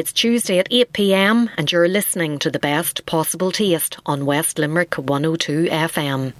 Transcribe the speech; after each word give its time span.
It's 0.00 0.14
Tuesday 0.14 0.58
at 0.58 0.66
8 0.70 0.94
pm, 0.94 1.50
and 1.58 1.70
you're 1.70 1.86
listening 1.86 2.38
to 2.38 2.50
the 2.50 2.58
best 2.58 3.04
possible 3.04 3.52
taste 3.52 3.98
on 4.06 4.24
West 4.24 4.58
Limerick 4.58 4.94
102 4.94 5.66
FM. 5.66 6.32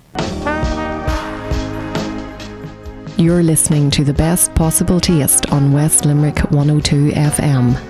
You're 3.19 3.43
listening 3.43 3.91
to 3.91 4.03
the 4.03 4.15
best 4.15 4.55
possible 4.55 4.99
taste 4.99 5.53
on 5.53 5.75
West 5.75 6.07
Limerick 6.07 6.39
102 6.51 7.11
FM. 7.11 7.90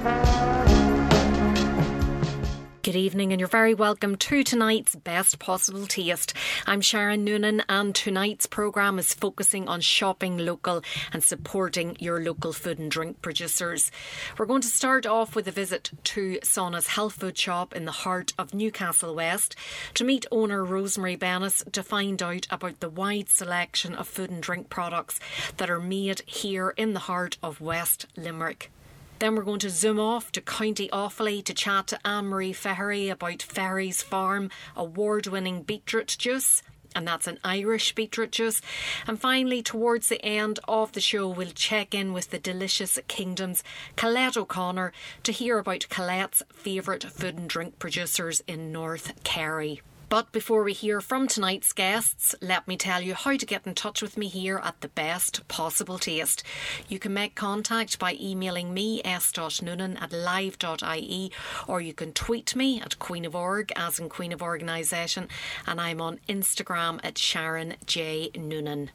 Good 2.90 2.98
evening, 2.98 3.32
and 3.32 3.38
you're 3.38 3.46
very 3.46 3.72
welcome 3.72 4.16
to 4.16 4.42
tonight's 4.42 4.96
Best 4.96 5.38
Possible 5.38 5.86
Taste. 5.86 6.34
I'm 6.66 6.80
Sharon 6.80 7.22
Noonan, 7.22 7.62
and 7.68 7.94
tonight's 7.94 8.46
programme 8.46 8.98
is 8.98 9.14
focusing 9.14 9.68
on 9.68 9.80
shopping 9.80 10.38
local 10.38 10.82
and 11.12 11.22
supporting 11.22 11.96
your 12.00 12.20
local 12.20 12.52
food 12.52 12.80
and 12.80 12.90
drink 12.90 13.22
producers. 13.22 13.92
We're 14.36 14.46
going 14.46 14.62
to 14.62 14.66
start 14.66 15.06
off 15.06 15.36
with 15.36 15.46
a 15.46 15.52
visit 15.52 15.92
to 16.02 16.40
Sonas 16.42 16.88
health 16.88 17.12
food 17.12 17.38
shop 17.38 17.76
in 17.76 17.84
the 17.84 17.92
heart 17.92 18.32
of 18.36 18.54
Newcastle 18.54 19.14
West 19.14 19.54
to 19.94 20.02
meet 20.02 20.26
owner 20.32 20.64
Rosemary 20.64 21.16
Bennis 21.16 21.62
to 21.70 21.84
find 21.84 22.20
out 22.20 22.48
about 22.50 22.80
the 22.80 22.90
wide 22.90 23.28
selection 23.28 23.94
of 23.94 24.08
food 24.08 24.30
and 24.30 24.42
drink 24.42 24.68
products 24.68 25.20
that 25.58 25.70
are 25.70 25.78
made 25.78 26.22
here 26.26 26.70
in 26.70 26.94
the 26.94 26.98
heart 26.98 27.38
of 27.40 27.60
West 27.60 28.06
Limerick. 28.16 28.72
Then 29.20 29.34
we're 29.34 29.42
going 29.42 29.60
to 29.60 29.68
zoom 29.68 30.00
off 30.00 30.32
to 30.32 30.40
County 30.40 30.88
Offaly 30.88 31.44
to 31.44 31.52
chat 31.52 31.88
to 31.88 32.06
Anne 32.06 32.28
Marie 32.28 32.54
Feherty 32.54 33.10
about 33.10 33.42
Feherty's 33.42 34.02
Farm 34.02 34.50
award 34.74 35.26
winning 35.26 35.62
beetroot 35.62 36.16
juice 36.18 36.62
and 36.94 37.06
that's 37.06 37.26
an 37.26 37.38
Irish 37.44 37.94
beetroot 37.94 38.32
juice. 38.32 38.62
And 39.06 39.20
finally, 39.20 39.62
towards 39.62 40.08
the 40.08 40.24
end 40.24 40.58
of 40.66 40.92
the 40.92 41.00
show, 41.00 41.28
we'll 41.28 41.50
check 41.50 41.94
in 41.94 42.12
with 42.12 42.30
the 42.30 42.38
delicious 42.38 42.98
Kingdoms, 43.06 43.62
Colette 43.94 44.36
O'Connor, 44.36 44.92
to 45.22 45.32
hear 45.32 45.58
about 45.58 45.86
Colette's 45.90 46.42
favourite 46.52 47.04
food 47.04 47.38
and 47.38 47.48
drink 47.48 47.78
producers 47.78 48.42
in 48.48 48.72
North 48.72 49.22
Kerry. 49.22 49.82
But 50.10 50.32
before 50.32 50.64
we 50.64 50.72
hear 50.72 51.00
from 51.00 51.28
tonight's 51.28 51.72
guests, 51.72 52.34
let 52.42 52.66
me 52.66 52.76
tell 52.76 53.00
you 53.00 53.14
how 53.14 53.36
to 53.36 53.46
get 53.46 53.64
in 53.64 53.76
touch 53.76 54.02
with 54.02 54.16
me 54.16 54.26
here 54.26 54.60
at 54.64 54.80
the 54.80 54.88
best 54.88 55.46
possible 55.46 56.00
taste. 56.00 56.42
You 56.88 56.98
can 56.98 57.14
make 57.14 57.36
contact 57.36 57.96
by 58.00 58.18
emailing 58.20 58.74
me 58.74 59.00
s.noonan 59.04 59.96
at 60.02 60.12
live.ie 60.12 61.30
or 61.68 61.80
you 61.80 61.92
can 61.92 62.12
tweet 62.12 62.56
me 62.56 62.80
at 62.80 62.98
Queen 62.98 63.24
of 63.24 63.36
Org 63.36 63.72
as 63.76 64.00
in 64.00 64.08
Queen 64.08 64.32
of 64.32 64.42
Organisation 64.42 65.28
and 65.64 65.80
I'm 65.80 66.00
on 66.00 66.18
Instagram 66.28 66.98
at 67.04 67.16
Sharon 67.16 67.76
J 67.86 68.32
Noonan. 68.36 68.90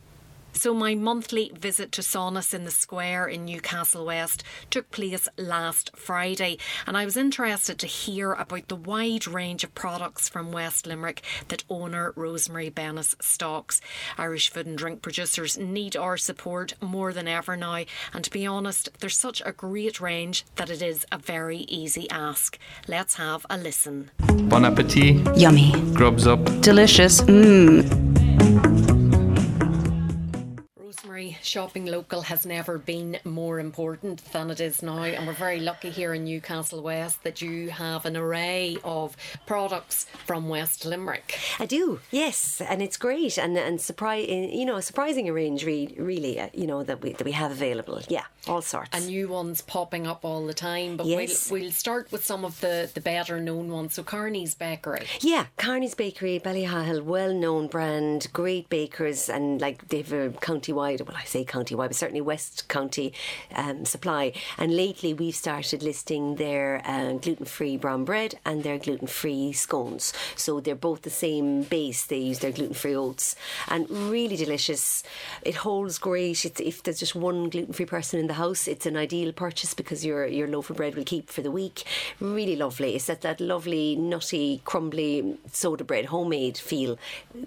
So, 0.57 0.73
my 0.73 0.95
monthly 0.95 1.51
visit 1.53 1.91
to 1.91 2.01
Sonas 2.01 2.53
in 2.53 2.63
the 2.63 2.71
Square 2.71 3.27
in 3.27 3.43
Newcastle 3.43 4.05
West 4.05 4.41
took 4.71 4.89
place 4.89 5.27
last 5.37 5.91
Friday, 5.97 6.57
and 6.87 6.95
I 6.97 7.03
was 7.03 7.17
interested 7.17 7.77
to 7.77 7.87
hear 7.87 8.31
about 8.31 8.69
the 8.69 8.77
wide 8.77 9.27
range 9.27 9.65
of 9.65 9.75
products 9.75 10.29
from 10.29 10.53
West 10.53 10.87
Limerick 10.87 11.21
that 11.49 11.65
owner 11.69 12.13
Rosemary 12.15 12.71
Bennis 12.71 13.21
stocks. 13.21 13.81
Irish 14.17 14.49
food 14.49 14.65
and 14.65 14.77
drink 14.77 15.01
producers 15.01 15.57
need 15.57 15.97
our 15.97 16.15
support 16.15 16.73
more 16.81 17.11
than 17.11 17.27
ever 17.27 17.57
now, 17.57 17.83
and 18.13 18.23
to 18.23 18.31
be 18.31 18.47
honest, 18.47 18.87
there's 19.01 19.17
such 19.17 19.41
a 19.45 19.51
great 19.51 19.99
range 19.99 20.45
that 20.55 20.69
it 20.69 20.81
is 20.81 21.05
a 21.11 21.17
very 21.17 21.59
easy 21.67 22.09
ask. 22.09 22.57
Let's 22.87 23.15
have 23.15 23.45
a 23.49 23.57
listen. 23.57 24.09
Bon 24.49 24.63
appetit. 24.63 25.17
Yummy. 25.37 25.73
Grubs 25.93 26.25
up. 26.25 26.43
Delicious. 26.61 27.19
Mmm. 27.21 28.14
Shopping 31.41 31.85
local 31.85 32.21
has 32.21 32.45
never 32.45 32.77
been 32.77 33.17
more 33.23 33.59
important 33.59 34.23
than 34.31 34.49
it 34.49 34.59
is 34.59 34.81
now, 34.81 35.03
and 35.03 35.27
we're 35.27 35.33
very 35.33 35.59
lucky 35.59 35.89
here 35.89 36.13
in 36.13 36.25
Newcastle 36.25 36.81
West 36.81 37.23
that 37.23 37.41
you 37.41 37.69
have 37.69 38.05
an 38.05 38.17
array 38.17 38.77
of 38.83 39.15
products 39.45 40.05
from 40.25 40.49
West 40.49 40.85
Limerick. 40.85 41.37
I 41.59 41.65
do, 41.65 41.99
yes, 42.11 42.61
and 42.61 42.81
it's 42.81 42.97
great 42.97 43.37
and 43.37 43.57
and 43.57 43.79
surprise, 43.81 44.27
you 44.27 44.65
know, 44.65 44.75
a 44.75 44.81
surprising 44.81 45.31
range, 45.31 45.65
really, 45.65 45.95
really, 45.97 46.39
uh, 46.39 46.49
you 46.53 46.67
know, 46.67 46.83
that 46.83 47.01
we 47.01 47.13
that 47.13 47.23
we 47.23 47.31
have 47.31 47.51
available. 47.51 48.01
Yeah, 48.09 48.25
all 48.47 48.61
sorts. 48.61 48.89
And 48.93 49.07
new 49.07 49.27
ones 49.27 49.61
popping 49.61 50.07
up 50.07 50.25
all 50.25 50.45
the 50.45 50.53
time. 50.53 50.97
But 50.97 51.07
yes. 51.07 51.49
we'll, 51.49 51.61
we'll 51.61 51.71
start 51.71 52.11
with 52.11 52.25
some 52.25 52.45
of 52.45 52.59
the 52.61 52.89
the 52.93 53.01
better 53.01 53.39
known 53.39 53.69
ones. 53.69 53.93
So 53.95 54.03
Carney's 54.03 54.55
Bakery. 54.55 55.05
Yeah, 55.21 55.45
Carney's 55.57 55.95
Bakery, 55.95 56.39
Ballyhahill, 56.39 57.03
well 57.03 57.33
known 57.33 57.67
brand, 57.67 58.27
great 58.33 58.69
bakers, 58.69 59.29
and 59.29 59.61
like 59.61 59.87
they've 59.89 60.11
a 60.11 60.29
county 60.41 60.73
wide. 60.73 61.01
Well, 61.15 61.21
I 61.21 61.27
say 61.27 61.45
county 61.45 61.75
wide, 61.75 61.87
but 61.87 61.95
certainly 61.95 62.19
West 62.19 62.67
County 62.67 63.13
um, 63.55 63.85
supply. 63.85 64.33
And 64.57 64.75
lately 64.75 65.13
we've 65.13 65.33
started 65.35 65.81
listing 65.81 66.35
their 66.35 66.81
uh, 66.83 67.13
gluten 67.13 67.45
free 67.45 67.77
brown 67.77 68.03
bread 68.03 68.37
and 68.43 68.63
their 68.63 68.77
gluten 68.77 69.07
free 69.07 69.53
scones. 69.53 70.11
So 70.35 70.59
they're 70.59 70.75
both 70.75 71.03
the 71.03 71.09
same 71.09 71.63
base. 71.63 72.05
They 72.05 72.17
use 72.17 72.39
their 72.39 72.51
gluten 72.51 72.73
free 72.73 72.97
oats 72.97 73.37
and 73.69 73.89
really 73.89 74.35
delicious. 74.35 75.03
It 75.41 75.55
holds 75.55 75.99
great. 75.99 76.43
It's, 76.43 76.59
if 76.59 76.83
there's 76.83 76.99
just 76.99 77.15
one 77.15 77.49
gluten 77.49 77.71
free 77.71 77.85
person 77.85 78.19
in 78.19 78.27
the 78.27 78.33
house, 78.33 78.67
it's 78.67 78.85
an 78.85 78.97
ideal 78.97 79.31
purchase 79.31 79.73
because 79.73 80.03
your 80.03 80.27
your 80.27 80.49
loaf 80.49 80.69
of 80.69 80.75
bread 80.75 80.95
will 80.95 81.05
keep 81.05 81.29
for 81.29 81.41
the 81.41 81.51
week. 81.51 81.85
Really 82.19 82.57
lovely. 82.57 82.93
It's 82.95 83.05
that, 83.05 83.21
that 83.21 83.39
lovely, 83.39 83.95
nutty, 83.95 84.61
crumbly 84.65 85.37
soda 85.53 85.85
bread, 85.85 86.07
homemade 86.07 86.57
feel. 86.57 86.97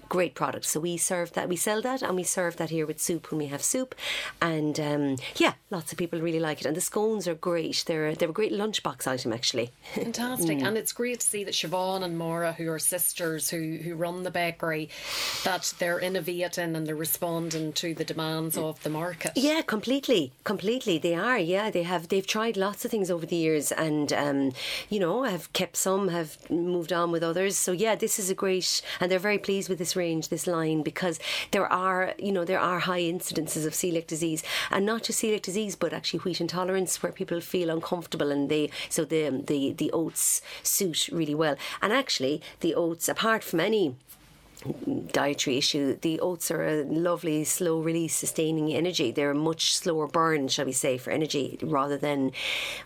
Great 0.09 0.35
product. 0.35 0.65
So 0.65 0.81
we 0.81 0.97
serve 0.97 1.35
that. 1.35 1.51
We 1.51 1.57
sell 1.57 1.83
that 1.83 2.01
and 2.01 2.17
we 2.17 2.23
serve 2.23 2.57
that 2.57 2.71
here 2.71 2.87
with 2.87 2.99
soup 2.99 3.31
when 3.31 3.39
we 3.39 3.48
have 3.49 3.63
soup. 3.63 3.95
And 4.41 4.79
um, 4.81 5.17
yeah, 5.37 5.55
lots 5.71 5.93
of 5.93 5.99
people 5.99 6.21
really 6.21 6.41
like 6.41 6.61
it. 6.61 6.67
And 6.67 6.77
the 6.77 6.81
scones 6.81 7.27
are 7.29 7.35
great. 7.35 7.85
They're, 7.87 8.15
they're 8.15 8.31
a 8.31 8.33
great 8.33 8.53
lunchbox 8.53 9.07
item, 9.07 9.33
actually. 9.33 9.71
Fantastic. 9.95 10.59
mm. 10.59 10.67
And 10.67 10.79
it's 10.79 10.93
great 10.93 11.21
to 11.21 11.27
see 11.27 11.45
that 11.45 11.55
Siobhan 11.55 12.03
and 12.03 12.17
Maura, 12.19 12.53
who 12.53 12.71
are 12.71 12.79
sisters 12.79 13.51
who, 13.51 13.79
who 13.83 13.95
run 13.95 14.23
the 14.23 14.31
bakery, 14.31 14.89
that 15.45 15.73
they're 15.79 16.01
innovating 16.01 16.77
and 16.77 16.87
they're 16.87 16.97
responding 16.97 17.73
to 17.75 17.95
the 17.95 18.05
demands 18.05 18.57
of 18.57 18.83
the 18.83 18.91
market. 18.91 19.33
Yeah, 19.35 19.63
completely. 19.63 20.33
Completely. 20.45 20.99
They 20.99 21.15
are. 21.15 21.39
Yeah, 21.39 21.71
they 21.71 21.83
have. 21.83 22.09
They've 22.09 22.27
tried 22.27 22.57
lots 22.57 22.85
of 22.85 22.91
things 22.91 23.11
over 23.11 23.27
the 23.27 23.37
years 23.37 23.73
and, 23.73 24.13
um, 24.13 24.53
you 24.89 25.01
know, 25.01 25.25
have 25.25 25.53
kept 25.53 25.77
some, 25.77 26.09
have 26.09 26.51
moved 26.51 26.93
on 26.93 27.11
with 27.11 27.23
others. 27.23 27.57
So 27.57 27.73
yeah, 27.73 27.95
this 27.95 28.19
is 28.19 28.31
a 28.31 28.35
great, 28.35 28.83
and 29.01 29.11
they're 29.11 29.19
very 29.19 29.39
pleased 29.39 29.69
with 29.69 29.79
this 29.79 29.97
range, 29.97 30.29
this 30.29 30.47
line, 30.47 30.83
because 30.83 31.19
there 31.51 31.67
are, 31.67 32.15
you 32.19 32.33
know, 32.33 32.45
there 32.45 32.61
are 32.61 32.81
high 32.81 33.01
of 33.39 33.73
celiac 33.73 34.07
disease, 34.07 34.43
and 34.71 34.85
not 34.85 35.05
just 35.05 35.23
celiac 35.23 35.43
disease, 35.43 35.77
but 35.77 35.93
actually 35.93 36.21
wheat 36.21 36.41
intolerance, 36.41 37.03
where 37.03 37.13
people 37.13 37.41
feel 37.41 37.71
uncomfortable, 37.71 38.31
and 38.31 38.49
they 38.49 38.71
so 38.89 39.05
the 39.05 39.31
the 39.47 39.73
the 39.73 39.91
oats 39.93 40.43
suit 40.63 41.09
really 41.13 41.35
well. 41.35 41.57
And 41.81 41.93
actually, 41.93 42.43
the 42.61 42.75
oats, 42.75 43.09
apart 43.09 43.45
from 43.45 43.61
any 43.61 43.95
dietary 45.13 45.57
issue, 45.57 45.97
the 46.01 46.21
oats 46.21 46.51
are 46.51 46.67
a 46.67 46.85
lovely, 46.85 47.45
slow 47.45 47.81
release, 47.81 48.15
sustaining 48.15 48.73
energy. 48.73 49.11
They're 49.11 49.31
a 49.31 49.35
much 49.35 49.77
slower 49.77 50.07
burn, 50.07 50.49
shall 50.49 50.67
we 50.67 50.73
say, 50.73 50.99
for 50.99 51.11
energy 51.11 51.59
rather 51.63 51.97
than 51.97 52.33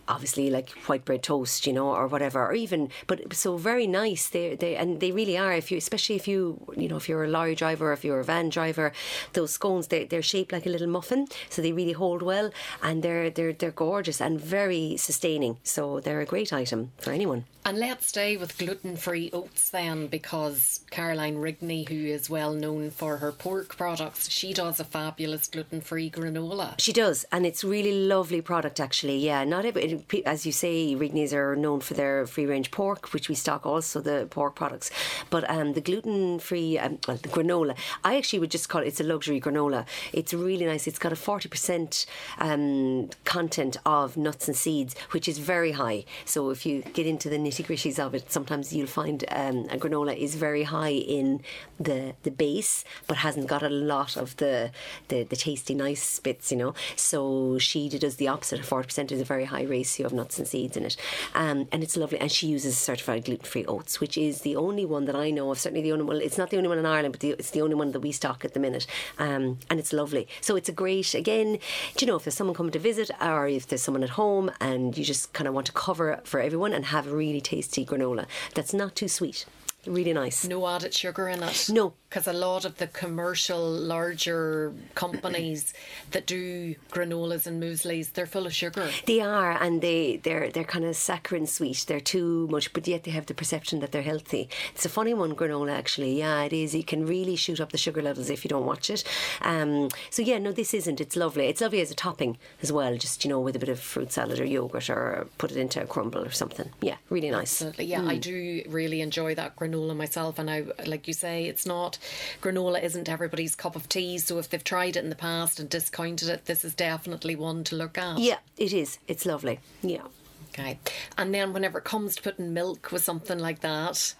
obviously 0.08 0.50
like 0.50 0.70
white 0.86 1.04
bread 1.04 1.22
toast, 1.22 1.66
you 1.66 1.72
know, 1.72 1.88
or 1.88 2.06
whatever, 2.06 2.46
or 2.46 2.54
even. 2.54 2.90
But 3.06 3.34
so 3.34 3.56
very 3.56 3.86
nice. 3.86 4.28
They 4.28 4.54
they 4.54 4.76
and 4.76 5.00
they 5.00 5.12
really 5.12 5.38
are. 5.38 5.52
If 5.52 5.70
you, 5.70 5.78
especially 5.78 6.16
if 6.16 6.26
you, 6.28 6.60
you 6.76 6.88
know, 6.88 6.96
if 6.96 7.08
you're 7.08 7.24
a 7.24 7.28
lorry 7.28 7.54
driver, 7.54 7.92
if 7.92 8.04
you're 8.04 8.20
a 8.20 8.24
van 8.24 8.48
driver, 8.48 8.92
those 9.32 9.52
scones 9.52 9.88
they 9.88 10.04
they're 10.04 10.22
shaped 10.22 10.52
like 10.52 10.66
a 10.66 10.70
little 10.70 10.88
muffin, 10.88 11.26
so 11.48 11.62
they 11.62 11.72
really 11.72 11.92
hold 11.92 12.22
well, 12.22 12.50
and 12.82 13.02
they're 13.02 13.30
they're 13.30 13.52
they're 13.52 13.70
gorgeous 13.70 14.20
and 14.20 14.40
very 14.40 14.96
sustaining. 14.96 15.58
So 15.62 16.00
they're 16.00 16.20
a 16.20 16.26
great 16.26 16.52
item 16.52 16.92
for 16.98 17.12
anyone. 17.12 17.44
And 17.64 17.78
let's 17.78 18.08
stay 18.08 18.36
with 18.36 18.58
gluten 18.58 18.96
free 18.96 19.30
oats 19.32 19.70
then, 19.70 20.08
because 20.08 20.80
Caroline 20.90 21.36
Rigney, 21.36 21.71
who 21.80 21.94
is 21.94 22.28
well 22.28 22.52
known 22.52 22.90
for 22.90 23.16
her 23.16 23.32
pork 23.32 23.76
products, 23.76 24.30
she 24.30 24.52
does 24.52 24.78
a 24.78 24.84
fabulous 24.84 25.48
gluten 25.48 25.80
free 25.80 26.10
granola. 26.10 26.74
She 26.78 26.92
does, 26.92 27.24
and 27.32 27.46
it's 27.46 27.64
really 27.64 28.06
lovely 28.06 28.40
product 28.40 28.78
actually. 28.78 29.18
Yeah, 29.18 29.44
not 29.44 29.64
every, 29.64 30.04
as 30.26 30.44
you 30.46 30.52
say, 30.52 30.94
Rigneys 30.94 31.32
are 31.32 31.56
known 31.56 31.80
for 31.80 31.94
their 31.94 32.26
free 32.26 32.46
range 32.46 32.70
pork, 32.70 33.12
which 33.12 33.28
we 33.28 33.34
stock 33.34 33.64
also 33.64 34.00
the 34.00 34.26
pork 34.30 34.54
products, 34.54 34.90
but 35.30 35.48
um, 35.48 35.72
the 35.72 35.80
gluten 35.80 36.38
free, 36.38 36.78
um, 36.78 36.98
well, 37.08 37.16
the 37.16 37.28
granola, 37.28 37.76
I 38.04 38.16
actually 38.16 38.40
would 38.40 38.50
just 38.50 38.68
call 38.68 38.82
it, 38.82 38.88
it's 38.88 39.00
a 39.00 39.04
luxury 39.04 39.40
granola. 39.40 39.86
It's 40.12 40.34
really 40.34 40.66
nice. 40.66 40.86
It's 40.86 40.98
got 40.98 41.12
a 41.12 41.16
40% 41.16 42.06
um, 42.38 43.08
content 43.24 43.76
of 43.86 44.16
nuts 44.16 44.48
and 44.48 44.56
seeds, 44.56 44.94
which 45.12 45.28
is 45.28 45.38
very 45.38 45.72
high. 45.72 46.04
So 46.24 46.50
if 46.50 46.66
you 46.66 46.82
get 46.92 47.06
into 47.06 47.28
the 47.28 47.36
nitty 47.36 47.64
gritties 47.66 47.98
of 47.98 48.14
it, 48.14 48.30
sometimes 48.30 48.72
you'll 48.72 48.86
find 48.86 49.24
um, 49.30 49.66
a 49.70 49.78
granola 49.78 50.16
is 50.16 50.34
very 50.34 50.64
high 50.64 50.90
in 50.90 51.40
the 51.78 52.14
the 52.22 52.30
base, 52.30 52.84
but 53.06 53.18
hasn't 53.18 53.46
got 53.46 53.62
a 53.62 53.68
lot 53.68 54.16
of 54.16 54.36
the 54.36 54.70
the, 55.08 55.24
the 55.24 55.36
tasty 55.36 55.74
nice 55.74 56.18
bits, 56.20 56.50
you 56.50 56.58
know. 56.58 56.74
So 56.96 57.58
she 57.58 57.88
does 57.88 58.16
the 58.16 58.28
opposite. 58.28 58.64
Forty 58.64 58.86
percent 58.86 59.12
is 59.12 59.20
a 59.20 59.24
very 59.24 59.44
high 59.44 59.64
ratio 59.64 60.06
of 60.06 60.12
nuts 60.12 60.38
and 60.38 60.46
seeds 60.46 60.76
in 60.76 60.84
it, 60.84 60.96
um, 61.34 61.68
and 61.72 61.82
it's 61.82 61.96
lovely. 61.96 62.18
And 62.18 62.30
she 62.30 62.46
uses 62.46 62.78
certified 62.78 63.24
gluten 63.24 63.46
free 63.46 63.64
oats, 63.66 64.00
which 64.00 64.16
is 64.16 64.42
the 64.42 64.56
only 64.56 64.84
one 64.84 65.04
that 65.06 65.16
I 65.16 65.30
know 65.30 65.50
of. 65.50 65.58
Certainly 65.58 65.82
the 65.82 65.92
only 65.92 66.04
well, 66.04 66.20
it's 66.20 66.38
not 66.38 66.50
the 66.50 66.56
only 66.56 66.68
one 66.68 66.78
in 66.78 66.86
Ireland, 66.86 67.12
but 67.12 67.20
the, 67.20 67.30
it's 67.30 67.50
the 67.50 67.62
only 67.62 67.74
one 67.74 67.92
that 67.92 68.00
we 68.00 68.12
stock 68.12 68.44
at 68.44 68.54
the 68.54 68.60
minute, 68.60 68.86
um, 69.18 69.58
and 69.70 69.78
it's 69.78 69.92
lovely. 69.92 70.28
So 70.40 70.56
it's 70.56 70.68
a 70.68 70.72
great 70.72 71.14
again. 71.14 71.58
Do 71.96 72.04
you 72.04 72.06
know 72.06 72.16
if 72.16 72.24
there's 72.24 72.34
someone 72.34 72.54
coming 72.54 72.72
to 72.72 72.78
visit, 72.78 73.10
or 73.20 73.48
if 73.48 73.66
there's 73.66 73.82
someone 73.82 74.02
at 74.02 74.10
home, 74.10 74.50
and 74.60 74.96
you 74.96 75.04
just 75.04 75.32
kind 75.32 75.48
of 75.48 75.54
want 75.54 75.66
to 75.66 75.72
cover 75.72 76.20
for 76.24 76.40
everyone 76.40 76.72
and 76.72 76.86
have 76.86 77.06
a 77.06 77.14
really 77.14 77.40
tasty 77.40 77.84
granola 77.84 78.26
that's 78.54 78.74
not 78.74 78.94
too 78.94 79.08
sweet. 79.08 79.46
Really 79.86 80.12
nice. 80.12 80.46
No 80.46 80.66
added 80.68 80.94
sugar 80.94 81.28
in 81.28 81.42
it. 81.42 81.68
No. 81.68 81.94
Because 82.08 82.26
a 82.26 82.32
lot 82.34 82.66
of 82.66 82.76
the 82.76 82.86
commercial, 82.88 83.70
larger 83.70 84.74
companies 84.94 85.72
that 86.10 86.26
do 86.26 86.74
granolas 86.90 87.46
and 87.46 87.60
mueslis, 87.60 88.12
they're 88.12 88.26
full 88.26 88.44
of 88.44 88.54
sugar. 88.54 88.90
They 89.06 89.20
are, 89.20 89.52
and 89.52 89.80
they 89.80 90.18
they're 90.18 90.50
they're 90.50 90.62
kind 90.62 90.84
of 90.84 90.94
saccharine 90.94 91.46
sweet. 91.46 91.86
They're 91.88 92.00
too 92.00 92.48
much, 92.50 92.74
but 92.74 92.86
yet 92.86 93.04
they 93.04 93.12
have 93.12 93.26
the 93.26 93.34
perception 93.34 93.80
that 93.80 93.92
they're 93.92 94.02
healthy. 94.02 94.50
It's 94.74 94.84
a 94.84 94.90
funny 94.90 95.14
one, 95.14 95.34
granola. 95.34 95.72
Actually, 95.72 96.18
yeah, 96.18 96.42
it 96.42 96.52
is. 96.52 96.74
It 96.74 96.86
can 96.86 97.06
really 97.06 97.34
shoot 97.34 97.60
up 97.60 97.72
the 97.72 97.78
sugar 97.78 98.02
levels 98.02 98.28
if 98.28 98.44
you 98.44 98.50
don't 98.50 98.66
watch 98.66 98.90
it. 98.90 99.04
Um, 99.40 99.88
so 100.10 100.20
yeah, 100.20 100.36
no, 100.36 100.52
this 100.52 100.74
isn't. 100.74 101.00
It's 101.00 101.16
lovely. 101.16 101.46
It's 101.46 101.62
lovely 101.62 101.80
as 101.80 101.90
a 101.90 101.94
topping 101.94 102.36
as 102.60 102.70
well. 102.70 102.94
Just 102.98 103.24
you 103.24 103.30
know, 103.30 103.40
with 103.40 103.56
a 103.56 103.58
bit 103.58 103.70
of 103.70 103.80
fruit 103.80 104.12
salad 104.12 104.38
or 104.38 104.44
yogurt, 104.44 104.90
or 104.90 105.28
put 105.38 105.50
it 105.50 105.56
into 105.56 105.82
a 105.82 105.86
crumble 105.86 106.22
or 106.22 106.30
something. 106.30 106.68
Yeah, 106.82 106.96
really 107.08 107.30
nice. 107.30 107.62
Absolutely. 107.62 107.86
Yeah, 107.86 108.04
I 108.04 108.18
do 108.18 108.62
really 108.68 109.00
enjoy 109.00 109.34
that 109.36 109.56
granola 109.56 109.71
myself, 109.94 110.38
and 110.38 110.50
I 110.50 110.64
like 110.86 111.08
you 111.08 111.14
say, 111.14 111.46
it's 111.46 111.66
not 111.66 111.98
granola 112.40 112.82
isn't 112.82 113.08
everybody's 113.08 113.54
cup 113.54 113.76
of 113.76 113.88
tea. 113.88 114.18
So 114.18 114.38
if 114.38 114.48
they've 114.48 114.62
tried 114.62 114.96
it 114.96 115.04
in 115.04 115.10
the 115.10 115.16
past 115.16 115.58
and 115.60 115.68
discounted 115.68 116.28
it, 116.28 116.46
this 116.46 116.64
is 116.64 116.74
definitely 116.74 117.36
one 117.36 117.64
to 117.64 117.76
look 117.76 117.98
at. 117.98 118.18
Yeah, 118.18 118.38
it 118.56 118.72
is. 118.72 118.98
It's 119.08 119.26
lovely. 119.26 119.60
Yeah. 119.82 120.06
Okay. 120.50 120.78
And 121.16 121.34
then 121.34 121.52
whenever 121.52 121.78
it 121.78 121.84
comes 121.84 122.16
to 122.16 122.22
putting 122.22 122.52
milk 122.52 122.92
with 122.92 123.02
something 123.02 123.38
like 123.38 123.60
that, 123.60 124.14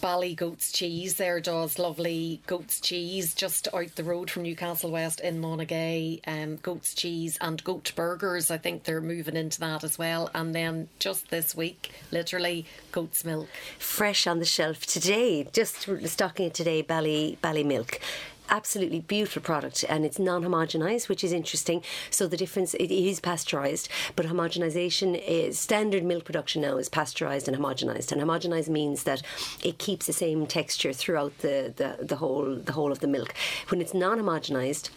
Bally 0.00 0.34
Goat's 0.34 0.72
Cheese 0.72 1.16
there 1.16 1.40
does 1.40 1.78
lovely 1.78 2.40
goat's 2.46 2.80
cheese 2.80 3.34
just 3.34 3.68
out 3.74 3.94
the 3.96 4.04
road 4.04 4.30
from 4.30 4.44
Newcastle 4.44 4.90
West 4.90 5.20
in 5.20 5.40
Monagea. 5.42 6.20
Um, 6.26 6.56
goat's 6.56 6.94
cheese 6.94 7.36
and 7.40 7.62
goat 7.62 7.92
burgers. 7.94 8.50
I 8.50 8.56
think 8.56 8.84
they're 8.84 9.02
moving 9.02 9.36
into 9.36 9.60
that 9.60 9.84
as 9.84 9.98
well. 9.98 10.30
And 10.34 10.54
then 10.54 10.88
just 10.98 11.28
this 11.28 11.54
week, 11.54 11.90
literally 12.10 12.64
goat's 12.92 13.24
milk. 13.24 13.48
fresh 13.78 14.26
on 14.26 14.38
the 14.38 14.44
shelf 14.46 14.86
today. 14.86 15.46
Just 15.52 15.88
stocking 16.06 16.46
it 16.46 16.54
today, 16.54 16.80
Bally 16.82 17.36
Bally 17.42 17.64
Milk. 17.64 18.00
Absolutely 18.52 18.98
beautiful 18.98 19.40
product, 19.40 19.84
and 19.88 20.04
it's 20.04 20.18
non-homogenized, 20.18 21.08
which 21.08 21.22
is 21.22 21.32
interesting. 21.32 21.84
So 22.10 22.26
the 22.26 22.36
difference 22.36 22.74
it 22.74 22.90
is 22.90 23.20
pasteurized, 23.20 23.88
but 24.16 24.26
homogenization 24.26 25.22
is 25.24 25.56
standard 25.56 26.02
milk 26.02 26.24
production 26.24 26.62
now 26.62 26.76
is 26.76 26.88
pasteurized 26.88 27.46
and 27.46 27.56
homogenized. 27.56 28.10
And 28.10 28.20
homogenized 28.20 28.68
means 28.68 29.04
that 29.04 29.22
it 29.62 29.78
keeps 29.78 30.06
the 30.06 30.12
same 30.12 30.48
texture 30.48 30.92
throughout 30.92 31.38
the, 31.38 31.72
the, 31.76 32.04
the 32.04 32.16
whole 32.16 32.56
the 32.56 32.72
whole 32.72 32.90
of 32.90 32.98
the 32.98 33.06
milk. 33.06 33.34
When 33.68 33.80
it's 33.80 33.94
non-homogenized, 33.94 34.90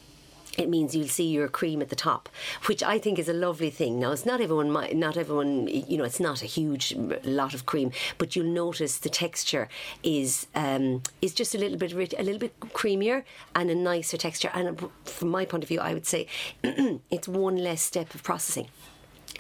it 0.57 0.69
means 0.69 0.95
you'll 0.95 1.07
see 1.07 1.27
your 1.27 1.47
cream 1.47 1.81
at 1.81 1.89
the 1.89 1.95
top, 1.95 2.29
which 2.65 2.83
I 2.83 2.99
think 2.99 3.17
is 3.17 3.27
a 3.27 3.33
lovely 3.33 3.69
thing. 3.69 3.99
Now, 3.99 4.11
it's 4.11 4.25
not 4.25 4.41
everyone, 4.41 4.71
not 4.99 5.17
everyone, 5.17 5.67
you 5.67 5.97
know, 5.97 6.03
it's 6.03 6.19
not 6.19 6.41
a 6.41 6.45
huge 6.45 6.95
lot 7.23 7.53
of 7.53 7.65
cream, 7.65 7.91
but 8.17 8.35
you'll 8.35 8.45
notice 8.45 8.97
the 8.97 9.09
texture 9.09 9.67
is 10.03 10.47
um, 10.55 11.01
is 11.21 11.33
just 11.33 11.55
a 11.55 11.57
little 11.57 11.77
bit 11.77 11.93
rich, 11.93 12.13
a 12.17 12.23
little 12.23 12.39
bit 12.39 12.59
creamier 12.59 13.23
and 13.55 13.69
a 13.69 13.75
nicer 13.75 14.17
texture. 14.17 14.51
And 14.53 14.89
from 15.05 15.29
my 15.29 15.45
point 15.45 15.63
of 15.63 15.69
view, 15.69 15.79
I 15.79 15.93
would 15.93 16.05
say 16.05 16.27
it's 16.63 17.27
one 17.27 17.57
less 17.57 17.81
step 17.81 18.13
of 18.13 18.23
processing 18.23 18.67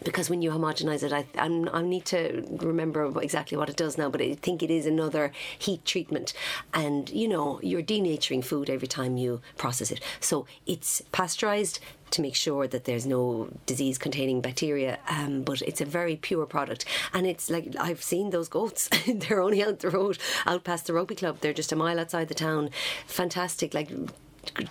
because 0.03 0.29
when 0.29 0.41
you 0.41 0.51
homogenize 0.51 1.03
it, 1.03 1.13
I, 1.13 1.25
I'm, 1.37 1.69
I 1.69 1.81
need 1.81 2.05
to 2.05 2.45
remember 2.61 3.21
exactly 3.21 3.57
what 3.57 3.69
it 3.69 3.75
does 3.75 3.97
now, 3.97 4.09
but 4.09 4.21
I 4.21 4.35
think 4.35 4.63
it 4.63 4.71
is 4.71 4.85
another 4.85 5.31
heat 5.57 5.85
treatment. 5.85 6.33
And, 6.73 7.09
you 7.09 7.27
know, 7.27 7.59
you're 7.61 7.83
denaturing 7.83 8.43
food 8.43 8.69
every 8.69 8.87
time 8.87 9.17
you 9.17 9.41
process 9.57 9.91
it. 9.91 10.01
So 10.19 10.45
it's 10.65 11.01
pasteurized 11.11 11.79
to 12.11 12.21
make 12.21 12.35
sure 12.35 12.67
that 12.67 12.85
there's 12.85 13.05
no 13.05 13.49
disease 13.65 13.97
containing 13.97 14.39
bacteria, 14.39 14.99
um, 15.09 15.41
but 15.41 15.61
it's 15.63 15.81
a 15.81 15.85
very 15.85 16.15
pure 16.15 16.45
product. 16.45 16.85
And 17.11 17.25
it's 17.25 17.49
like, 17.49 17.75
I've 17.79 18.03
seen 18.03 18.29
those 18.29 18.49
goats, 18.49 18.87
they're 19.07 19.41
only 19.41 19.63
out 19.63 19.79
the 19.79 19.89
road, 19.89 20.19
out 20.45 20.63
past 20.63 20.85
the 20.85 20.93
rugby 20.93 21.15
club, 21.15 21.39
they're 21.41 21.53
just 21.53 21.71
a 21.71 21.75
mile 21.75 21.99
outside 21.99 22.27
the 22.27 22.35
town. 22.35 22.69
Fantastic, 23.07 23.73
like, 23.73 23.89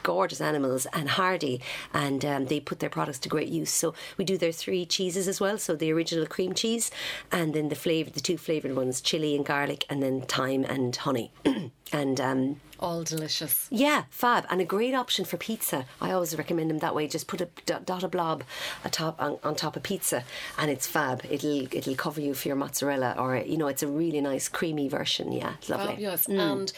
gorgeous 0.03 0.41
animals 0.41 0.87
and 0.93 1.11
hardy 1.11 1.61
and 1.93 2.25
um, 2.25 2.47
they 2.47 2.61
put 2.61 2.81
their 2.81 2.91
products 2.91 3.19
to 3.19 3.29
great 3.29 3.49
use 3.49 3.71
so 3.71 3.95
we 4.17 4.25
do 4.25 4.37
their 4.39 4.53
three 4.53 4.85
cheeses 4.85 5.27
as 5.29 5.41
well 5.41 5.59
so 5.59 5.75
the 5.75 5.93
original 5.93 6.27
cream 6.27 6.53
cheese 6.55 6.91
and 7.31 7.55
then 7.55 7.69
the 7.69 7.75
flavour 7.75 8.11
the 8.11 8.21
two 8.21 8.37
flavoured 8.37 8.75
ones 8.77 9.01
chili 9.01 9.35
and 9.37 9.47
garlic 9.47 9.85
and 9.89 10.03
then 10.03 10.21
thyme 10.23 10.65
and 10.65 10.97
honey 10.97 11.31
and 11.93 12.21
um, 12.21 12.61
All 12.81 13.05
delicious. 13.05 13.69
yeah, 13.71 14.05
fab, 14.09 14.47
and 14.49 14.61
a 14.63 14.65
great 14.65 14.95
option 14.95 15.27
for 15.27 15.37
pizza. 15.37 15.85
I 16.01 16.13
always 16.13 16.35
recommend 16.37 16.71
them 16.71 16.79
that 16.79 16.95
way. 16.95 17.07
Just 17.07 17.27
put 17.27 17.43
a 17.43 17.49
dot, 17.67 18.03
a 18.03 18.09
blob 18.09 18.45
atop 18.83 19.21
on, 19.21 19.39
on 19.45 19.55
top 19.55 19.77
of 19.77 19.83
pizza, 19.83 20.25
and 20.57 20.71
it's 20.71 20.87
fab. 20.87 21.23
It'll 21.29 21.65
it'll 21.71 21.95
cover 21.95 22.23
you 22.23 22.33
for 22.33 22.49
your 22.49 22.57
mozzarella, 22.57 23.15
or 23.19 23.37
you 23.37 23.59
know, 23.59 23.69
it's 23.69 23.83
a 23.83 23.89
really 23.89 24.23
nice 24.23 24.49
creamy 24.49 24.89
version. 24.89 25.33
Yeah, 25.33 25.53
it's 25.59 25.69
lovely. 25.69 25.89
Fabulous. 25.89 26.27
And 26.29 26.73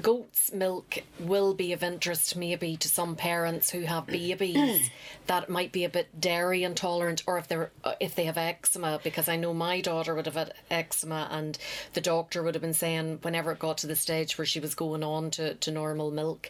goat's 0.00 0.52
milk 0.52 0.98
will 1.20 1.52
be 1.52 1.72
of 1.72 1.82
interest 1.82 2.34
maybe 2.34 2.76
to 2.76 2.88
some 2.88 3.14
parents 3.14 3.70
who 3.70 3.82
have 3.82 4.06
babies 4.06 4.88
that 5.26 5.50
might 5.50 5.70
be 5.70 5.84
a 5.84 5.88
bit 5.88 6.08
dairy 6.18 6.64
intolerant 6.64 7.22
or 7.26 7.36
if 7.36 7.46
they're 7.48 7.70
uh, 7.84 7.92
if 8.00 8.14
they 8.14 8.24
have 8.24 8.38
eczema 8.38 8.98
because 9.04 9.28
I 9.28 9.36
know 9.36 9.52
my 9.52 9.82
daughter 9.82 10.14
would 10.14 10.26
have 10.26 10.34
had 10.34 10.54
eczema 10.70 11.28
and 11.30 11.58
the 11.92 12.00
doctor 12.00 12.42
would 12.42 12.54
have 12.54 12.62
been 12.62 12.72
saying 12.72 13.18
whenever 13.20 13.52
it 13.52 13.58
got 13.58 13.78
to 13.78 13.86
the 13.86 13.96
stage 13.96 14.38
where 14.38 14.46
she 14.46 14.60
was 14.60 14.74
going 14.74 15.02
on 15.02 15.30
to, 15.32 15.54
to 15.54 15.70
normal 15.70 16.10
milk 16.10 16.48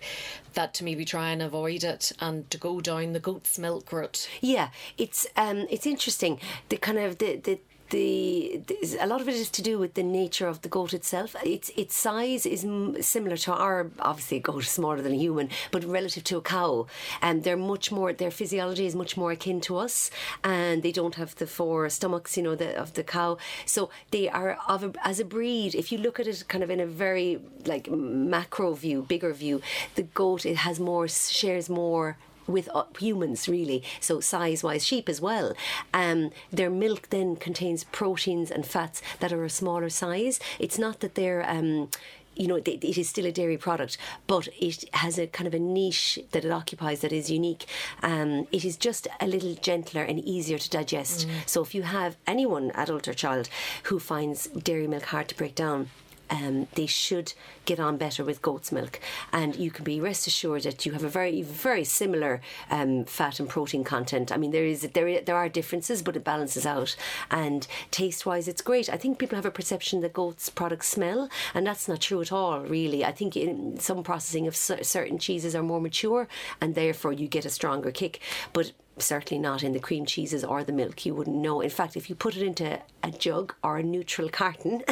that 0.55 0.75
to 0.75 0.85
maybe 0.85 1.05
try 1.05 1.31
and 1.31 1.43
avoid 1.43 1.85
it 1.85 2.13
and 2.21 2.49
to 2.51 2.59
go 2.59 2.81
down 2.81 3.13
the 3.13 3.21
goat's 3.21 3.59
milk 3.59 3.93
route. 3.93 4.29
Yeah, 4.41 4.71
it's 4.99 5.27
um, 5.37 5.67
it's 5.71 5.87
interesting. 5.87 6.41
The 6.69 6.77
kind 6.77 6.99
of 6.99 7.19
the 7.19 7.37
the. 7.37 7.61
The, 7.93 8.63
a 8.99 9.07
lot 9.07 9.21
of 9.21 9.29
it 9.29 9.35
is 9.35 9.51
to 9.51 9.61
do 9.61 9.79
with 9.79 9.93
the 9.93 10.03
nature 10.03 10.49
of 10.49 10.63
the 10.63 10.71
goat 10.71 10.95
itself. 10.95 11.37
Its 11.45 11.69
its 11.77 11.95
size 11.95 12.47
is 12.47 12.61
similar 13.07 13.37
to 13.45 13.53
our 13.53 13.91
obviously 13.99 14.39
a 14.39 14.41
goat 14.41 14.63
is 14.63 14.71
smaller 14.71 15.03
than 15.03 15.13
a 15.13 15.23
human, 15.27 15.51
but 15.71 15.85
relative 15.85 16.25
to 16.25 16.39
a 16.39 16.41
cow, 16.41 16.87
and 17.21 17.45
they're 17.45 17.65
much 17.75 17.93
more. 17.93 18.15
Their 18.15 18.31
physiology 18.31 18.87
is 18.87 18.95
much 18.95 19.19
more 19.21 19.31
akin 19.31 19.61
to 19.69 19.77
us, 19.77 20.11
and 20.43 20.83
they 20.83 20.95
don't 21.01 21.17
have 21.17 21.35
the 21.37 21.47
four 21.47 21.91
stomachs, 21.91 22.35
you 22.39 22.43
know, 22.43 22.55
the, 22.55 22.75
of 22.81 22.95
the 22.95 23.05
cow. 23.05 23.37
So 23.67 23.91
they 24.11 24.27
are 24.31 24.57
of 24.67 24.85
a, 24.85 24.93
as 25.05 25.21
a 25.21 25.27
breed. 25.27 25.75
If 25.75 25.93
you 25.93 25.99
look 25.99 26.19
at 26.19 26.27
it 26.27 26.45
kind 26.49 26.65
of 26.65 26.71
in 26.71 26.81
a 26.81 26.87
very 26.87 27.41
like 27.67 27.91
macro 27.91 28.73
view, 28.73 29.03
bigger 29.03 29.35
view, 29.35 29.61
the 29.97 30.05
goat 30.21 30.47
it 30.47 30.57
has 30.57 30.81
more 30.81 31.09
shares 31.09 31.69
more 31.69 32.17
with 32.47 32.69
uh, 32.75 32.85
humans 32.99 33.49
really 33.49 33.83
so 34.01 34.21
size 34.21 34.63
wise 34.63 34.87
sheep 34.87 35.09
as 35.09 35.21
well 35.21 35.55
um, 35.95 36.31
their 36.51 36.71
milk 36.71 37.09
then 37.11 37.37
contains 37.37 37.85
proteins 37.85 38.51
and 38.51 38.67
fats 38.67 39.03
that 39.21 39.33
are 39.33 39.45
a 39.45 39.51
smaller 39.51 39.89
size 39.89 40.41
it's 40.59 40.79
not 40.79 41.01
that 41.01 41.15
they're 41.15 41.49
um, 41.49 41.89
you 42.35 42.47
know, 42.47 42.57
it 42.57 42.67
it 42.67 42.99
is 42.99 43.09
still 43.09 43.27
a 43.27 43.33
dairy 43.33 43.57
product, 43.57 43.99
but 44.27 44.49
it 44.59 44.85
has 44.95 45.19
a 45.19 45.27
kind 45.27 45.47
of 45.47 45.55
a 45.55 45.59
niche 45.59 46.19
that 46.33 46.45
it 46.45 46.51
occupies 46.51 47.01
that 47.01 47.13
is 47.13 47.31
unique. 47.31 47.67
Um, 48.03 48.47
it 48.51 48.65
is 48.65 48.77
just 48.77 49.07
a 49.21 49.27
little 49.27 49.55
gentler 49.55 50.03
and 50.03 50.19
easier 50.19 50.59
to 50.59 50.71
digest. 50.71 51.27
So 51.47 51.63
if 51.63 51.75
you 51.75 51.83
have 51.83 52.17
anyone, 52.27 52.71
adult 52.73 53.07
or 53.09 53.15
child, 53.15 53.49
who 53.85 53.99
finds 53.99 54.47
dairy 54.47 54.87
milk 54.87 55.05
hard 55.05 55.29
to 55.29 55.37
break 55.37 55.55
down, 55.55 55.91
um, 56.33 56.67
they 56.75 56.87
should 56.87 57.35
get 57.67 57.79
on 57.79 57.99
better 57.99 58.25
with 58.25 58.43
goat's 58.43 58.73
milk. 58.73 58.99
And 59.33 59.55
you 59.55 59.71
can 59.71 59.85
be 59.85 60.01
rest 60.01 60.27
assured 60.27 60.63
that 60.63 60.85
you 60.87 60.93
have 60.93 61.05
a 61.05 61.09
very, 61.09 61.43
very 61.43 61.85
similar 61.85 62.41
um, 62.71 63.05
fat 63.05 63.39
and 63.39 63.49
protein 63.49 63.85
content. 63.85 64.33
I 64.33 64.39
mean, 64.39 64.51
there 64.51 64.65
is 64.65 64.81
there 64.81 65.21
there 65.21 65.37
are 65.37 65.49
differences, 65.49 66.03
but 66.03 66.17
it 66.17 66.25
balances 66.25 66.65
out. 66.65 66.97
And 67.31 67.67
taste 67.91 68.25
wise, 68.25 68.49
it's 68.49 68.63
great. 68.63 68.89
I 68.89 68.97
think 68.97 69.19
people 69.19 69.37
have 69.37 69.47
a 69.47 69.51
perception 69.51 70.01
that 70.01 70.15
goat's 70.15 70.49
products 70.49 70.89
smell, 70.89 71.29
and 71.55 71.67
that's 71.67 71.87
not 71.87 72.01
true 72.01 72.23
at 72.23 72.33
all. 72.33 72.61
Really, 72.61 73.05
I 73.05 73.13
think 73.13 73.37
in 73.37 73.79
some 73.79 74.03
processing 74.03 74.47
of 74.47 74.57
certain 74.57 75.19
cheeses 75.19 75.55
are 75.55 75.63
more 75.63 75.81
mature, 75.81 76.29
and 76.61 76.75
therefore 76.75 77.13
you 77.13 77.29
get 77.29 77.45
a 77.45 77.51
stronger 77.51 77.91
kick. 77.91 78.21
But 78.55 78.73
certainly 78.99 79.41
not 79.41 79.63
in 79.63 79.73
the 79.73 79.81
cream 79.81 80.07
cheeses 80.07 80.45
or 80.45 80.63
the 80.65 80.73
milk. 80.73 81.05
You 81.07 81.15
wouldn't 81.15 81.37
know. 81.37 81.61
In 81.61 81.71
fact, 81.71 81.97
if 81.97 82.09
you 82.09 82.15
put 82.15 82.37
it 82.37 82.43
into 82.43 82.79
a 83.03 83.11
jug 83.11 83.55
or 83.63 83.79
a 83.79 83.83
neutral 83.83 84.29
carton, 84.29 84.83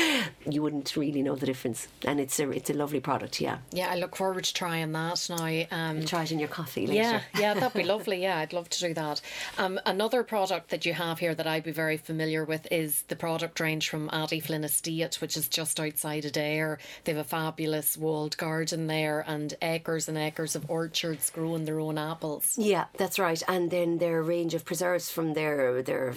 you 0.48 0.62
wouldn't 0.62 0.96
really 0.96 1.22
know 1.22 1.36
the 1.36 1.46
difference. 1.46 1.88
And 2.04 2.20
it's 2.20 2.38
a 2.40 2.50
it's 2.50 2.70
a 2.70 2.74
lovely 2.74 3.00
product. 3.00 3.40
Yeah. 3.40 3.58
Yeah, 3.72 3.90
I 3.90 3.96
look 3.96 4.16
forward 4.16 4.44
to 4.44 4.54
trying 4.54 4.92
that 4.92 5.26
now. 5.30 5.64
Um, 5.70 6.04
Try 6.04 6.22
it 6.24 6.32
in 6.32 6.38
your 6.38 6.48
coffee 6.48 6.86
later. 6.86 7.00
yeah, 7.00 7.20
yeah, 7.38 7.54
that'd 7.54 7.74
be 7.74 7.84
lovely. 7.94 8.22
Yeah, 8.22 8.38
I'd 8.38 8.52
love 8.52 8.68
to 8.70 8.80
do 8.80 8.94
that. 8.94 9.20
Um, 9.58 9.78
another 9.86 10.22
product 10.24 10.70
that 10.70 10.86
you 10.86 10.94
have 10.94 11.18
here 11.18 11.34
that 11.34 11.46
I'd 11.46 11.64
be 11.64 11.70
very 11.72 11.96
familiar 11.96 12.44
with 12.44 12.66
is 12.70 13.02
the 13.08 13.16
product 13.16 13.60
range 13.60 13.88
from 13.88 14.08
Attyflin 14.10 14.64
Estate, 14.64 15.20
which 15.20 15.36
is 15.36 15.48
just 15.48 15.78
outside 15.78 16.24
Adare. 16.24 16.78
They 17.04 17.12
have 17.12 17.20
a 17.20 17.28
fabulous 17.28 17.96
walled 17.96 18.36
garden 18.36 18.86
there 18.86 19.24
and 19.26 19.54
acres 19.62 20.08
and 20.08 20.16
acres 20.18 20.56
of 20.56 20.68
orchards 20.70 21.30
growing 21.30 21.64
their 21.64 21.80
own 21.80 21.98
apples. 21.98 22.54
Yeah, 22.56 22.86
that's 22.96 23.18
right. 23.18 23.42
And 23.50 23.72
then 23.72 23.98
their 23.98 24.22
range 24.22 24.54
of 24.54 24.64
preserves 24.64 25.10
from 25.10 25.34
their 25.34 25.82
their 25.82 26.14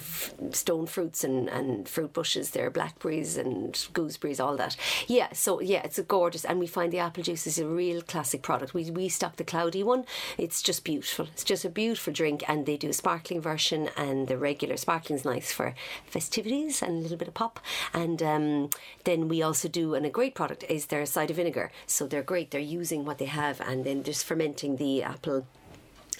stone 0.52 0.86
fruits 0.86 1.24
and, 1.24 1.48
and 1.48 1.88
fruit 1.88 2.12
bushes, 2.12 2.50
their 2.50 2.70
blackberries 2.70 3.36
and 3.36 3.76
gooseberries, 3.92 4.38
all 4.38 4.56
that. 4.56 4.76
Yeah, 5.08 5.32
so 5.32 5.60
yeah, 5.60 5.82
it's 5.82 5.98
a 5.98 6.04
gorgeous. 6.04 6.44
And 6.44 6.60
we 6.60 6.68
find 6.68 6.92
the 6.92 7.00
apple 7.00 7.24
juice 7.24 7.44
is 7.48 7.58
a 7.58 7.66
real 7.66 8.02
classic 8.02 8.42
product. 8.42 8.72
We 8.72 8.88
we 8.92 9.08
stock 9.08 9.34
the 9.34 9.50
cloudy 9.52 9.82
one. 9.82 10.04
It's 10.38 10.62
just 10.62 10.84
beautiful. 10.84 11.26
It's 11.32 11.42
just 11.42 11.64
a 11.64 11.68
beautiful 11.68 12.12
drink. 12.12 12.44
And 12.46 12.66
they 12.66 12.76
do 12.76 12.90
a 12.90 13.00
sparkling 13.02 13.40
version, 13.40 13.90
and 13.96 14.28
the 14.28 14.38
regular 14.38 14.76
sparkling's 14.76 15.24
nice 15.24 15.50
for 15.52 15.74
festivities 16.06 16.82
and 16.82 16.98
a 16.98 17.02
little 17.02 17.18
bit 17.18 17.28
of 17.28 17.34
pop. 17.34 17.58
And 17.92 18.22
um, 18.22 18.70
then 19.02 19.26
we 19.26 19.42
also 19.42 19.68
do, 19.68 19.94
and 19.96 20.06
a 20.06 20.18
great 20.18 20.36
product 20.36 20.62
is 20.68 20.86
their 20.86 21.04
cider 21.04 21.34
vinegar. 21.34 21.72
So 21.86 22.06
they're 22.06 22.22
great. 22.22 22.52
They're 22.52 22.60
using 22.80 23.04
what 23.04 23.18
they 23.18 23.30
have, 23.42 23.60
and 23.60 23.84
then 23.84 24.04
just 24.04 24.24
fermenting 24.24 24.76
the 24.76 25.02
apple 25.02 25.46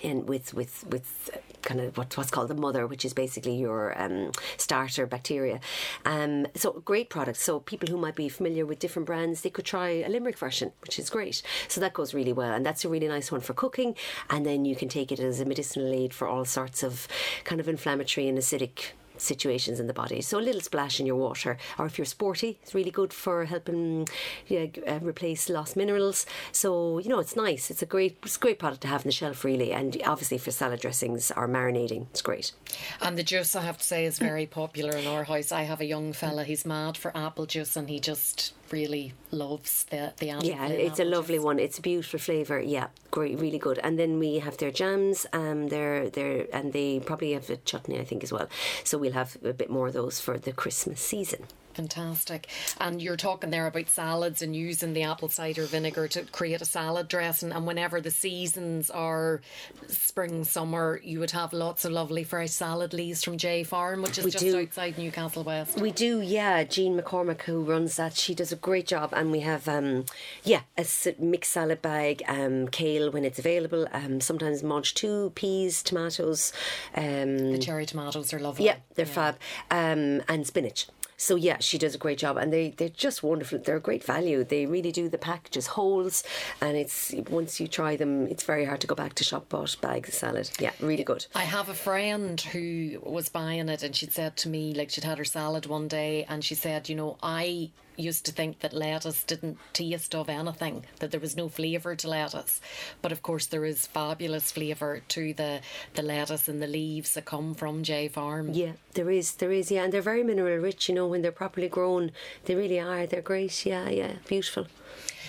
in 0.03 0.27
with 0.27 0.55
with 0.55 0.85
with 0.89 1.31
kind 1.63 1.81
of 1.81 1.97
what, 1.97 2.17
what's 2.17 2.31
called 2.31 2.49
the 2.49 2.55
mother, 2.55 2.87
which 2.87 3.05
is 3.05 3.15
basically 3.15 3.57
your 3.57 4.01
um, 4.01 4.31
starter 4.57 5.07
bacteria. 5.07 5.61
Um, 6.05 6.47
so 6.55 6.73
great 6.85 7.09
product. 7.09 7.39
So 7.39 7.61
people 7.61 7.89
who 7.89 7.97
might 7.97 8.15
be 8.15 8.29
familiar 8.29 8.67
with 8.67 8.79
different 8.79 9.07
brands, 9.07 9.41
they 9.41 9.51
could 9.51 9.65
try 9.65 9.89
a 9.89 10.09
Limerick 10.09 10.39
version, 10.39 10.73
which 10.83 10.99
is 10.99 11.09
great. 11.11 11.43
So 11.69 11.81
that 11.81 11.95
goes 11.95 12.15
really 12.15 12.33
well, 12.33 12.53
and 12.53 12.65
that's 12.65 12.85
a 12.85 12.89
really 12.89 13.09
nice 13.09 13.33
one 13.33 13.41
for 13.41 13.55
cooking. 13.55 13.97
And 14.31 14.45
then 14.45 14.65
you 14.65 14.77
can 14.77 14.89
take 14.89 15.11
it 15.11 15.21
as 15.21 15.41
a 15.41 15.45
medicinal 15.45 15.93
aid 15.93 16.13
for 16.13 16.29
all 16.29 16.45
sorts 16.45 16.83
of 16.83 17.09
kind 17.45 17.61
of 17.61 17.69
inflammatory 17.69 18.29
and 18.29 18.39
acidic 18.39 18.93
situations 19.25 19.81
in 19.81 19.87
the 19.87 19.95
body. 19.95 20.21
So 20.21 20.39
a 20.39 20.41
little 20.41 20.61
splash 20.61 21.01
in 21.01 21.07
your 21.07 21.17
water, 21.17 21.57
or 21.79 21.87
if 21.87 21.99
you're 21.99 22.05
sporty, 22.05 22.59
it's 22.63 22.75
really 22.75 22.91
good 22.91 23.13
for 23.13 23.45
helping 23.45 24.09
uh, 24.51 24.99
replace 25.03 25.49
lost 25.49 25.77
minerals. 25.77 26.27
So 26.53 26.99
you 26.99 27.09
know, 27.09 27.19
it's 27.19 27.37
nice. 27.37 27.71
It's 27.71 27.83
a 27.83 27.87
great, 27.87 28.19
it's 28.23 28.37
a 28.37 28.41
great 28.41 28.59
product 28.59 28.83
to 28.83 28.89
have 28.89 29.03
in 29.03 29.09
the 29.09 29.13
shelf, 29.13 29.45
really. 29.45 29.73
And 29.73 30.01
obviously 30.05 30.39
for 30.39 30.51
salad 30.51 30.81
dressings 30.81 31.31
or 31.31 31.49
marinating, 31.49 32.07
it's 32.11 32.23
great. 32.23 32.53
And 33.01 33.19
the 33.19 33.23
juice, 33.23 33.57
I 33.57 33.63
have 33.63 33.79
to 33.79 33.85
say, 33.85 34.05
is 34.05 34.19
very 34.19 34.47
popular 34.47 34.97
in 34.97 35.07
our 35.07 35.25
house. 35.25 35.53
I 35.53 35.63
have 35.63 35.81
a 35.81 35.85
young 35.85 36.13
fella, 36.13 36.45
he's 36.45 36.65
mad 36.65 36.97
for 36.97 37.17
apple 37.17 37.47
juice 37.47 37.77
and 37.77 37.89
he 37.89 38.01
just 38.01 38.53
really 38.71 39.13
loves 39.31 39.85
the, 39.91 40.13
the 40.19 40.31
Addie 40.31 40.49
Yeah, 40.49 40.67
it's 40.69 41.01
a 41.01 41.05
lovely 41.05 41.39
one. 41.39 41.59
It's 41.59 41.79
a 41.79 41.83
beautiful 41.83 42.19
flavour. 42.19 42.61
Yeah, 42.61 42.89
great, 43.11 43.39
really 43.39 43.59
good. 43.59 43.79
And 43.83 43.99
then 43.99 44.19
we 44.19 44.39
have 44.39 44.57
their 44.57 44.71
jams. 44.71 45.27
Um, 45.33 45.69
they're 45.69 46.11
they're 46.11 46.47
and 46.53 46.73
they 46.73 47.01
probably 47.01 47.33
have 47.33 47.51
a 47.51 47.57
chutney, 47.57 47.99
I 47.99 48.05
think, 48.05 48.23
as 48.23 48.33
well. 48.33 48.49
So 48.83 48.99
we'll 48.99 49.13
have 49.13 49.37
a 49.45 49.53
bit 49.53 49.71
more 49.71 49.89
of 49.89 49.95
those 49.95 50.21
for 50.21 50.39
the 50.39 50.53
Christmas 50.53 51.01
season. 51.01 51.45
Fantastic. 51.75 52.47
And 52.81 53.03
you're 53.03 53.17
talking 53.17 53.51
there 53.51 53.67
about 53.67 53.89
salads 53.89 54.43
and 54.43 54.55
using 54.55 54.93
the 54.93 55.03
apple 55.03 55.29
cider 55.29 55.65
vinegar 55.67 56.09
to 56.09 56.23
create 56.25 56.63
a 56.63 56.65
salad 56.65 57.09
dressing. 57.09 57.53
And 57.53 57.67
whenever 57.67 58.01
the 58.01 58.11
seasons 58.11 58.91
are 58.91 59.41
spring, 59.89 60.45
summer, 60.45 61.01
you 61.03 61.21
would 61.21 61.33
have 61.33 61.53
lots 61.53 61.85
of 61.85 61.93
lovely 61.93 62.25
fresh 62.25 62.51
salad 62.51 62.93
leaves 62.93 63.23
from 63.25 63.39
J 63.39 63.65
Farm, 63.65 64.03
which 64.03 64.19
is 64.19 64.25
We 64.25 64.31
just 64.31 64.45
do. 64.45 64.59
outside 64.61 64.99
Newcastle 64.99 65.43
West. 65.45 65.81
We 65.81 65.91
do, 65.91 66.21
yeah. 66.21 66.65
Jean 66.65 66.99
McCormick, 66.99 67.43
who 67.43 67.63
runs 67.65 67.97
that, 67.97 68.15
she 68.15 68.35
does 68.35 68.53
a 68.53 68.57
great 68.57 68.87
job, 68.87 69.13
and 69.13 69.31
we 69.31 69.41
have, 69.41 69.69
um, 69.69 70.05
yeah, 70.45 70.61
a 70.79 70.87
mixed 71.19 71.53
salad 71.53 71.83
bag, 71.83 72.23
um, 72.29 72.69
kale 72.69 73.11
when 73.11 73.25
it's 73.25 73.39
available. 73.39 73.87
Um, 73.93 74.21
sometimes 74.21 74.63
Modge 74.63 74.95
two, 74.95 75.33
peas, 75.35 75.83
tomatoes. 75.83 76.53
Um, 76.95 77.53
The 77.53 77.59
cherry 77.59 77.87
tomatoes 77.87 78.33
are 78.33 78.39
lovely. 78.39 78.67
yeah, 78.67 78.77
they're 78.95 79.07
fab, 79.07 79.37
um, 79.71 80.23
and 80.29 80.47
spinach. 80.47 80.87
So 81.17 81.37
yeah, 81.37 81.59
she 81.61 81.79
does 81.79 81.95
a 81.95 81.99
great 81.99 82.19
job, 82.19 82.37
and 82.37 82.53
they 82.53 82.71
they're 82.71 82.89
just 82.89 83.23
wonderful. 83.23 83.59
They're 83.59 83.77
a 83.77 83.81
great 83.81 84.05
value. 84.05 84.45
They 84.45 84.67
really 84.67 84.93
do 84.93 85.09
the 85.09 85.19
packages 85.19 85.69
holes, 85.69 86.25
and 86.61 86.77
it's 86.77 87.15
once 87.31 87.61
you 87.61 87.69
try 87.69 87.97
them, 87.97 88.27
it's 88.27 88.45
very 88.45 88.65
hard 88.65 88.81
to 88.81 88.87
go 88.87 88.95
back 88.95 89.15
to 89.15 89.25
shop 89.25 89.49
bought 89.49 89.77
bags 89.81 90.09
of 90.09 90.15
salad. 90.15 90.51
Yeah, 90.59 90.73
really 90.81 91.05
good. 91.05 91.27
I 91.35 91.45
have 91.45 91.69
a 91.69 91.75
friend 91.75 92.41
who 92.41 93.01
was 93.03 93.29
buying 93.29 93.69
it 93.69 93.83
and 93.83 93.95
she'd 93.95 94.13
said 94.13 94.37
to 94.39 94.49
me, 94.49 94.75
like, 94.75 94.91
she'd 94.91 95.05
had 95.05 95.19
her 95.19 95.25
salad 95.25 95.67
one 95.67 95.89
day 95.89 96.25
and 96.29 96.45
she 96.45 96.55
said, 96.55 96.89
you 96.89 96.95
know, 96.95 97.17
I 97.23 97.71
used 97.97 98.27
to 98.27 98.33
think 98.33 98.61
that 98.61 98.73
lettuce 98.73 99.25
didn't 99.25 99.59
taste 99.73 100.15
of 100.15 100.29
anything, 100.29 100.85
that 100.99 101.11
there 101.11 101.21
was 101.21 101.37
no 101.37 101.49
flavour 101.49 101.95
to 101.97 102.09
lettuce. 102.09 102.61
But 103.03 103.13
of 103.13 103.23
course, 103.23 103.47
there 103.47 103.65
is 103.65 103.87
fabulous 103.87 104.53
flavour 104.53 105.03
to 105.09 105.35
the, 105.35 105.61
the 105.95 106.03
lettuce 106.03 106.49
and 106.49 106.61
the 106.63 106.67
leaves 106.67 107.15
that 107.15 107.25
come 107.25 107.55
from 107.55 107.83
J 107.83 108.09
Farm. 108.09 108.51
Yeah, 108.53 108.73
there 108.95 109.11
is, 109.11 109.35
there 109.35 109.53
is, 109.53 109.71
yeah, 109.71 109.85
and 109.85 109.93
they're 109.93 110.03
very 110.03 110.25
mineral 110.25 110.59
rich. 110.59 110.89
You 110.89 110.95
know, 110.95 111.07
when 111.07 111.23
they're 111.23 111.33
properly 111.33 111.69
grown, 111.69 112.13
they 112.45 112.55
really 112.55 112.81
are. 112.81 113.07
They're 113.07 113.23
great. 113.23 113.65
Yeah, 113.65 113.89
yeah, 113.89 114.15
beautiful. 114.27 114.67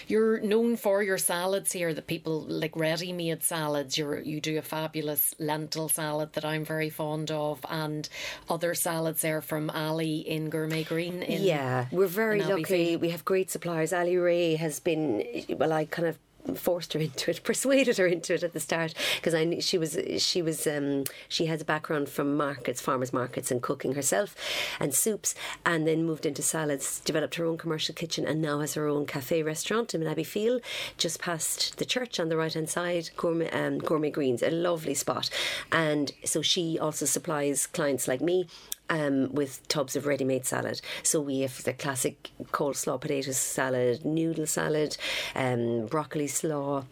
You're 0.07 0.39
known 0.41 0.77
for 0.77 1.01
your 1.01 1.17
salads 1.17 1.71
here, 1.71 1.93
that 1.93 2.07
people 2.07 2.41
like 2.41 2.75
ready 2.75 3.13
made 3.13 3.43
salads. 3.43 3.97
You're, 3.97 4.19
you 4.21 4.41
do 4.41 4.57
a 4.57 4.61
fabulous 4.61 5.33
lentil 5.39 5.89
salad 5.89 6.33
that 6.33 6.45
I'm 6.45 6.65
very 6.65 6.89
fond 6.89 7.31
of, 7.31 7.65
and 7.69 8.07
other 8.49 8.73
salads 8.73 9.21
there 9.21 9.41
from 9.41 9.69
Ali 9.69 10.17
in 10.17 10.49
Gourmet 10.49 10.83
Green. 10.83 11.23
In, 11.23 11.43
Yeah, 11.43 11.85
we're 11.91 12.07
very 12.07 12.41
lucky. 12.41 12.95
We 12.95 13.09
have 13.09 13.25
great 13.25 13.49
suppliers. 13.51 13.93
Ali 13.93 14.17
Ray 14.17 14.55
has 14.55 14.79
been, 14.79 15.23
well, 15.49 15.73
I 15.73 15.85
kind 15.85 16.07
of 16.07 16.17
forced 16.53 16.93
her 16.93 16.99
into 16.99 17.31
it, 17.31 17.43
persuaded 17.43 17.97
her 17.97 18.07
into 18.07 18.33
it 18.33 18.43
at 18.43 18.53
the 18.53 18.59
start 18.59 18.93
because 19.15 19.33
I 19.33 19.43
knew 19.43 19.61
she 19.61 19.77
was 19.77 19.97
she 20.17 20.41
was 20.41 20.67
um, 20.67 21.05
she 21.27 21.47
has 21.47 21.61
a 21.61 21.65
background 21.65 22.09
from 22.09 22.37
markets, 22.37 22.81
farmers 22.81 23.13
markets, 23.13 23.51
and 23.51 23.61
cooking 23.61 23.95
herself, 23.95 24.35
and 24.79 24.93
soups, 24.93 25.35
and 25.65 25.87
then 25.87 26.05
moved 26.05 26.25
into 26.25 26.41
salads. 26.41 26.99
Developed 27.01 27.35
her 27.35 27.45
own 27.45 27.57
commercial 27.57 27.95
kitchen, 27.95 28.25
and 28.25 28.41
now 28.41 28.59
has 28.59 28.73
her 28.75 28.87
own 28.87 29.05
cafe 29.05 29.43
restaurant 29.43 29.93
in 29.93 30.01
Abbeyfeale, 30.01 30.61
just 30.97 31.19
past 31.19 31.77
the 31.77 31.85
church 31.85 32.19
on 32.19 32.29
the 32.29 32.37
right 32.37 32.53
hand 32.53 32.69
side. 32.69 33.09
Gourmet 33.15 33.49
um, 33.51 33.79
Gourmet 33.79 34.11
Greens, 34.11 34.43
a 34.43 34.51
lovely 34.51 34.93
spot, 34.93 35.29
and 35.71 36.11
so 36.23 36.41
she 36.41 36.77
also 36.79 37.05
supplies 37.05 37.67
clients 37.67 38.07
like 38.07 38.21
me 38.21 38.47
um, 38.89 39.33
with 39.33 39.67
tubs 39.67 39.95
of 39.95 40.05
ready-made 40.05 40.45
salad. 40.45 40.81
So 41.03 41.19
we 41.21 41.41
have 41.41 41.63
the 41.63 41.73
classic 41.73 42.31
coleslaw 42.51 42.99
potato 42.99 43.31
salad, 43.31 44.05
noodle 44.05 44.47
salad, 44.47 44.97
um, 45.35 45.87
broccoli 45.87 46.27
slaw. 46.27 46.85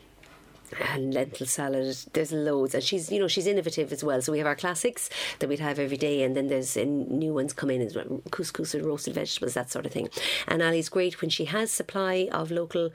And 0.90 1.14
lentil 1.14 1.46
salad, 1.46 1.96
there's 2.14 2.32
loads, 2.32 2.74
and 2.74 2.84
she's 2.84 3.12
you 3.12 3.20
know 3.20 3.28
she's 3.28 3.46
innovative 3.46 3.92
as 3.92 4.04
well. 4.04 4.24
So 4.24 4.32
we 4.32 4.40
have 4.40 4.48
our 4.48 4.56
classics 4.56 5.08
that 5.38 5.48
we'd 5.48 5.60
have 5.60 5.78
every 5.78 5.98
day, 5.98 6.24
and 6.24 6.36
then 6.36 6.48
there's 6.48 6.76
uh, 6.76 6.84
new 6.84 7.32
ones 7.32 7.54
come 7.54 7.70
in 7.70 7.80
as 7.80 7.96
well, 7.96 8.24
couscous 8.32 8.74
and 8.74 8.84
roasted 8.84 9.14
vegetables, 9.14 9.54
that 9.54 9.70
sort 9.70 9.86
of 9.86 9.92
thing. 9.92 10.10
And 10.48 10.64
Ali's 10.64 10.90
great 10.90 11.22
when 11.22 11.30
she 11.30 11.46
has 11.46 11.70
supply 11.72 12.28
of 12.32 12.50
local 12.50 12.90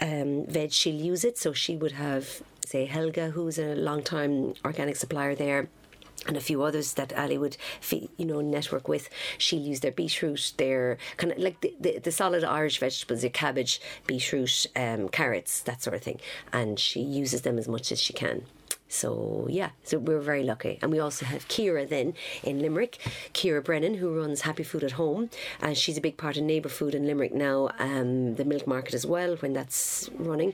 um, 0.00 0.46
veg, 0.46 0.72
she'll 0.72 1.00
use 1.00 1.22
it. 1.24 1.38
So 1.38 1.52
she 1.52 1.76
would 1.76 1.92
have 1.92 2.42
say 2.66 2.86
Helga, 2.86 3.30
who's 3.30 3.56
a 3.56 3.76
long 3.76 4.02
time 4.02 4.54
organic 4.64 4.96
supplier 4.96 5.36
there 5.36 5.68
and 6.26 6.36
a 6.36 6.40
few 6.40 6.62
others 6.62 6.94
that 6.94 7.16
Ali 7.18 7.38
would, 7.38 7.56
you 7.90 8.24
know, 8.24 8.40
network 8.40 8.88
with. 8.88 9.08
She'll 9.38 9.60
use 9.60 9.80
their 9.80 9.92
beetroot, 9.92 10.52
their 10.56 10.98
kind 11.16 11.32
of 11.32 11.38
like 11.38 11.60
the, 11.60 11.74
the, 11.80 11.98
the 11.98 12.12
solid 12.12 12.44
Irish 12.44 12.78
vegetables, 12.78 13.22
your 13.22 13.30
cabbage, 13.30 13.80
beetroot, 14.06 14.66
um, 14.76 15.08
carrots, 15.08 15.60
that 15.62 15.82
sort 15.82 15.96
of 15.96 16.02
thing. 16.02 16.20
And 16.52 16.78
she 16.78 17.00
uses 17.00 17.42
them 17.42 17.58
as 17.58 17.66
much 17.68 17.90
as 17.90 18.00
she 18.00 18.12
can. 18.12 18.44
So 18.92 19.46
yeah, 19.48 19.70
so 19.84 19.98
we're 19.98 20.20
very 20.20 20.44
lucky, 20.44 20.78
and 20.82 20.92
we 20.92 20.98
also 20.98 21.24
have 21.24 21.48
Kira 21.48 21.88
then 21.88 22.12
in 22.42 22.60
Limerick, 22.60 22.98
Kira 23.32 23.64
Brennan 23.64 23.94
who 23.94 24.14
runs 24.14 24.42
Happy 24.42 24.62
Food 24.62 24.84
at 24.84 24.92
Home, 24.92 25.30
and 25.62 25.78
she's 25.78 25.96
a 25.96 26.00
big 26.02 26.18
part 26.18 26.36
of 26.36 26.42
Neighbour 26.42 26.68
Food 26.68 26.94
in 26.94 27.06
Limerick 27.06 27.32
now, 27.32 27.70
um, 27.78 28.34
the 28.34 28.44
milk 28.44 28.66
market 28.66 28.92
as 28.92 29.06
well 29.06 29.36
when 29.36 29.54
that's 29.54 30.10
running, 30.18 30.52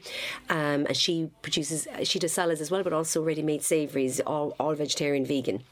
um, 0.50 0.86
and 0.86 0.96
she 0.96 1.30
produces 1.42 1.88
she 2.04 2.20
does 2.20 2.32
salads 2.32 2.60
as 2.60 2.70
well, 2.70 2.84
but 2.84 2.92
also 2.92 3.20
ready-made 3.20 3.64
savouries, 3.64 4.20
all 4.20 4.54
all 4.60 4.76
vegetarian, 4.76 5.26
vegan. 5.26 5.64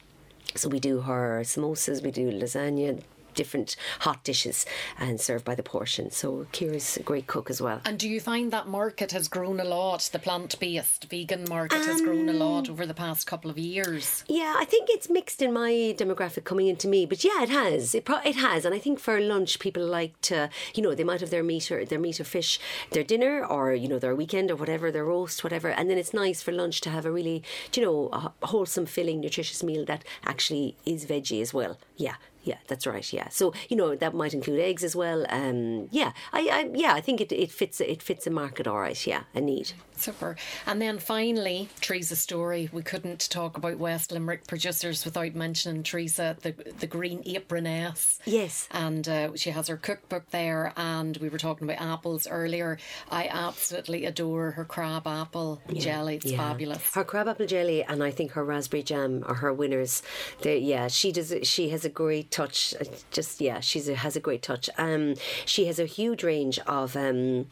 So 0.56 0.68
we 0.68 0.80
do 0.80 1.02
her 1.02 1.42
samosas, 1.44 2.02
we 2.02 2.10
do 2.10 2.32
lasagna, 2.32 3.00
different 3.36 3.76
hot 4.00 4.24
dishes 4.24 4.66
and 4.98 5.20
served 5.20 5.44
by 5.44 5.54
the 5.54 5.62
portion. 5.62 6.10
So 6.10 6.46
Kira's 6.52 6.96
a 6.96 7.02
great 7.02 7.28
cook 7.28 7.48
as 7.50 7.60
well. 7.62 7.80
And 7.84 7.98
do 7.98 8.08
you 8.08 8.20
find 8.20 8.52
that 8.52 8.66
market 8.66 9.12
has 9.12 9.28
grown 9.28 9.60
a 9.60 9.64
lot? 9.64 10.08
The 10.12 10.18
plant 10.18 10.58
based 10.58 11.04
vegan 11.08 11.44
market 11.48 11.84
has 11.86 12.00
grown 12.00 12.28
a 12.28 12.32
lot 12.32 12.66
Um, 12.66 12.72
over 12.72 12.86
the 12.86 12.94
past 12.94 13.26
couple 13.26 13.50
of 13.50 13.58
years. 13.58 14.24
Yeah, 14.28 14.54
I 14.58 14.64
think 14.64 14.88
it's 14.90 15.08
mixed 15.08 15.40
in 15.42 15.52
my 15.52 15.94
demographic 15.96 16.44
coming 16.44 16.66
into 16.66 16.88
me, 16.88 17.06
but 17.06 17.22
yeah, 17.22 17.42
it 17.42 17.50
has. 17.50 17.94
It 17.94 18.04
pro- 18.04 18.24
it 18.24 18.36
has, 18.36 18.64
and 18.64 18.74
I 18.74 18.78
think 18.78 18.98
for 18.98 19.20
lunch, 19.20 19.58
people 19.58 19.84
like 19.84 20.20
to, 20.22 20.48
you 20.74 20.82
know, 20.82 20.94
they 20.94 21.04
might 21.04 21.20
have 21.20 21.30
their 21.30 21.44
meat 21.44 21.70
or 21.70 21.84
their 21.84 21.98
meat 21.98 22.18
or 22.20 22.24
fish, 22.24 22.58
their 22.90 23.04
dinner, 23.04 23.44
or 23.44 23.74
you 23.74 23.88
know, 23.88 23.98
their 23.98 24.14
weekend 24.14 24.50
or 24.50 24.56
whatever, 24.56 24.90
their 24.90 25.04
roast, 25.04 25.44
whatever, 25.44 25.68
and 25.68 25.88
then 25.90 25.98
it's 25.98 26.14
nice 26.14 26.42
for 26.42 26.52
lunch 26.52 26.80
to 26.80 26.90
have 26.90 27.04
a 27.06 27.12
really, 27.12 27.42
you 27.74 27.82
know, 27.84 28.08
a 28.12 28.46
wholesome, 28.46 28.86
filling, 28.86 29.20
nutritious 29.20 29.62
meal 29.62 29.84
that 29.84 30.04
actually 30.24 30.76
is 30.86 31.04
veggie 31.06 31.42
as 31.42 31.52
well. 31.52 31.78
Yeah. 31.96 32.16
Yeah, 32.46 32.58
that's 32.68 32.86
right. 32.86 33.12
Yeah, 33.12 33.28
so 33.28 33.52
you 33.68 33.76
know 33.76 33.96
that 33.96 34.14
might 34.14 34.32
include 34.32 34.60
eggs 34.60 34.84
as 34.84 34.94
well. 34.94 35.26
Um, 35.30 35.88
yeah, 35.90 36.12
I, 36.32 36.40
I 36.48 36.70
yeah, 36.72 36.94
I 36.94 37.00
think 37.00 37.20
it, 37.20 37.32
it 37.32 37.50
fits 37.50 37.80
it 37.80 38.00
fits 38.00 38.24
the 38.24 38.30
market 38.30 38.68
all 38.68 38.78
right. 38.78 39.04
Yeah, 39.04 39.24
a 39.34 39.40
need. 39.40 39.72
Super. 39.96 40.36
And 40.66 40.80
then 40.80 40.98
finally, 40.98 41.68
Teresa 41.80 42.16
Storey. 42.16 42.68
We 42.72 42.82
couldn't 42.82 43.28
talk 43.30 43.56
about 43.56 43.78
West 43.78 44.12
Limerick 44.12 44.46
producers 44.46 45.04
without 45.04 45.34
mentioning 45.34 45.82
Teresa, 45.82 46.36
the 46.42 46.52
the 46.78 46.86
Green 46.86 47.22
Aproness. 47.26 48.18
Yes. 48.24 48.68
And 48.70 49.08
uh, 49.08 49.36
she 49.36 49.50
has 49.50 49.68
her 49.68 49.76
cookbook 49.76 50.30
there, 50.30 50.72
and 50.76 51.16
we 51.18 51.28
were 51.28 51.38
talking 51.38 51.68
about 51.68 51.80
apples 51.84 52.26
earlier. 52.26 52.78
I 53.10 53.28
absolutely 53.28 54.04
adore 54.04 54.52
her 54.52 54.64
crab 54.64 55.06
apple 55.06 55.60
jelly. 55.74 56.16
It's 56.16 56.26
Yeah. 56.26 56.38
fabulous. 56.38 56.94
Her 56.94 57.04
crab 57.04 57.28
apple 57.28 57.46
jelly 57.46 57.82
and 57.84 58.02
I 58.02 58.10
think 58.10 58.32
her 58.32 58.44
raspberry 58.44 58.82
jam 58.82 59.24
are 59.26 59.34
her 59.34 59.52
winners. 59.52 60.02
They, 60.42 60.58
yeah, 60.58 60.88
she 60.88 61.12
does. 61.12 61.32
She 61.44 61.70
has 61.70 61.84
a 61.84 61.88
great 61.88 62.30
touch. 62.30 62.74
Just 63.10 63.40
yeah, 63.40 63.60
she's 63.60 63.88
a, 63.88 63.94
has 63.94 64.16
a 64.16 64.20
great 64.20 64.42
touch. 64.42 64.68
Um, 64.78 65.14
she 65.44 65.66
has 65.66 65.78
a 65.78 65.86
huge 65.86 66.22
range 66.22 66.58
of 66.66 66.96
um. 66.96 67.46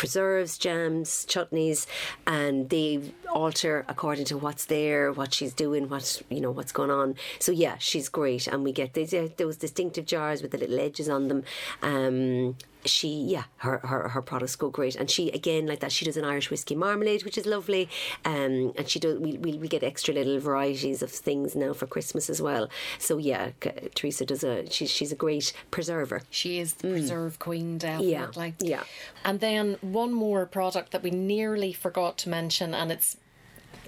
Preserves, 0.00 0.56
jams, 0.56 1.26
chutneys, 1.26 1.86
and 2.26 2.70
they 2.70 3.12
alter 3.30 3.84
according 3.86 4.24
to 4.24 4.38
what's 4.38 4.64
there, 4.64 5.12
what 5.12 5.34
she's 5.34 5.52
doing, 5.52 5.90
what 5.90 6.22
you 6.30 6.40
know, 6.40 6.50
what's 6.50 6.72
going 6.72 6.90
on. 6.90 7.16
So 7.38 7.52
yeah, 7.52 7.76
she's 7.78 8.08
great, 8.08 8.46
and 8.46 8.64
we 8.64 8.72
get 8.72 8.94
these, 8.94 9.12
uh, 9.12 9.28
those 9.36 9.58
distinctive 9.58 10.06
jars 10.06 10.40
with 10.40 10.52
the 10.52 10.58
little 10.58 10.80
edges 10.80 11.10
on 11.10 11.28
them. 11.28 11.44
Um, 11.82 12.56
she 12.84 13.08
yeah 13.08 13.44
her, 13.58 13.78
her 13.78 14.08
her 14.08 14.22
products 14.22 14.56
go 14.56 14.70
great 14.70 14.96
and 14.96 15.10
she 15.10 15.30
again 15.30 15.66
like 15.66 15.80
that 15.80 15.92
she 15.92 16.04
does 16.04 16.16
an 16.16 16.24
irish 16.24 16.50
whiskey 16.50 16.74
marmalade 16.74 17.24
which 17.24 17.36
is 17.36 17.46
lovely 17.46 17.88
um 18.24 18.72
and 18.76 18.88
she 18.88 18.98
does 18.98 19.18
we, 19.18 19.36
we, 19.38 19.58
we 19.58 19.68
get 19.68 19.82
extra 19.82 20.14
little 20.14 20.38
varieties 20.38 21.02
of 21.02 21.10
things 21.10 21.54
now 21.54 21.72
for 21.72 21.86
christmas 21.86 22.30
as 22.30 22.40
well 22.40 22.68
so 22.98 23.18
yeah 23.18 23.50
teresa 23.94 24.24
does 24.24 24.42
a 24.42 24.68
she's 24.70 24.90
she's 24.90 25.12
a 25.12 25.16
great 25.16 25.52
preserver 25.70 26.22
She 26.30 26.58
is 26.58 26.74
the 26.74 26.88
preserve 26.90 27.38
queen, 27.38 27.78
definitely. 27.78 28.54
Mm. 28.58 28.68
yeah. 28.68 28.84
And 29.24 29.40
then 29.40 29.76
one 29.80 30.12
more 30.12 30.46
product 30.46 30.92
that 30.92 31.02
we 31.02 31.10
nearly 31.10 31.72
forgot 31.72 32.18
to 32.18 32.28
mention, 32.28 32.74
and 32.74 32.92
it's 32.92 33.16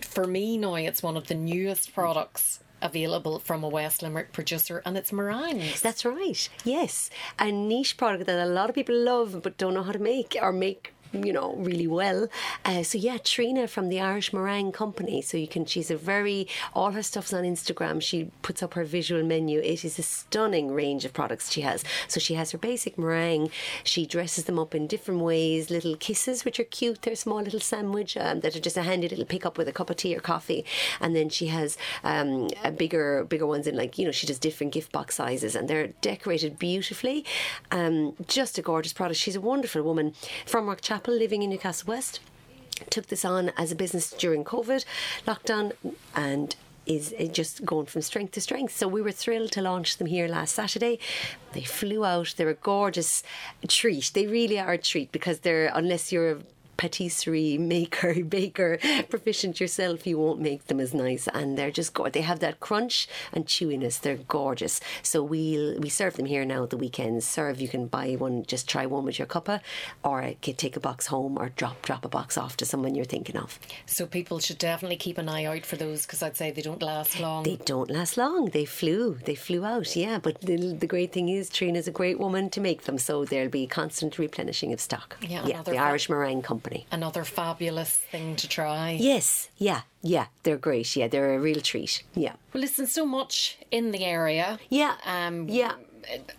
for 0.00 0.26
me 0.26 0.58
now, 0.58 0.74
it's 0.74 1.02
one 1.02 1.16
of 1.16 1.28
the 1.28 1.34
newest 1.34 1.94
products 1.94 2.60
available 2.82 3.38
from 3.38 3.62
a 3.64 3.68
West 3.68 4.02
Limerick 4.02 4.32
producer, 4.32 4.82
and 4.84 4.96
it's 4.96 5.12
meringues. 5.12 5.80
that's 5.80 6.04
right 6.04 6.48
yes 6.64 7.10
a 7.38 7.50
niche 7.50 7.96
product 7.96 8.26
that 8.26 8.44
a 8.46 8.50
lot 8.50 8.68
of 8.68 8.74
people 8.74 8.94
love 8.94 9.40
but 9.42 9.56
don't 9.56 9.74
know 9.74 9.82
how 9.82 9.92
to 9.92 9.98
make 9.98 10.36
or 10.40 10.52
make 10.52 10.91
you 11.12 11.32
know 11.32 11.54
really 11.54 11.86
well. 11.86 12.28
Uh, 12.64 12.82
so 12.82 12.98
yeah 12.98 13.18
Trina 13.22 13.66
from 13.66 13.88
the 13.88 14.00
Irish 14.00 14.32
Meringue 14.32 14.72
Company. 14.72 15.22
So 15.22 15.36
you 15.36 15.48
can 15.48 15.64
she's 15.64 15.90
a 15.90 15.96
very 15.96 16.48
all 16.74 16.92
her 16.92 17.02
stuff's 17.02 17.32
on 17.32 17.44
Instagram. 17.44 18.00
She 18.02 18.30
puts 18.42 18.62
up 18.62 18.74
her 18.74 18.84
visual 18.84 19.22
menu. 19.22 19.60
It 19.60 19.84
is 19.84 19.98
a 19.98 20.02
stunning 20.02 20.72
range 20.72 21.04
of 21.04 21.12
products 21.12 21.50
she 21.50 21.62
has. 21.62 21.84
So 22.08 22.20
she 22.20 22.34
has 22.34 22.52
her 22.52 22.58
basic 22.58 22.98
meringue. 22.98 23.50
She 23.84 24.06
dresses 24.06 24.44
them 24.44 24.58
up 24.58 24.74
in 24.74 24.86
different 24.86 25.20
ways. 25.20 25.70
Little 25.70 25.96
kisses 25.96 26.44
which 26.44 26.58
are 26.60 26.64
cute. 26.64 27.02
They're 27.02 27.16
small 27.16 27.42
little 27.42 27.60
sandwich 27.60 28.16
um, 28.16 28.40
that 28.40 28.56
are 28.56 28.60
just 28.60 28.76
a 28.76 28.82
handy 28.82 29.08
little 29.08 29.24
pick 29.24 29.44
up 29.46 29.58
with 29.58 29.68
a 29.68 29.72
cup 29.72 29.90
of 29.90 29.96
tea 29.96 30.16
or 30.16 30.20
coffee. 30.20 30.64
And 31.00 31.14
then 31.14 31.28
she 31.28 31.46
has 31.48 31.76
um, 32.04 32.48
bigger 32.76 33.24
bigger 33.24 33.46
ones 33.46 33.66
in 33.66 33.76
like 33.76 33.98
you 33.98 34.04
know 34.04 34.12
she 34.12 34.26
does 34.26 34.38
different 34.38 34.72
gift 34.72 34.92
box 34.92 35.16
sizes 35.16 35.54
and 35.54 35.68
they're 35.68 35.88
decorated 36.00 36.58
beautifully. 36.58 37.24
Um, 37.70 38.14
just 38.26 38.58
a 38.58 38.62
gorgeous 38.62 38.92
product. 38.92 39.20
She's 39.20 39.36
a 39.36 39.40
wonderful 39.40 39.82
woman. 39.82 40.14
From 40.46 40.66
Rock 40.66 40.80
Chapel 41.02 41.18
living 41.18 41.42
in 41.42 41.50
Newcastle 41.50 41.88
West 41.88 42.20
took 42.88 43.08
this 43.08 43.24
on 43.24 43.50
as 43.56 43.72
a 43.72 43.74
business 43.74 44.12
during 44.12 44.44
COVID 44.44 44.84
lockdown 45.26 45.72
and 46.14 46.54
is 46.86 47.12
just 47.32 47.64
going 47.64 47.86
from 47.86 48.02
strength 48.02 48.34
to 48.34 48.40
strength. 48.40 48.76
So 48.76 48.86
we 48.86 49.02
were 49.02 49.10
thrilled 49.10 49.50
to 49.52 49.62
launch 49.62 49.96
them 49.96 50.06
here 50.06 50.28
last 50.28 50.54
Saturday. 50.54 51.00
They 51.54 51.64
flew 51.64 52.04
out. 52.04 52.34
They're 52.36 52.50
a 52.50 52.54
gorgeous 52.54 53.24
treat. 53.66 54.12
They 54.14 54.28
really 54.28 54.60
are 54.60 54.74
a 54.74 54.78
treat 54.78 55.10
because 55.10 55.40
they're 55.40 55.72
unless 55.74 56.12
you're 56.12 56.30
a 56.30 56.38
patisserie 56.76 57.58
maker, 57.58 58.24
baker, 58.24 58.78
proficient 59.08 59.60
yourself, 59.60 60.06
you 60.06 60.18
won't 60.18 60.40
make 60.40 60.66
them 60.66 60.80
as 60.80 60.94
nice. 60.94 61.28
And 61.32 61.56
they're 61.56 61.70
just 61.70 61.94
go- 61.94 62.08
they 62.08 62.22
have 62.22 62.40
that 62.40 62.60
crunch 62.60 63.08
and 63.32 63.46
chewiness. 63.46 64.00
They're 64.00 64.16
gorgeous. 64.16 64.80
So 65.02 65.22
we'll 65.22 65.78
we 65.78 65.88
serve 65.88 66.14
them 66.14 66.26
here 66.26 66.44
now 66.44 66.64
at 66.64 66.70
the 66.70 66.76
weekends. 66.76 67.26
Serve 67.26 67.60
you 67.60 67.68
can 67.68 67.86
buy 67.86 68.14
one, 68.14 68.44
just 68.44 68.68
try 68.68 68.86
one 68.86 69.04
with 69.04 69.18
your 69.18 69.26
cuppa, 69.26 69.60
or 70.02 70.34
take 70.42 70.76
a 70.76 70.80
box 70.80 71.06
home, 71.06 71.38
or 71.38 71.50
drop 71.50 71.82
drop 71.82 72.04
a 72.04 72.08
box 72.08 72.36
off 72.36 72.56
to 72.58 72.66
someone 72.66 72.94
you're 72.94 73.04
thinking 73.04 73.36
of. 73.36 73.58
So 73.86 74.06
people 74.06 74.38
should 74.38 74.58
definitely 74.58 74.96
keep 74.96 75.18
an 75.18 75.28
eye 75.28 75.44
out 75.44 75.64
for 75.66 75.76
those 75.76 76.06
because 76.06 76.22
I'd 76.22 76.36
say 76.36 76.50
they 76.50 76.62
don't 76.62 76.82
last 76.82 77.20
long. 77.20 77.42
They 77.44 77.56
don't 77.56 77.90
last 77.90 78.16
long. 78.16 78.46
They 78.46 78.64
flew. 78.64 79.18
They 79.24 79.34
flew 79.34 79.64
out. 79.64 79.94
Yeah, 79.96 80.18
but 80.18 80.40
the, 80.40 80.74
the 80.74 80.86
great 80.86 81.12
thing 81.12 81.28
is 81.28 81.50
Trina's 81.50 81.88
a 81.88 81.92
great 81.92 82.18
woman 82.18 82.50
to 82.50 82.60
make 82.60 82.82
them, 82.82 82.98
so 82.98 83.24
there'll 83.24 83.48
be 83.48 83.66
constant 83.66 84.18
replenishing 84.18 84.72
of 84.72 84.80
stock. 84.80 85.16
Yeah, 85.20 85.46
yeah 85.46 85.62
the 85.62 85.78
Irish 85.78 86.08
Meringue 86.08 86.42
Company. 86.42 86.61
Another 86.90 87.24
fabulous 87.24 87.90
thing 87.90 88.36
to 88.36 88.48
try. 88.48 88.92
Yes, 89.00 89.48
yeah, 89.58 89.82
yeah. 90.02 90.26
They're 90.42 90.56
great. 90.58 90.94
Yeah, 90.96 91.08
they're 91.08 91.34
a 91.34 91.38
real 91.38 91.60
treat. 91.60 92.02
Yeah, 92.14 92.34
Well, 92.52 92.60
listen, 92.60 92.86
so 92.86 93.06
much 93.06 93.58
in 93.70 93.92
the 93.92 94.04
area. 94.04 94.58
yeah, 94.68 94.96
Um, 95.06 95.48
yeah. 95.48 95.74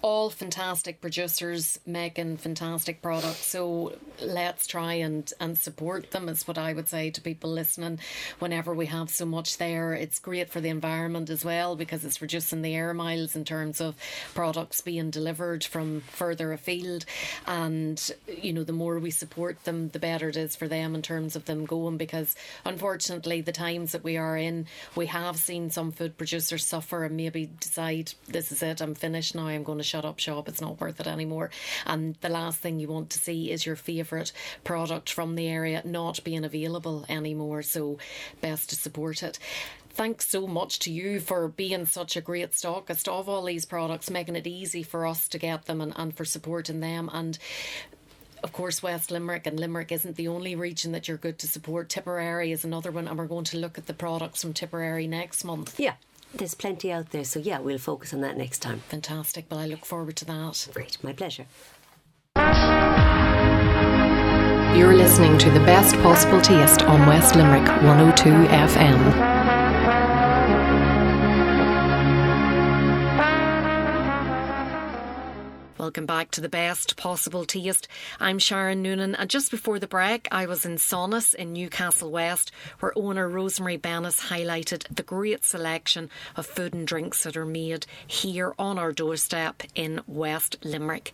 all 0.01 0.29
fantastic 0.29 0.99
producers 0.99 1.79
making 1.85 2.35
fantastic 2.35 3.01
products. 3.01 3.45
So 3.45 3.93
let's 4.21 4.67
try 4.67 4.95
and, 4.95 5.31
and 5.39 5.57
support 5.57 6.11
them, 6.11 6.27
is 6.27 6.45
what 6.45 6.57
I 6.57 6.73
would 6.73 6.89
say 6.89 7.09
to 7.11 7.21
people 7.21 7.49
listening. 7.49 7.99
Whenever 8.39 8.73
we 8.73 8.87
have 8.87 9.09
so 9.09 9.25
much 9.25 9.57
there, 9.57 9.93
it's 9.93 10.19
great 10.19 10.49
for 10.49 10.59
the 10.59 10.67
environment 10.67 11.29
as 11.29 11.45
well 11.45 11.77
because 11.77 12.03
it's 12.03 12.21
reducing 12.21 12.61
the 12.61 12.75
air 12.75 12.93
miles 12.93 13.37
in 13.37 13.45
terms 13.45 13.79
of 13.79 13.95
products 14.33 14.81
being 14.81 15.09
delivered 15.09 15.63
from 15.63 16.01
further 16.01 16.51
afield. 16.51 17.05
And, 17.47 18.11
you 18.27 18.51
know, 18.51 18.65
the 18.65 18.73
more 18.73 18.99
we 18.99 19.11
support 19.11 19.63
them, 19.63 19.89
the 19.89 19.99
better 19.99 20.27
it 20.27 20.35
is 20.35 20.57
for 20.57 20.67
them 20.67 20.93
in 20.93 21.01
terms 21.01 21.37
of 21.37 21.45
them 21.45 21.63
going 21.65 21.95
because 21.95 22.35
unfortunately, 22.65 23.39
the 23.39 23.52
times 23.53 23.91
that 23.93 24.03
we 24.03 24.17
are 24.17 24.37
in, 24.37 24.67
we 24.95 25.05
have 25.07 25.37
seen 25.37 25.69
some 25.69 25.91
food 25.91 26.17
producers 26.17 26.65
suffer 26.65 27.03
and 27.03 27.15
maybe 27.15 27.45
decide 27.59 28.13
this 28.27 28.51
is 28.51 28.61
it, 28.61 28.81
I'm 28.81 28.95
finished 28.95 29.35
now, 29.35 29.47
I'm 29.47 29.63
going 29.63 29.77
to 29.77 29.83
shut 29.83 30.05
up 30.05 30.19
shop, 30.19 30.49
it's 30.49 30.61
not 30.61 30.81
worth 30.81 30.99
it 30.99 31.07
anymore. 31.07 31.49
And 31.85 32.15
the 32.21 32.29
last 32.29 32.59
thing 32.59 32.79
you 32.79 32.87
want 32.87 33.09
to 33.11 33.19
see 33.19 33.51
is 33.51 33.65
your 33.65 33.75
favourite 33.75 34.31
product 34.63 35.09
from 35.09 35.35
the 35.35 35.47
area 35.47 35.81
not 35.85 36.23
being 36.23 36.43
available 36.43 37.05
anymore. 37.07 37.61
So, 37.63 37.97
best 38.41 38.69
to 38.69 38.75
support 38.75 39.23
it. 39.23 39.39
Thanks 39.95 40.27
so 40.27 40.47
much 40.47 40.79
to 40.79 40.91
you 40.91 41.19
for 41.19 41.47
being 41.47 41.85
such 41.85 42.17
a 42.17 42.21
great 42.21 42.51
stockist 42.53 43.07
of 43.07 43.29
all 43.29 43.43
these 43.43 43.63
products, 43.65 44.09
making 44.09 44.35
it 44.35 44.47
easy 44.47 44.81
for 44.81 45.05
us 45.05 45.27
to 45.27 45.37
get 45.37 45.65
them 45.65 45.81
and, 45.81 45.93
and 45.95 46.15
for 46.15 46.25
supporting 46.25 46.79
them. 46.79 47.11
And 47.13 47.37
of 48.43 48.51
course, 48.51 48.83
West 48.83 49.09
Limerick 49.09 49.47
and 49.47 49.59
Limerick 49.59 49.91
isn't 49.91 50.17
the 50.17 50.27
only 50.27 50.55
region 50.55 50.91
that 50.91 51.07
you're 51.07 51.17
good 51.17 51.39
to 51.39 51.47
support. 51.47 51.89
Tipperary 51.89 52.51
is 52.51 52.65
another 52.65 52.91
one, 52.91 53.07
and 53.07 53.17
we're 53.17 53.25
going 53.25 53.45
to 53.45 53.57
look 53.57 53.77
at 53.77 53.87
the 53.87 53.93
products 53.93 54.41
from 54.41 54.53
Tipperary 54.53 55.07
next 55.07 55.43
month. 55.43 55.79
Yeah, 55.79 55.93
there's 56.33 56.53
plenty 56.53 56.91
out 56.91 57.11
there, 57.11 57.23
so 57.23 57.39
yeah, 57.39 57.59
we'll 57.59 57.77
focus 57.77 58.13
on 58.13 58.21
that 58.21 58.37
next 58.37 58.59
time. 58.59 58.79
Fantastic, 58.89 59.47
but 59.47 59.57
I 59.57 59.65
look 59.65 59.85
forward 59.85 60.17
to 60.17 60.25
that. 60.25 60.67
Great, 60.73 61.01
my 61.03 61.13
pleasure. 61.13 61.45
You're 64.77 64.95
listening 64.95 65.37
to 65.37 65.49
the 65.51 65.59
best 65.59 65.95
possible 65.97 66.41
taste 66.41 66.81
on 66.83 67.07
West 67.07 67.35
Limerick 67.35 67.67
102 67.83 68.29
FM. 68.29 69.32
Welcome 75.83 76.05
back 76.05 76.31
to 76.31 76.39
the 76.39 76.47
best 76.47 76.95
possible 76.95 77.43
taste. 77.43 77.89
I'm 78.17 78.39
Sharon 78.39 78.81
Noonan, 78.81 79.15
and 79.15 79.29
just 79.29 79.51
before 79.51 79.79
the 79.79 79.85
break, 79.85 80.29
I 80.31 80.45
was 80.45 80.65
in 80.65 80.75
Sonas 80.75 81.35
in 81.35 81.51
Newcastle 81.51 82.09
West, 82.09 82.53
where 82.79 82.97
owner 82.97 83.27
Rosemary 83.27 83.77
Bennis 83.77 84.29
highlighted 84.29 84.87
the 84.87 85.03
great 85.03 85.43
selection 85.43 86.09
of 86.37 86.45
food 86.45 86.73
and 86.73 86.87
drinks 86.87 87.23
that 87.23 87.35
are 87.35 87.45
made 87.45 87.85
here 88.07 88.53
on 88.57 88.79
our 88.79 88.93
doorstep 88.93 89.63
in 89.75 89.99
West 90.07 90.55
Limerick. 90.63 91.11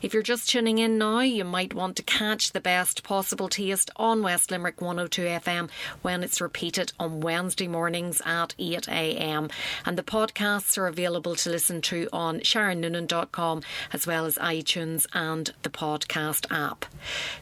If 0.00 0.14
you're 0.14 0.22
just 0.22 0.48
tuning 0.48 0.78
in 0.78 0.96
now, 0.96 1.18
you 1.18 1.42
might 1.42 1.74
want 1.74 1.96
to 1.96 2.04
catch 2.04 2.52
the 2.52 2.60
best 2.60 3.02
possible 3.02 3.48
taste 3.48 3.90
on 3.96 4.22
West 4.22 4.52
Limerick 4.52 4.80
102 4.80 5.22
FM 5.22 5.68
when 6.02 6.22
it's 6.22 6.40
repeated 6.40 6.92
on 7.00 7.20
Wednesday 7.20 7.66
mornings 7.66 8.22
at 8.24 8.54
8 8.60 8.86
a.m. 8.86 9.48
And 9.84 9.98
the 9.98 10.04
podcasts 10.04 10.78
are 10.78 10.86
available 10.86 11.34
to 11.34 11.50
listen 11.50 11.82
to 11.82 12.08
on 12.12 12.38
sharonnoonan.com 12.38 13.62
as 13.92 14.03
well 14.06 14.26
as 14.26 14.36
iTunes 14.38 15.06
and 15.12 15.52
the 15.62 15.70
podcast 15.70 16.46
app. 16.50 16.86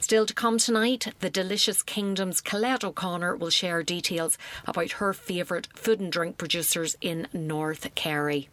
Still 0.00 0.26
to 0.26 0.34
come 0.34 0.58
tonight, 0.58 1.12
the 1.20 1.30
Delicious 1.30 1.82
Kingdoms 1.82 2.40
Colette 2.40 2.84
O'Connor 2.84 3.36
will 3.36 3.50
share 3.50 3.82
details 3.82 4.38
about 4.66 4.92
her 4.92 5.12
favourite 5.12 5.68
food 5.74 6.00
and 6.00 6.12
drink 6.12 6.38
producers 6.38 6.96
in 7.00 7.28
North 7.32 7.94
Kerry. 7.94 8.48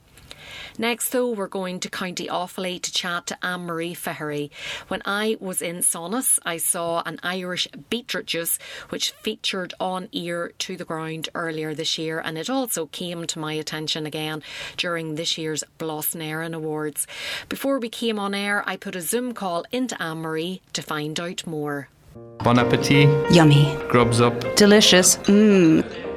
Next, 0.78 1.10
though, 1.10 1.32
we're 1.32 1.48
going 1.48 1.80
to 1.82 1.90
County 1.90 2.28
Offaly 2.28 2.82
to 2.82 2.92
chat 2.92 3.28
to 3.28 3.46
Anne 3.46 3.66
Marie 3.66 3.94
Feherty. 3.94 4.52
When 4.88 5.02
I 5.06 5.38
was 5.40 5.62
in 5.62 5.78
Sonas, 5.78 6.40
I 6.46 6.58
saw 6.58 7.02
an 7.06 7.20
Irish 7.24 7.68
beetroot 7.90 8.26
juice 8.26 8.60
which 8.90 9.12
featured 9.12 9.74
on 9.80 10.10
ear 10.12 10.54
to 10.60 10.78
the 10.78 10.86
ground 10.86 11.30
earlier 11.36 11.74
this 11.74 11.98
year, 11.98 12.20
and 12.20 12.38
it 12.38 12.50
also 12.50 12.86
came 12.88 13.26
to 13.28 13.40
my 13.40 13.54
attention 13.54 14.06
again 14.06 14.44
during 14.78 15.16
this 15.16 15.38
year's 15.38 15.64
Blas 15.78 16.16
na 16.16 16.26
Éireann 16.26 16.56
Awards. 16.56 17.08
Before 17.48 17.80
we 17.80 17.90
came 17.90 18.20
on 18.20 18.34
air, 18.34 18.64
I 18.68 18.78
put 18.78 18.96
a 18.96 19.02
Zoom 19.02 19.34
call 19.34 19.66
into 19.72 20.02
Anne 20.02 20.22
Marie 20.22 20.62
to 20.74 20.82
find 20.82 21.20
out 21.20 21.46
more. 21.46 21.90
Bon 22.40 22.58
appetit. 22.58 23.10
Yummy. 23.32 23.78
Grubs 23.90 24.22
up. 24.22 24.56
Delicious. 24.56 25.18
Mmm. 25.18 26.09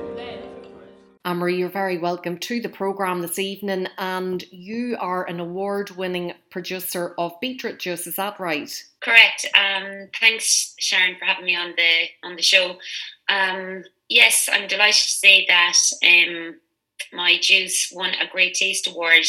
Anne-Marie, 1.24 1.56
you're 1.56 1.68
very 1.68 1.98
welcome 1.98 2.36
to 2.36 2.60
the 2.60 2.68
programme 2.68 3.22
this 3.22 3.38
evening, 3.38 3.86
and 3.96 4.44
you 4.50 4.96
are 4.98 5.24
an 5.28 5.38
award-winning 5.38 6.34
producer 6.50 7.14
of 7.16 7.38
beetroot 7.40 7.78
juice. 7.78 8.08
Is 8.08 8.16
that 8.16 8.40
right? 8.40 8.84
Correct. 8.98 9.46
Um, 9.54 10.08
thanks, 10.18 10.74
Sharon, 10.80 11.16
for 11.16 11.24
having 11.24 11.44
me 11.44 11.54
on 11.54 11.74
the 11.76 12.26
on 12.28 12.34
the 12.34 12.42
show. 12.42 12.76
Um, 13.28 13.84
yes, 14.08 14.48
I'm 14.52 14.66
delighted 14.66 15.00
to 15.00 15.10
say 15.10 15.46
that 15.46 15.76
um, 16.02 16.56
my 17.12 17.38
juice 17.40 17.92
won 17.94 18.10
a 18.14 18.26
Great 18.32 18.54
Taste 18.54 18.88
Award, 18.88 19.24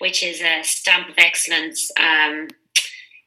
which 0.00 0.22
is 0.22 0.42
a 0.42 0.62
stamp 0.62 1.08
of 1.08 1.14
excellence. 1.16 1.90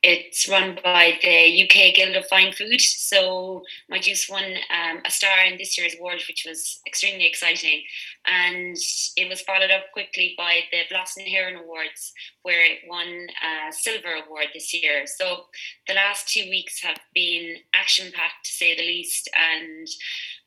It's 0.08 0.48
run 0.48 0.78
by 0.84 1.18
the 1.24 1.64
UK 1.64 1.96
Guild 1.96 2.16
of 2.16 2.28
Fine 2.28 2.54
Food. 2.54 2.80
So 2.80 3.64
my 3.90 3.98
juice 3.98 4.30
won 4.30 4.44
um, 4.44 5.02
a 5.04 5.10
star 5.10 5.44
in 5.52 5.58
this 5.58 5.80
year's 5.80 5.96
award, 5.96 6.22
which 6.28 6.46
was 6.48 6.80
extremely 6.86 7.26
exciting. 7.26 7.82
And 8.28 8.78
it 9.18 9.28
was 9.28 9.42
followed 9.42 9.72
up 9.72 9.92
quickly 9.94 10.36
by 10.38 10.60
the 10.72 10.82
Blas 10.92 11.16
Heron 11.18 11.56
Awards, 11.56 12.14
where 12.44 12.64
it 12.64 12.82
won 12.88 13.08
a 13.08 13.74
silver 13.74 14.14
award 14.24 14.50
this 14.54 14.72
year. 14.76 15.08
So 15.08 15.46
the 15.88 15.96
last 15.96 16.28
two 16.28 16.48
weeks 16.52 16.84
have 16.84 17.00
been 17.16 17.56
action 17.74 18.12
packed, 18.14 18.46
to 18.46 18.52
say 18.52 18.76
the 18.76 18.84
least, 18.84 19.28
and 19.34 19.88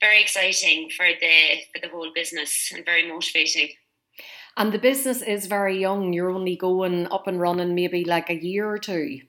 very 0.01 0.23
exciting 0.23 0.89
for 0.97 1.07
the 1.21 1.63
for 1.75 1.81
the 1.85 1.93
whole 1.93 2.13
business 2.15 2.71
and 2.73 2.85
very 2.85 3.09
motivating. 3.09 3.71
And 4.57 4.71
the 4.73 4.79
business 4.79 5.21
is 5.21 5.47
very 5.47 5.81
young. 5.81 6.13
You're 6.13 6.31
only 6.31 6.55
going 6.55 7.09
up 7.11 7.27
and 7.27 7.41
running 7.41 7.75
maybe 7.75 8.05
like 8.05 8.31
a 8.31 8.41
year 8.41 8.71
or 8.71 8.79
two. 8.79 9.23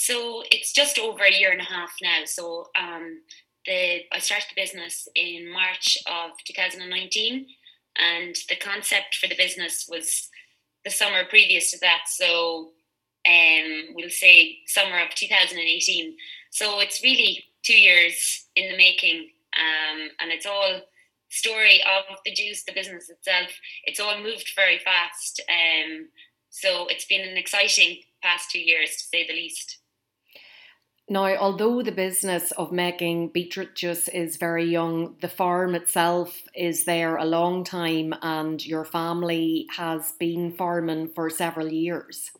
So 0.00 0.44
it's 0.52 0.72
just 0.72 0.96
over 0.96 1.24
a 1.24 1.36
year 1.36 1.50
and 1.50 1.60
a 1.60 1.64
half 1.64 1.92
now. 2.00 2.20
So 2.24 2.68
um, 2.80 3.20
the 3.66 4.02
I 4.12 4.20
started 4.20 4.46
the 4.48 4.62
business 4.62 5.08
in 5.16 5.52
March 5.52 5.98
of 6.06 6.30
2019, 6.46 7.46
and 7.96 8.36
the 8.48 8.54
concept 8.54 9.16
for 9.16 9.26
the 9.26 9.34
business 9.34 9.86
was 9.90 10.28
the 10.84 10.90
summer 10.92 11.24
previous 11.28 11.72
to 11.72 11.78
that. 11.80 12.02
So 12.06 12.70
um, 13.28 13.88
we'll 13.96 14.08
say 14.08 14.58
summer 14.66 15.00
of 15.00 15.16
2018. 15.16 16.16
So 16.50 16.78
it's 16.78 17.02
really 17.02 17.42
two 17.64 17.76
years 17.76 18.46
in 18.54 18.70
the 18.70 18.76
making, 18.76 19.30
um, 19.58 20.10
and 20.20 20.30
it's 20.30 20.46
all 20.46 20.80
story 21.28 21.80
of 21.82 22.18
the 22.24 22.32
juice, 22.32 22.62
the 22.62 22.72
business 22.72 23.10
itself. 23.10 23.50
It's 23.82 23.98
all 23.98 24.22
moved 24.22 24.52
very 24.54 24.78
fast. 24.78 25.42
Um, 25.48 26.08
so 26.50 26.86
it's 26.86 27.04
been 27.06 27.28
an 27.28 27.36
exciting 27.36 27.98
past 28.22 28.52
two 28.52 28.60
years, 28.60 28.90
to 28.90 29.04
say 29.04 29.26
the 29.26 29.34
least. 29.34 29.78
Now, 31.10 31.34
although 31.36 31.80
the 31.82 31.92
business 31.92 32.50
of 32.52 32.70
making 32.70 33.28
beetroot 33.28 33.74
juice 33.74 34.08
is 34.08 34.36
very 34.36 34.64
young, 34.64 35.16
the 35.22 35.28
farm 35.28 35.74
itself 35.74 36.42
is 36.54 36.84
there 36.84 37.16
a 37.16 37.24
long 37.24 37.64
time 37.64 38.12
and 38.20 38.64
your 38.64 38.84
family 38.84 39.66
has 39.74 40.12
been 40.18 40.52
farming 40.52 41.08
for 41.14 41.30
several 41.30 41.72
years. 41.72 42.30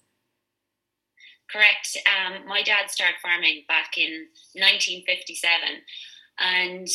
Correct. 1.50 1.96
Um, 2.04 2.46
my 2.46 2.62
dad 2.62 2.90
started 2.90 3.16
farming 3.22 3.64
back 3.68 3.96
in 3.96 4.26
1957 4.52 5.59
and 6.38 6.87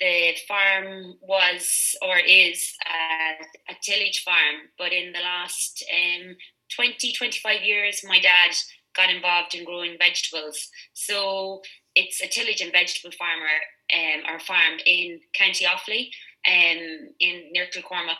the 0.00 0.34
farm 0.46 1.14
was 1.22 1.96
or 2.02 2.18
is 2.18 2.74
a, 2.84 3.72
a 3.72 3.76
tillage 3.82 4.22
farm, 4.22 4.68
but 4.76 4.92
in 4.92 5.12
the 5.12 5.20
last 5.20 5.82
um, 5.90 6.36
20, 6.76 7.14
25 7.14 7.62
years, 7.62 8.02
my 8.06 8.20
dad 8.20 8.50
got 8.96 9.10
involved 9.10 9.54
in 9.54 9.64
growing 9.64 9.96
vegetables. 9.98 10.68
So 10.94 11.62
it's 11.94 12.20
a 12.20 12.28
tillage 12.28 12.60
and 12.60 12.72
vegetable 12.72 13.14
farmer 13.18 13.56
um, 13.92 14.34
or 14.34 14.40
farm 14.40 14.78
in 14.86 15.20
County 15.34 15.64
Offaly. 15.64 16.10
Um, 16.44 17.14
in 17.20 17.52
near 17.52 17.66
Kilcormac, 17.66 18.18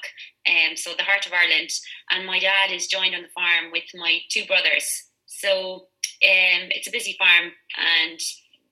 um, 0.49 0.77
so 0.77 0.93
the 0.97 1.03
heart 1.03 1.27
of 1.27 1.33
Ireland, 1.33 1.71
and 2.13 2.25
my 2.25 2.39
dad 2.39 2.71
is 2.71 2.87
joined 2.87 3.17
on 3.17 3.23
the 3.23 3.29
farm 3.35 3.73
with 3.73 3.83
my 3.97 4.19
two 4.31 4.45
brothers. 4.45 5.09
So 5.27 5.89
um, 6.23 6.71
it's 6.71 6.87
a 6.87 6.93
busy 6.93 7.17
farm 7.19 7.51
and 7.77 8.21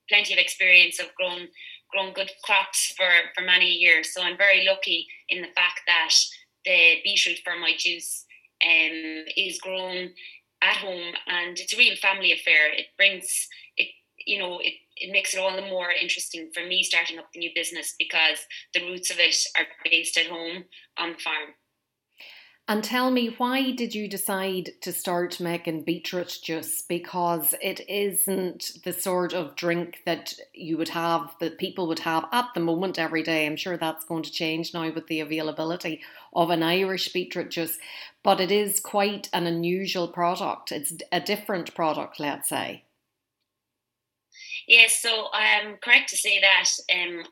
plenty 0.08 0.32
of 0.34 0.38
experience 0.38 1.00
of 1.00 1.12
growing 1.16 1.48
grown 1.90 2.12
good 2.12 2.30
crops 2.44 2.94
for 2.96 3.10
for 3.34 3.42
many 3.42 3.66
years. 3.66 4.14
So 4.14 4.22
I'm 4.22 4.36
very 4.36 4.64
lucky 4.64 5.06
in 5.28 5.42
the 5.42 5.48
fact 5.48 5.80
that 5.86 6.14
the 6.64 7.00
beetroot 7.02 7.40
for 7.42 7.58
my 7.58 7.72
juice 7.76 8.24
um, 8.64 9.24
is 9.36 9.58
grown 9.60 10.10
at 10.62 10.76
home 10.76 11.14
and 11.26 11.58
it's 11.58 11.72
a 11.72 11.78
real 11.78 11.96
family 11.96 12.32
affair. 12.32 12.72
It 12.72 12.86
brings 12.96 13.48
it, 13.76 13.88
you 14.26 14.38
know, 14.38 14.58
it, 14.58 14.74
it 14.96 15.12
makes 15.12 15.34
it 15.34 15.40
all 15.40 15.54
the 15.54 15.62
more 15.62 15.90
interesting 15.90 16.50
for 16.52 16.64
me 16.64 16.82
starting 16.82 17.18
up 17.18 17.32
the 17.32 17.40
new 17.40 17.50
business 17.54 17.94
because 17.98 18.38
the 18.74 18.82
roots 18.82 19.10
of 19.10 19.18
it 19.18 19.36
are 19.58 19.66
based 19.84 20.16
at 20.18 20.26
home 20.26 20.64
on 20.98 21.12
the 21.12 21.18
farm. 21.18 21.54
And 22.70 22.84
tell 22.84 23.10
me, 23.10 23.34
why 23.36 23.72
did 23.72 23.96
you 23.96 24.06
decide 24.06 24.70
to 24.82 24.92
start 24.92 25.40
making 25.40 25.82
beetroot 25.82 26.38
juice? 26.40 26.82
Because 26.82 27.52
it 27.60 27.80
isn't 27.88 28.84
the 28.84 28.92
sort 28.92 29.32
of 29.32 29.56
drink 29.56 30.02
that 30.06 30.34
you 30.54 30.78
would 30.78 30.90
have, 30.90 31.34
that 31.40 31.58
people 31.58 31.88
would 31.88 31.98
have 31.98 32.26
at 32.30 32.46
the 32.54 32.60
moment 32.60 32.96
every 32.96 33.24
day. 33.24 33.44
I'm 33.44 33.56
sure 33.56 33.76
that's 33.76 34.04
going 34.04 34.22
to 34.22 34.30
change 34.30 34.72
now 34.72 34.88
with 34.92 35.08
the 35.08 35.18
availability 35.18 36.00
of 36.32 36.50
an 36.50 36.62
Irish 36.62 37.12
beetroot 37.12 37.50
juice, 37.50 37.76
but 38.22 38.40
it 38.40 38.52
is 38.52 38.78
quite 38.78 39.28
an 39.32 39.48
unusual 39.48 40.06
product. 40.06 40.70
It's 40.70 40.92
a 41.10 41.18
different 41.18 41.74
product, 41.74 42.20
let's 42.20 42.48
say. 42.48 42.84
Yes, 44.68 45.02
so 45.02 45.26
I'm 45.34 45.76
correct 45.82 46.10
to 46.10 46.16
say 46.16 46.40
that 46.40 46.68
um, 46.94 47.24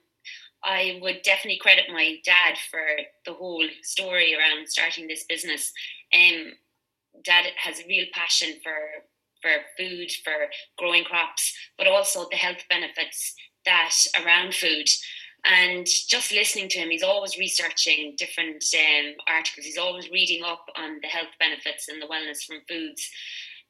I 0.65 0.99
would 1.01 1.23
definitely 1.23 1.59
credit 1.59 1.85
my 1.93 2.17
dad 2.25 2.57
for 2.71 2.85
the 3.25 3.33
whole 3.33 3.65
story 3.83 4.35
around 4.35 4.69
starting 4.69 5.07
this 5.07 5.25
business. 5.29 5.73
Um, 6.15 6.53
dad 7.25 7.45
has 7.57 7.81
a 7.81 7.87
real 7.89 8.07
passion 8.13 8.55
for 8.63 8.73
for 9.41 9.51
food, 9.79 10.11
for 10.25 10.33
growing 10.79 11.05
crops, 11.05 11.55
but 11.77 11.87
also 11.87 12.27
the 12.29 12.37
health 12.37 12.65
benefits 12.69 13.35
that 13.65 13.95
around 14.25 14.53
food. 14.53 14.89
And 15.45 15.87
just 15.87 16.33
listening 16.33 16.69
to 16.71 16.79
him, 16.81 16.91
he's 16.91 17.05
always 17.05 17.39
researching 17.39 18.15
different 18.19 18.65
um, 18.75 19.15
articles. 19.29 19.65
He's 19.65 19.79
always 19.79 20.11
reading 20.11 20.43
up 20.45 20.67
on 20.77 20.99
the 21.01 21.09
health 21.09 21.29
benefits 21.39 21.89
and 21.89 22.03
the 22.03 22.07
wellness 22.07 22.45
from 22.45 22.59
foods 22.69 23.09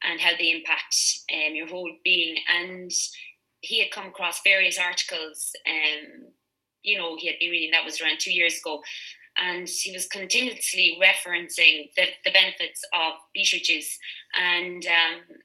and 0.02 0.20
how 0.20 0.30
they 0.38 0.52
impact 0.52 0.96
um, 1.32 1.54
your 1.54 1.66
whole 1.66 1.90
being. 2.02 2.36
And 2.58 2.90
he 3.60 3.80
had 3.80 3.90
come 3.90 4.06
across 4.06 4.40
various 4.42 4.78
articles 4.78 5.52
um, 5.68 6.32
you 6.82 6.98
know, 6.98 7.16
he 7.18 7.26
had 7.26 7.36
been 7.40 7.50
reading 7.50 7.70
that 7.72 7.84
was 7.84 8.00
around 8.00 8.18
two 8.18 8.32
years 8.32 8.58
ago. 8.58 8.82
And 9.40 9.68
he 9.68 9.92
was 9.92 10.06
continuously 10.08 10.98
referencing 11.00 11.90
the, 11.96 12.06
the 12.24 12.32
benefits 12.32 12.82
of 12.92 13.12
beetroot 13.32 13.62
juice. 13.62 13.96
And 14.34 14.84
um, 14.86 15.38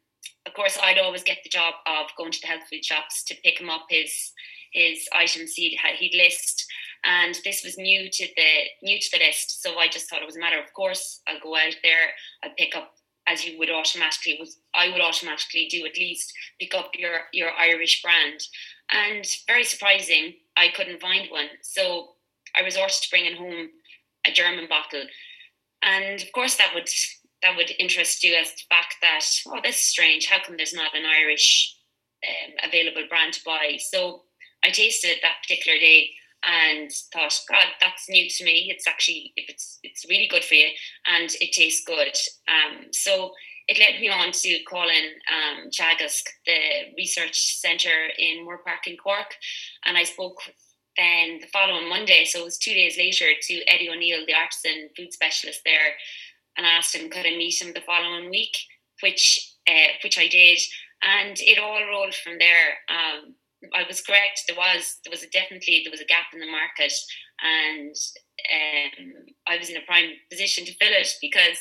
of 0.45 0.53
course, 0.53 0.77
I'd 0.81 0.97
always 0.97 1.23
get 1.23 1.37
the 1.43 1.49
job 1.49 1.75
of 1.85 2.07
going 2.17 2.31
to 2.31 2.41
the 2.41 2.47
health 2.47 2.63
food 2.71 2.83
shops 2.83 3.23
to 3.25 3.35
pick 3.43 3.59
him 3.59 3.69
up 3.69 3.85
his 3.89 4.31
his 4.73 5.07
items 5.13 5.53
he'd 5.53 5.77
he'd 5.97 6.15
list. 6.15 6.65
And 7.05 7.37
this 7.43 7.63
was 7.63 7.77
new 7.77 8.09
to 8.09 8.27
the 8.35 8.51
new 8.81 8.99
to 8.99 9.09
the 9.11 9.23
list, 9.23 9.61
so 9.61 9.77
I 9.77 9.87
just 9.87 10.09
thought 10.09 10.21
it 10.21 10.25
was 10.25 10.37
a 10.37 10.39
matter 10.39 10.59
of 10.59 10.73
course 10.73 11.21
I'll 11.27 11.39
go 11.39 11.55
out 11.55 11.75
there, 11.83 12.13
I'll 12.43 12.55
pick 12.57 12.75
up 12.75 12.93
as 13.27 13.45
you 13.45 13.57
would 13.57 13.69
automatically 13.69 14.37
was 14.39 14.57
I 14.73 14.89
would 14.89 15.01
automatically 15.01 15.67
do 15.69 15.85
at 15.85 15.97
least 15.97 16.33
pick 16.59 16.73
up 16.73 16.91
your 16.97 17.21
your 17.31 17.51
Irish 17.51 18.01
brand. 18.01 18.41
And 18.89 19.25
very 19.47 19.63
surprising, 19.63 20.33
I 20.55 20.69
couldn't 20.75 21.01
find 21.01 21.29
one. 21.29 21.47
So 21.61 22.09
I 22.55 22.61
resorted 22.61 23.01
to 23.01 23.09
bringing 23.09 23.35
home 23.35 23.69
a 24.25 24.31
German 24.31 24.67
bottle. 24.67 25.03
And 25.81 26.21
of 26.21 26.31
course 26.31 26.55
that 26.57 26.71
would 26.73 26.89
that 27.41 27.57
would 27.57 27.71
interest 27.77 28.23
you 28.23 28.35
as 28.35 28.47
the 28.51 28.63
fact 28.69 28.95
that, 29.01 29.25
oh, 29.47 29.59
this 29.61 29.75
is 29.75 29.83
strange. 29.83 30.27
How 30.27 30.37
come 30.43 30.55
there's 30.55 30.73
not 30.73 30.95
an 30.95 31.03
Irish 31.05 31.75
um, 32.25 32.53
available 32.63 33.03
brand 33.09 33.33
to 33.33 33.41
buy? 33.45 33.77
So 33.91 34.23
I 34.63 34.69
tasted 34.69 35.09
it 35.09 35.19
that 35.21 35.41
particular 35.43 35.77
day 35.77 36.11
and 36.45 36.89
thought, 37.11 37.37
God, 37.49 37.67
that's 37.81 38.09
new 38.09 38.29
to 38.29 38.45
me. 38.45 38.71
It's 38.73 38.87
actually, 38.87 39.33
if 39.35 39.49
it's 39.49 39.79
it's 39.83 40.05
really 40.09 40.27
good 40.27 40.43
for 40.43 40.55
you 40.55 40.69
and 41.05 41.29
it 41.41 41.51
tastes 41.51 41.83
good. 41.85 42.15
Um, 42.47 42.87
so 42.91 43.31
it 43.67 43.79
led 43.79 43.99
me 44.01 44.09
on 44.09 44.31
to 44.31 44.63
call 44.63 44.89
in 44.89 45.05
um, 45.31 45.69
Teagasc, 45.69 46.23
the 46.45 46.93
research 46.97 47.57
centre 47.59 48.07
in 48.17 48.43
Moore 48.43 48.61
Park 48.65 48.87
in 48.87 48.97
Cork, 48.97 49.35
and 49.85 49.97
I 49.97 50.03
spoke 50.03 50.37
then 50.97 51.39
the 51.41 51.47
following 51.47 51.89
Monday, 51.89 52.25
so 52.25 52.41
it 52.41 52.45
was 52.45 52.57
two 52.57 52.73
days 52.73 52.97
later, 52.97 53.25
to 53.41 53.53
Eddie 53.67 53.89
O'Neill, 53.89 54.25
the 54.27 54.35
artisan 54.35 54.89
food 54.95 55.11
specialist 55.11 55.61
there, 55.65 55.95
and 56.57 56.67
asked 56.67 56.95
him 56.95 57.09
could 57.09 57.25
I 57.25 57.31
meet 57.31 57.61
him 57.61 57.73
the 57.73 57.81
following 57.81 58.29
week, 58.29 58.55
which 59.01 59.53
uh, 59.67 59.93
which 60.03 60.19
I 60.19 60.27
did, 60.27 60.59
and 61.01 61.37
it 61.39 61.57
all 61.57 61.87
rolled 61.87 62.15
from 62.15 62.37
there. 62.37 62.77
Um, 62.89 63.35
I 63.73 63.85
was 63.87 64.01
correct. 64.01 64.43
There 64.47 64.57
was 64.57 64.97
there 65.03 65.11
was 65.11 65.23
a 65.23 65.29
definitely 65.29 65.81
there 65.83 65.91
was 65.91 66.01
a 66.01 66.05
gap 66.05 66.27
in 66.33 66.39
the 66.39 66.51
market, 66.51 66.93
and 67.41 67.95
um, 68.53 69.13
I 69.47 69.57
was 69.57 69.69
in 69.69 69.77
a 69.77 69.85
prime 69.87 70.11
position 70.29 70.65
to 70.65 70.75
fill 70.75 70.93
it 70.93 71.09
because 71.21 71.57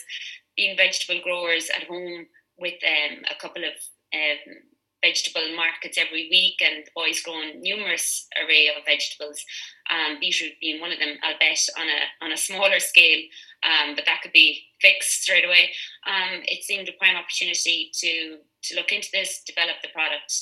being 0.56 0.76
vegetable 0.76 1.20
growers 1.22 1.70
at 1.74 1.84
home 1.84 2.26
with 2.58 2.74
um, 2.84 3.18
a 3.30 3.40
couple 3.40 3.62
of 3.64 3.72
um, 4.14 4.54
vegetable 5.02 5.54
markets 5.56 5.98
every 5.98 6.28
week, 6.30 6.62
and 6.62 6.86
the 6.86 6.90
boys 6.94 7.20
growing 7.22 7.60
numerous 7.60 8.26
array 8.42 8.68
of 8.68 8.84
vegetables. 8.86 9.44
Um, 9.90 10.18
beetroot 10.20 10.52
being 10.60 10.80
one 10.80 10.92
of 10.92 10.98
them, 10.98 11.16
I'll 11.22 11.38
bet 11.38 11.58
on 11.78 11.88
a 11.88 12.24
on 12.24 12.32
a 12.32 12.36
smaller 12.36 12.78
scale, 12.78 13.22
um, 13.64 13.94
but 13.96 14.04
that 14.06 14.22
could 14.22 14.32
be 14.32 14.62
fixed 14.80 15.22
straight 15.22 15.44
away. 15.44 15.70
Um, 16.06 16.42
it 16.44 16.64
seemed 16.64 16.88
a 16.88 16.92
prime 16.98 17.16
opportunity 17.16 17.90
to 17.94 18.38
to 18.64 18.76
look 18.76 18.92
into 18.92 19.08
this, 19.12 19.42
develop 19.44 19.76
the 19.82 19.88
product, 19.92 20.32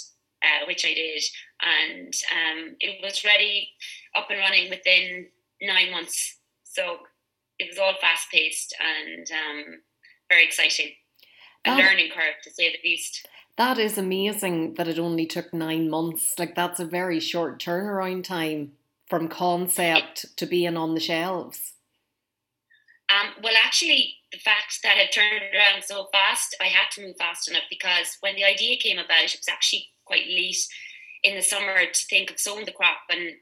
uh, 0.43 0.67
which 0.67 0.85
I 0.85 0.93
did, 0.95 1.23
and 1.63 2.15
um, 2.31 2.77
it 2.81 3.03
was 3.03 3.25
ready, 3.25 3.71
up 4.15 4.29
and 4.31 4.39
running 4.39 4.69
within 4.69 5.29
nine 5.63 5.91
months. 5.91 6.37
So 6.65 6.99
it 7.59 7.69
was 7.69 7.79
all 7.79 7.95
fast 8.01 8.31
paced 8.33 8.75
and 8.81 9.31
um, 9.31 9.81
very 10.31 10.45
exciting. 10.45 10.93
A 11.67 11.77
learning 11.77 12.09
curve, 12.15 12.41
to 12.45 12.51
say 12.51 12.71
the 12.71 12.89
least. 12.89 13.29
That 13.59 13.77
is 13.77 13.99
amazing 13.99 14.75
that 14.75 14.89
it 14.89 14.99
only 14.99 15.27
took 15.27 15.53
nine 15.53 15.91
months. 15.91 16.39
Like 16.39 16.55
that's 16.55 16.81
a 16.81 16.87
very 16.87 17.21
short 17.21 17.61
turnaround 17.61 18.25
time 18.25 18.73
from 19.07 19.29
concept 19.29 20.25
to 20.39 20.47
being 20.47 20.79
on 20.79 20.95
the 20.95 21.01
shelves. 21.01 21.75
Um, 23.11 23.33
well, 23.43 23.55
actually, 23.63 24.15
the 24.33 24.39
fact 24.39 24.79
that 24.85 24.97
it 24.97 25.13
turned 25.13 25.43
around 25.53 25.83
so 25.83 26.09
fast, 26.13 26.57
I 26.61 26.67
had 26.67 26.91
to 26.93 27.03
move 27.03 27.17
fast 27.19 27.51
enough 27.51 27.65
because 27.69 28.17
when 28.21 28.37
the 28.37 28.45
idea 28.45 28.79
came 28.79 28.99
about, 28.99 29.25
it 29.25 29.37
was 29.39 29.49
actually 29.51 29.89
quite 30.05 30.27
late 30.29 30.65
in 31.25 31.35
the 31.35 31.43
summer 31.43 31.85
to 31.85 32.07
think 32.09 32.31
of 32.31 32.39
sowing 32.39 32.65
the 32.65 32.73
crop. 32.73 32.99
And, 33.11 33.33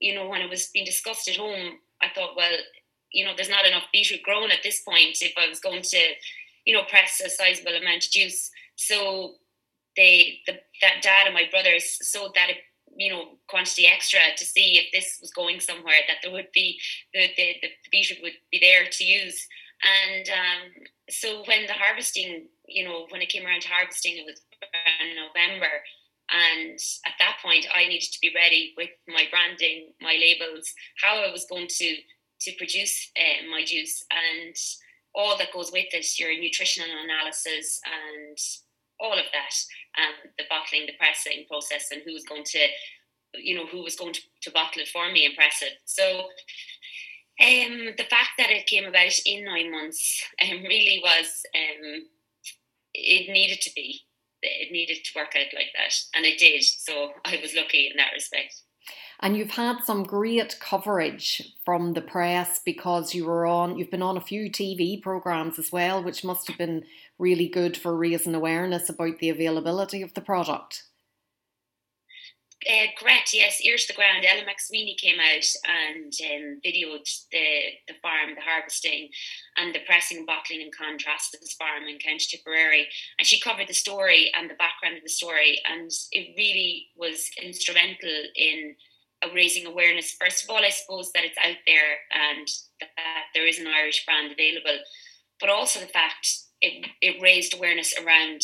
you 0.00 0.14
know, 0.14 0.28
when 0.28 0.42
it 0.42 0.50
was 0.50 0.68
being 0.72 0.84
discussed 0.84 1.28
at 1.28 1.36
home, 1.36 1.78
I 2.02 2.08
thought, 2.14 2.36
well, 2.36 2.58
you 3.12 3.24
know, 3.24 3.32
there's 3.34 3.48
not 3.48 3.66
enough 3.66 3.84
beetroot 3.92 4.22
grown 4.22 4.50
at 4.50 4.62
this 4.62 4.82
point 4.82 5.18
if 5.20 5.32
I 5.36 5.48
was 5.48 5.60
going 5.60 5.82
to, 5.82 5.98
you 6.64 6.74
know, 6.74 6.82
press 6.88 7.20
a 7.24 7.28
sizable 7.28 7.74
amount 7.74 8.04
of 8.04 8.10
juice. 8.10 8.50
So 8.76 9.34
they 9.96 10.40
the 10.46 10.54
that 10.82 11.02
dad 11.02 11.26
and 11.26 11.34
my 11.34 11.48
brothers 11.50 11.98
sold 12.02 12.34
that 12.34 12.50
you 12.96 13.10
know 13.10 13.38
quantity 13.48 13.86
extra 13.86 14.20
to 14.36 14.44
see 14.44 14.78
if 14.78 14.92
this 14.92 15.18
was 15.20 15.30
going 15.32 15.60
somewhere 15.60 16.00
that 16.06 16.18
there 16.22 16.32
would 16.32 16.52
be 16.52 16.78
the 17.12 17.28
the, 17.36 17.56
the 17.62 17.68
beetroot 17.90 18.20
would 18.22 18.38
be 18.50 18.58
there 18.60 18.84
to 18.90 19.04
use. 19.04 19.46
And 20.08 20.28
um, 20.30 20.84
so 21.10 21.42
when 21.46 21.66
the 21.66 21.72
harvesting 21.72 22.46
you 22.66 22.84
know 22.84 23.06
when 23.10 23.22
it 23.22 23.28
came 23.28 23.44
around 23.44 23.62
to 23.62 23.68
harvesting 23.68 24.16
it 24.16 24.26
was 24.26 24.40
around 24.62 25.16
november. 25.16 25.72
And 26.28 26.76
at 27.06 27.12
that 27.20 27.36
point 27.40 27.66
i 27.72 27.86
needed 27.86 28.10
to 28.12 28.18
be 28.20 28.32
ready 28.34 28.74
with 28.76 28.90
my 29.06 29.26
branding 29.30 29.92
my 30.00 30.18
labels 30.20 30.74
how 31.00 31.22
i 31.22 31.30
was 31.30 31.46
going 31.48 31.68
to 31.68 31.96
to 32.40 32.52
produce 32.58 33.10
uh, 33.16 33.48
my 33.50 33.64
juice 33.64 34.04
and 34.10 34.54
all 35.14 35.36
that 35.38 35.52
goes 35.52 35.72
with 35.72 35.86
it 35.92 36.18
your 36.18 36.38
nutritional 36.38 36.88
analysis 37.04 37.80
and 37.86 38.38
all 39.00 39.12
of 39.12 39.24
that 39.32 39.54
um, 39.98 40.30
the 40.38 40.44
bottling, 40.48 40.86
the 40.86 40.92
pressing 40.98 41.44
process, 41.48 41.88
and 41.90 42.02
who 42.04 42.12
was 42.12 42.24
going 42.24 42.44
to, 42.44 42.66
you 43.34 43.54
know, 43.54 43.66
who 43.66 43.82
was 43.82 43.96
going 43.96 44.12
to, 44.12 44.20
to 44.42 44.50
bottle 44.50 44.82
it 44.82 44.88
for 44.88 45.10
me 45.10 45.24
and 45.24 45.34
press 45.34 45.62
it. 45.62 45.72
So 45.84 46.20
um, 47.40 47.94
the 47.96 48.08
fact 48.08 48.36
that 48.38 48.50
it 48.50 48.66
came 48.66 48.84
about 48.84 49.12
in 49.24 49.44
nine 49.44 49.70
months 49.70 50.22
um, 50.42 50.62
really 50.62 51.00
was, 51.02 51.42
um, 51.54 52.06
it 52.94 53.30
needed 53.30 53.60
to 53.62 53.70
be, 53.74 54.00
it 54.42 54.72
needed 54.72 55.04
to 55.04 55.18
work 55.18 55.34
out 55.36 55.54
like 55.54 55.72
that, 55.76 55.94
and 56.14 56.24
it 56.24 56.38
did. 56.38 56.62
So 56.62 57.12
I 57.24 57.38
was 57.40 57.54
lucky 57.54 57.88
in 57.90 57.96
that 57.96 58.12
respect. 58.14 58.62
And 59.20 59.36
you've 59.36 59.52
had 59.52 59.82
some 59.82 60.02
great 60.02 60.58
coverage 60.60 61.54
from 61.64 61.94
the 61.94 62.02
press 62.02 62.60
because 62.64 63.14
you 63.14 63.24
were 63.24 63.46
on, 63.46 63.78
you've 63.78 63.90
been 63.90 64.02
on 64.02 64.16
a 64.16 64.20
few 64.20 64.50
TV 64.50 65.00
programs 65.00 65.58
as 65.58 65.72
well, 65.72 66.02
which 66.02 66.24
must 66.24 66.48
have 66.48 66.58
been 66.58 66.84
really 67.18 67.48
good 67.48 67.76
for 67.76 67.96
raising 67.96 68.34
awareness 68.34 68.88
about 68.88 69.18
the 69.18 69.30
availability 69.30 70.02
of 70.02 70.14
the 70.14 70.20
product. 70.20 70.82
Uh, 72.68 72.86
correct, 72.98 73.32
yes, 73.32 73.60
ear 73.60 73.76
to 73.76 73.86
the 73.86 73.94
ground. 73.94 74.24
Ella 74.24 74.42
McSweeney 74.42 74.96
came 74.96 75.20
out 75.20 75.46
and 75.68 76.12
um, 76.24 76.60
videoed 76.66 77.06
the, 77.30 77.46
the 77.86 77.94
farm, 78.02 78.34
the 78.34 78.40
harvesting, 78.40 79.08
and 79.56 79.72
the 79.72 79.80
pressing, 79.86 80.26
bottling, 80.26 80.62
and 80.62 80.74
Con 80.74 80.98
Traas 80.98 81.32
of 81.32 81.40
this 81.40 81.54
farm 81.54 81.84
in 81.84 81.98
County 81.98 82.24
Tipperary. 82.28 82.88
And 83.18 83.26
she 83.26 83.38
covered 83.38 83.68
the 83.68 83.74
story 83.74 84.32
and 84.36 84.50
the 84.50 84.54
background 84.54 84.96
of 84.96 85.04
the 85.04 85.08
story, 85.08 85.60
and 85.70 85.90
it 86.10 86.34
really 86.36 86.88
was 86.96 87.30
instrumental 87.40 88.10
in 88.34 88.74
raising 89.34 89.66
awareness. 89.66 90.16
First 90.20 90.44
of 90.44 90.50
all, 90.50 90.64
I 90.64 90.70
suppose 90.70 91.12
that 91.12 91.24
it's 91.24 91.38
out 91.38 91.56
there 91.66 91.98
and 92.12 92.46
that 92.80 93.24
there 93.34 93.46
is 93.46 93.58
an 93.58 93.66
Irish 93.66 94.04
brand 94.04 94.32
available, 94.32 94.78
but 95.40 95.50
also 95.50 95.80
the 95.80 95.86
fact 95.86 96.28
it, 96.60 96.86
it 97.00 97.22
raised 97.22 97.54
awareness 97.54 97.94
around 97.98 98.42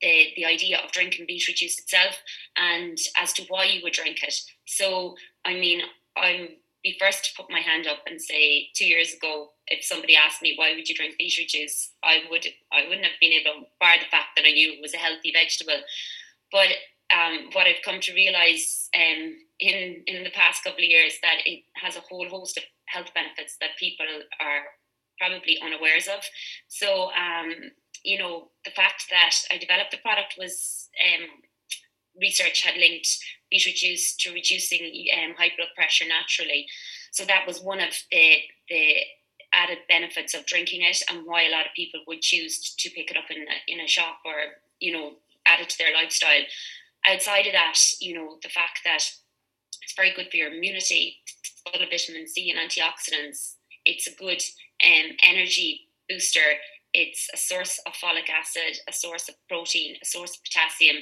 the, 0.00 0.28
the 0.36 0.44
idea 0.44 0.78
of 0.78 0.92
drinking 0.92 1.26
beetroot 1.26 1.56
juice 1.56 1.78
itself 1.78 2.20
and 2.56 2.98
as 3.16 3.32
to 3.34 3.44
why 3.48 3.64
you 3.64 3.80
would 3.82 3.92
drink 3.92 4.22
it. 4.22 4.34
So, 4.66 5.16
I 5.44 5.54
mean, 5.54 5.82
I'm 6.16 6.48
be 6.84 6.96
first 7.00 7.24
to 7.24 7.30
put 7.34 7.50
my 7.50 7.60
hand 7.60 7.86
up 7.86 8.00
and 8.06 8.20
say 8.20 8.68
two 8.76 8.84
years 8.84 9.14
ago, 9.14 9.48
if 9.68 9.82
somebody 9.82 10.14
asked 10.14 10.42
me 10.42 10.52
why 10.56 10.74
would 10.74 10.86
you 10.86 10.94
drink 10.94 11.14
beetroot 11.18 11.48
juice, 11.48 11.92
I 12.04 12.20
would 12.30 12.46
I 12.70 12.84
wouldn't 12.86 13.06
have 13.06 13.18
been 13.20 13.32
able, 13.32 13.68
bar 13.80 13.96
the 13.98 14.10
fact 14.10 14.36
that 14.36 14.44
I 14.46 14.52
knew 14.52 14.74
it 14.74 14.82
was 14.82 14.92
a 14.92 14.98
healthy 14.98 15.32
vegetable. 15.32 15.80
But 16.52 16.68
um, 17.10 17.48
what 17.52 17.66
I've 17.66 17.82
come 17.84 18.00
to 18.00 18.14
realize 18.14 18.90
um, 18.94 19.34
in 19.72 20.02
in 20.06 20.24
the 20.24 20.30
past 20.30 20.64
couple 20.64 20.84
of 20.84 20.90
years 20.90 21.14
that 21.22 21.38
it 21.46 21.64
has 21.76 21.96
a 21.96 22.00
whole 22.08 22.28
host 22.28 22.56
of 22.56 22.64
health 22.86 23.12
benefits 23.14 23.56
that 23.60 23.78
people 23.78 24.06
are 24.40 24.62
probably 25.18 25.58
unawares 25.64 26.08
of. 26.08 26.20
So, 26.68 27.10
um, 27.12 27.52
you 28.04 28.18
know, 28.18 28.50
the 28.64 28.72
fact 28.72 29.04
that 29.10 29.34
I 29.50 29.58
developed 29.58 29.92
the 29.92 29.98
product 29.98 30.34
was 30.38 30.88
um, 31.00 31.28
research 32.20 32.62
had 32.62 32.76
linked 32.76 33.08
juice 33.76 34.16
to 34.16 34.32
reducing 34.32 35.06
um, 35.16 35.34
high 35.38 35.52
blood 35.56 35.68
pressure 35.76 36.04
naturally. 36.08 36.66
So 37.12 37.24
that 37.24 37.46
was 37.46 37.60
one 37.60 37.80
of 37.80 37.94
the 38.10 38.36
the 38.68 38.96
added 39.52 39.78
benefits 39.88 40.34
of 40.34 40.46
drinking 40.46 40.82
it, 40.82 41.00
and 41.08 41.22
why 41.24 41.44
a 41.44 41.50
lot 41.50 41.66
of 41.66 41.72
people 41.76 42.00
would 42.08 42.20
choose 42.20 42.74
to 42.76 42.90
pick 42.90 43.10
it 43.10 43.16
up 43.16 43.30
in 43.30 43.42
a, 43.42 43.72
in 43.72 43.80
a 43.80 43.86
shop 43.86 44.18
or 44.24 44.34
you 44.80 44.92
know 44.92 45.12
add 45.46 45.60
it 45.60 45.68
to 45.70 45.78
their 45.78 45.94
lifestyle. 45.94 46.42
Outside 47.06 47.46
of 47.46 47.52
that, 47.52 47.78
you 48.00 48.14
know, 48.14 48.38
the 48.42 48.48
fact 48.48 48.80
that 48.84 49.04
it's 49.94 50.00
very 50.00 50.14
good 50.14 50.30
for 50.30 50.36
your 50.36 50.52
immunity, 50.52 51.18
full 51.64 51.80
of 51.80 51.88
vitamin 51.88 52.26
C 52.26 52.50
and 52.50 52.58
antioxidants. 52.58 53.54
It's 53.84 54.08
a 54.08 54.16
good 54.16 54.42
um, 54.84 55.16
energy 55.22 55.82
booster. 56.08 56.40
It's 56.92 57.28
a 57.32 57.36
source 57.36 57.80
of 57.86 57.92
folic 57.92 58.28
acid, 58.28 58.78
a 58.88 58.92
source 58.92 59.28
of 59.28 59.36
protein, 59.48 59.96
a 60.02 60.04
source 60.04 60.36
of 60.36 60.42
potassium. 60.42 60.96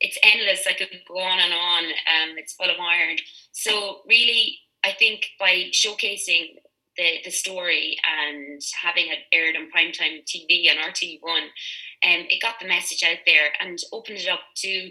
It's 0.00 0.18
endless. 0.22 0.66
I 0.68 0.74
could 0.74 0.88
go 1.08 1.18
on 1.18 1.40
and 1.40 1.52
on. 1.52 1.84
Um, 1.84 2.38
it's 2.38 2.52
full 2.52 2.70
of 2.70 2.76
iron. 2.80 3.16
So 3.52 4.02
really, 4.08 4.58
I 4.84 4.92
think 4.92 5.26
by 5.38 5.70
showcasing 5.72 6.56
the, 6.96 7.18
the 7.24 7.30
story 7.30 7.96
and 8.20 8.62
having 8.80 9.06
it 9.08 9.18
aired 9.32 9.56
on 9.56 9.70
primetime 9.76 10.24
TV 10.24 10.70
and 10.70 10.78
RT1, 10.78 11.22
um, 11.24 12.26
it 12.28 12.42
got 12.42 12.60
the 12.60 12.68
message 12.68 13.02
out 13.02 13.18
there 13.26 13.50
and 13.60 13.78
opened 13.92 14.18
it 14.18 14.28
up 14.28 14.40
to, 14.58 14.90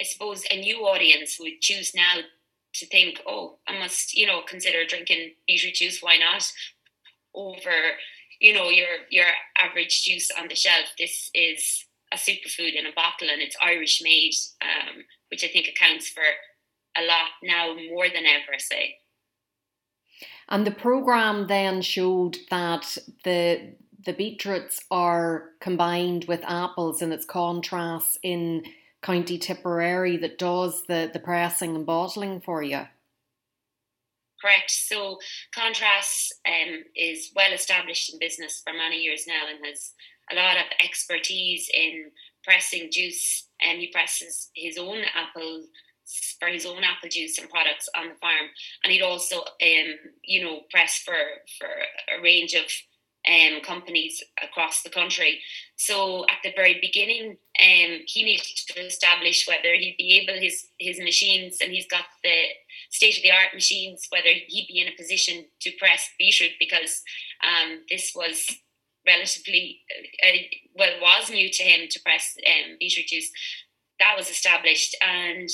I 0.00 0.04
suppose, 0.04 0.44
a 0.50 0.60
new 0.60 0.86
audience 0.86 1.34
who 1.34 1.44
would 1.44 1.60
choose 1.60 1.92
now 1.94 2.22
to 2.74 2.86
think, 2.86 3.20
oh, 3.26 3.58
I 3.66 3.78
must, 3.78 4.14
you 4.14 4.26
know, 4.26 4.42
consider 4.46 4.84
drinking 4.86 5.32
beetroot 5.46 5.74
juice. 5.74 6.00
Why 6.02 6.16
not? 6.16 6.50
over 7.34 7.70
you 8.40 8.52
know 8.52 8.68
your 8.68 8.88
your 9.10 9.26
average 9.56 10.02
juice 10.02 10.30
on 10.38 10.48
the 10.48 10.54
shelf. 10.54 10.86
This 10.98 11.30
is 11.34 11.86
a 12.12 12.16
superfood 12.16 12.74
in 12.78 12.86
a 12.86 12.92
bottle, 12.94 13.28
and 13.30 13.42
it's 13.42 13.56
Irish 13.62 14.00
made, 14.02 14.32
um, 14.62 15.04
which 15.30 15.44
I 15.44 15.48
think 15.48 15.68
accounts 15.68 16.08
for 16.08 16.22
a 16.96 17.04
lot 17.04 17.30
now 17.42 17.74
more 17.90 18.08
than 18.08 18.24
ever. 18.26 18.58
Say. 18.58 18.96
And 20.48 20.66
the 20.66 20.72
program 20.72 21.46
then 21.46 21.82
showed 21.82 22.38
that 22.50 22.96
the 23.24 23.74
the 24.04 24.12
beetroots 24.12 24.80
are 24.90 25.50
combined 25.60 26.24
with 26.26 26.40
apples, 26.44 27.02
and 27.02 27.12
it's 27.12 27.26
Con 27.26 27.60
Traas's 27.60 28.18
in 28.22 28.64
County 29.02 29.38
Tipperary 29.38 30.16
that 30.18 30.38
does 30.38 30.84
the 30.88 31.10
the 31.12 31.20
pressing 31.20 31.76
and 31.76 31.86
bottling 31.86 32.40
for 32.40 32.62
you. 32.62 32.86
Correct. 34.40 34.70
So 34.70 35.18
Con 35.54 35.72
Traas 35.72 36.30
um, 36.46 36.84
is 36.94 37.32
well 37.34 37.52
established 37.52 38.12
in 38.12 38.18
business 38.18 38.62
for 38.64 38.72
many 38.72 38.98
years 38.98 39.24
now 39.26 39.48
and 39.48 39.64
has 39.66 39.92
a 40.30 40.36
lot 40.36 40.56
of 40.56 40.64
expertise 40.84 41.68
in 41.72 42.10
pressing 42.44 42.90
juice. 42.92 43.48
And 43.60 43.76
um, 43.76 43.80
he 43.80 43.88
presses 43.88 44.50
his 44.54 44.78
own 44.78 45.02
apple 45.14 45.64
for 46.38 46.48
his 46.48 46.64
own 46.64 46.84
apple 46.84 47.08
juice 47.10 47.38
and 47.38 47.50
products 47.50 47.88
on 47.96 48.08
the 48.08 48.14
farm, 48.14 48.48
and 48.82 48.92
he'd 48.92 49.02
also, 49.02 49.40
um, 49.40 49.94
you 50.24 50.42
know, 50.42 50.60
press 50.70 51.02
for 51.04 51.14
for 51.58 51.68
a 52.16 52.22
range 52.22 52.54
of 52.54 52.64
um, 53.28 53.60
companies 53.62 54.22
across 54.42 54.82
the 54.82 54.90
country. 54.90 55.40
So 55.76 56.24
at 56.24 56.38
the 56.42 56.52
very 56.56 56.78
beginning, 56.80 57.36
um, 57.60 58.00
he 58.06 58.24
needed 58.24 58.46
to 58.68 58.86
establish 58.86 59.46
whether 59.46 59.74
he'd 59.74 59.96
be 59.98 60.20
able 60.22 60.40
his 60.40 60.68
his 60.78 60.98
machines, 60.98 61.58
and 61.60 61.72
he's 61.72 61.86
got 61.86 62.04
the 62.24 62.42
state 62.90 63.16
of 63.16 63.22
the 63.22 63.30
art 63.30 63.54
machines, 63.54 64.06
whether 64.10 64.28
he'd 64.28 64.68
be 64.68 64.80
in 64.80 64.88
a 64.88 64.96
position 64.96 65.44
to 65.60 65.70
press 65.78 66.08
beetroot 66.18 66.52
because 66.58 67.02
um, 67.44 67.80
this 67.88 68.12
was 68.14 68.46
relatively 69.06 69.80
uh, 70.24 70.36
well 70.74 71.00
was 71.00 71.30
new 71.30 71.50
to 71.50 71.62
him 71.62 71.88
to 71.90 72.00
press 72.00 72.36
um, 72.46 72.76
beetroot 72.80 73.06
juice. 73.06 73.30
That 74.00 74.14
was 74.16 74.30
established, 74.30 74.96
and 75.02 75.48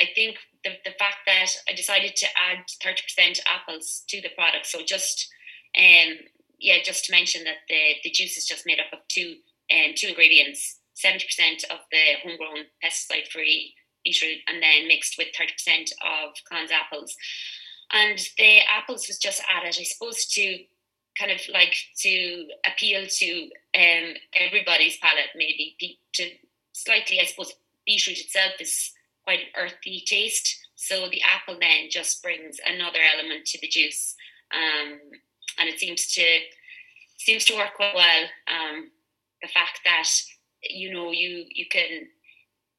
I 0.00 0.06
think 0.14 0.36
the 0.64 0.70
the 0.84 0.94
fact 0.98 1.18
that 1.26 1.50
I 1.68 1.72
decided 1.74 2.14
to 2.16 2.26
add 2.26 2.64
thirty 2.82 3.02
percent 3.02 3.40
apples 3.46 4.04
to 4.08 4.20
the 4.20 4.30
product, 4.36 4.66
so 4.66 4.84
just 4.84 5.28
um 5.76 6.16
yeah, 6.58 6.78
just 6.84 7.04
to 7.06 7.12
mention 7.12 7.44
that 7.44 7.66
the 7.68 7.94
the 8.04 8.10
juice 8.10 8.36
is 8.36 8.46
just 8.46 8.66
made 8.66 8.80
up 8.80 8.92
of 8.92 9.06
two 9.08 9.36
um 9.72 9.92
two 9.94 10.08
ingredients, 10.08 10.80
seventy 10.94 11.26
percent 11.26 11.64
of 11.70 11.78
the 11.90 12.18
homegrown 12.22 12.66
pesticide 12.84 13.28
free 13.30 13.74
beetroot 14.04 14.38
and 14.46 14.62
then 14.62 14.88
mixed 14.88 15.16
with 15.18 15.28
30% 15.38 15.90
of 16.02 16.32
Con's 16.50 16.70
apples. 16.70 17.14
And 17.92 18.18
the 18.36 18.60
apples 18.68 19.06
was 19.08 19.18
just 19.18 19.42
added, 19.48 19.76
I 19.78 19.82
suppose, 19.82 20.26
to 20.26 20.58
kind 21.18 21.32
of 21.32 21.40
like 21.52 21.74
to 22.00 22.46
appeal 22.66 23.06
to 23.06 23.42
um, 23.76 24.14
everybody's 24.38 24.98
palate, 24.98 25.30
maybe 25.34 25.76
to 26.14 26.30
slightly, 26.72 27.20
I 27.20 27.24
suppose, 27.24 27.52
beetroot 27.86 28.18
itself 28.18 28.52
is 28.60 28.92
quite 29.24 29.40
an 29.40 29.46
earthy 29.56 30.04
taste. 30.06 30.56
So 30.76 31.08
the 31.10 31.22
apple 31.22 31.58
then 31.60 31.88
just 31.90 32.22
brings 32.22 32.58
another 32.64 33.00
element 33.14 33.46
to 33.46 33.58
the 33.60 33.68
juice, 33.68 34.14
um, 34.54 35.00
and 35.58 35.68
it 35.68 35.78
seems 35.78 36.12
to 36.14 36.22
seems 37.16 37.44
to 37.46 37.56
work 37.56 37.74
quite 37.76 37.94
well. 37.94 38.24
Um, 38.46 38.90
the 39.42 39.48
fact 39.48 39.80
that 39.84 40.08
you 40.62 40.92
know 40.92 41.12
you 41.12 41.44
you 41.48 41.66
can 41.70 42.08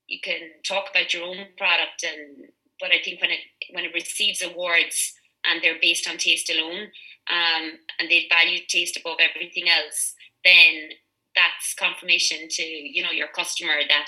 you 0.08 0.20
can 0.22 0.40
talk 0.68 0.86
about 0.90 1.14
your 1.14 1.24
own 1.24 1.46
product 1.58 2.04
and 2.04 2.50
but 2.80 2.92
I 2.92 3.00
think 3.04 3.22
when 3.22 3.32
it 3.32 3.40
when 3.72 3.86
it 3.86 3.94
receives 3.94 4.42
awards 4.42 5.14
and 5.46 5.62
they're 5.62 5.80
based 5.82 6.10
on 6.10 6.18
taste 6.18 6.50
alone 6.50 6.88
um, 7.30 7.72
and 8.00 8.10
they 8.10 8.28
value 8.30 8.60
taste 8.68 8.98
above 8.98 9.18
everything 9.20 9.70
else, 9.70 10.16
then 10.44 10.90
that's 11.36 11.76
confirmation 11.76 12.48
to 12.50 12.64
you 12.64 13.04
know 13.04 13.12
your 13.12 13.28
customer 13.28 13.80
that 13.88 14.08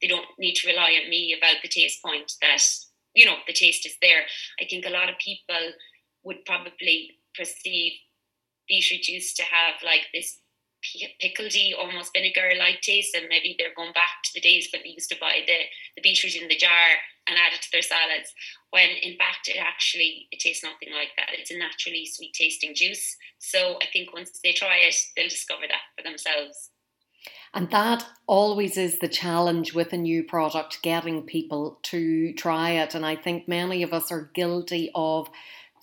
they 0.00 0.08
don't 0.08 0.26
need 0.38 0.54
to 0.54 0.68
rely 0.68 0.98
on 1.02 1.10
me 1.10 1.34
about 1.36 1.56
the 1.62 1.68
taste 1.68 2.02
point 2.02 2.32
that 2.40 2.62
you 3.14 3.26
know 3.26 3.36
the 3.46 3.52
taste 3.52 3.86
is 3.86 3.96
there. 4.00 4.22
I 4.60 4.64
think 4.68 4.86
a 4.86 4.90
lot 4.90 5.10
of 5.10 5.18
people 5.18 5.72
would 6.24 6.44
probably 6.44 7.10
perceive 7.36 7.92
beetroot 8.68 9.02
juice 9.02 9.34
to 9.34 9.42
have 9.42 9.74
like 9.84 10.06
this 10.14 10.38
pickledy, 11.22 11.70
almost 11.78 12.12
vinegar-like 12.12 12.80
taste, 12.80 13.14
and 13.14 13.26
maybe 13.28 13.54
they're 13.58 13.74
going 13.76 13.92
back 13.92 14.22
to 14.24 14.30
the 14.34 14.40
days 14.40 14.68
when 14.72 14.82
they 14.82 14.90
used 14.90 15.10
to 15.10 15.16
buy 15.20 15.38
the, 15.46 15.58
the 15.94 16.02
beetroot 16.02 16.34
in 16.34 16.48
the 16.48 16.56
jar 16.56 16.98
and 17.28 17.38
add 17.38 17.54
it 17.54 17.62
to 17.62 17.68
their 17.72 17.82
salads. 17.82 18.34
When 18.70 18.88
in 19.02 19.16
fact, 19.16 19.48
it 19.48 19.58
actually 19.58 20.26
it 20.30 20.40
tastes 20.40 20.64
nothing 20.64 20.92
like 20.92 21.10
that. 21.16 21.38
It's 21.38 21.50
a 21.50 21.58
naturally 21.58 22.06
sweet 22.06 22.32
tasting 22.34 22.74
juice. 22.74 23.16
So 23.38 23.78
I 23.80 23.86
think 23.92 24.12
once 24.12 24.40
they 24.42 24.52
try 24.52 24.78
it, 24.78 24.96
they'll 25.16 25.28
discover 25.28 25.62
that 25.68 25.86
for 25.96 26.02
themselves. 26.02 26.70
And 27.54 27.70
that 27.70 28.04
always 28.26 28.76
is 28.76 28.98
the 28.98 29.08
challenge 29.08 29.74
with 29.74 29.92
a 29.92 29.98
new 29.98 30.24
product, 30.24 30.82
getting 30.82 31.22
people 31.22 31.78
to 31.84 32.32
try 32.32 32.70
it. 32.70 32.94
And 32.94 33.04
I 33.04 33.14
think 33.14 33.46
many 33.46 33.82
of 33.82 33.92
us 33.92 34.10
are 34.10 34.30
guilty 34.34 34.90
of 34.94 35.28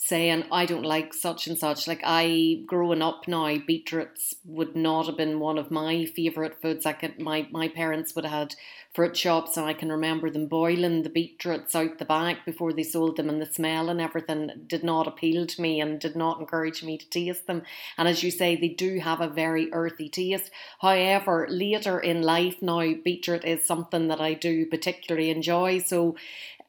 saying 0.02 0.46
I 0.50 0.66
don't 0.66 0.86
like 0.86 1.14
such 1.14 1.46
and 1.46 1.58
such. 1.58 1.86
Like 1.86 2.00
I 2.06 2.62
growing 2.66 3.02
up 3.02 3.28
now, 3.28 3.58
beetroots 3.68 4.34
would 4.46 4.74
not 4.74 5.08
have 5.08 5.18
been 5.18 5.42
one 5.42 5.58
of 5.58 5.72
my 5.72 6.06
favourite 6.06 6.62
foods. 6.62 6.86
I 6.86 6.94
could 6.94 7.20
my, 7.20 7.48
my 7.52 7.68
parents 7.68 8.16
would 8.16 8.24
have 8.24 8.34
had 8.34 8.56
fruit 8.94 9.18
shops 9.18 9.58
and 9.58 9.66
I 9.66 9.74
can 9.74 9.92
remember 9.92 10.30
them 10.30 10.48
boiling 10.48 11.04
the 11.04 11.10
beetroots 11.10 11.76
out 11.76 12.00
the 12.00 12.06
back 12.06 12.46
before 12.46 12.72
they 12.72 12.84
sold 12.84 13.18
them 13.18 13.28
and 13.28 13.42
the 13.42 13.46
smell 13.46 13.90
and 13.90 14.00
everything 14.00 14.50
did 14.66 14.86
not 14.86 15.06
appeal 15.06 15.46
to 15.46 15.62
me 15.62 15.82
and 15.82 16.00
did 16.00 16.16
not 16.16 16.40
encourage 16.40 16.82
me 16.82 16.98
to 16.98 17.10
taste 17.10 17.46
them. 17.46 17.64
And 17.98 18.08
as 18.08 18.24
you 18.24 18.32
say, 18.32 18.56
they 18.56 18.70
do 18.70 19.00
have 19.00 19.20
a 19.20 19.28
very 19.28 19.72
earthy 19.74 20.08
taste. 20.08 20.50
However, 20.80 21.46
later 21.50 22.00
in 22.00 22.22
life 22.22 22.62
now 22.62 22.94
beetroot 23.04 23.44
is 23.44 23.68
something 23.68 24.08
that 24.08 24.22
I 24.22 24.34
do 24.34 24.66
particularly 24.66 25.30
enjoy. 25.30 25.80
So 25.80 26.16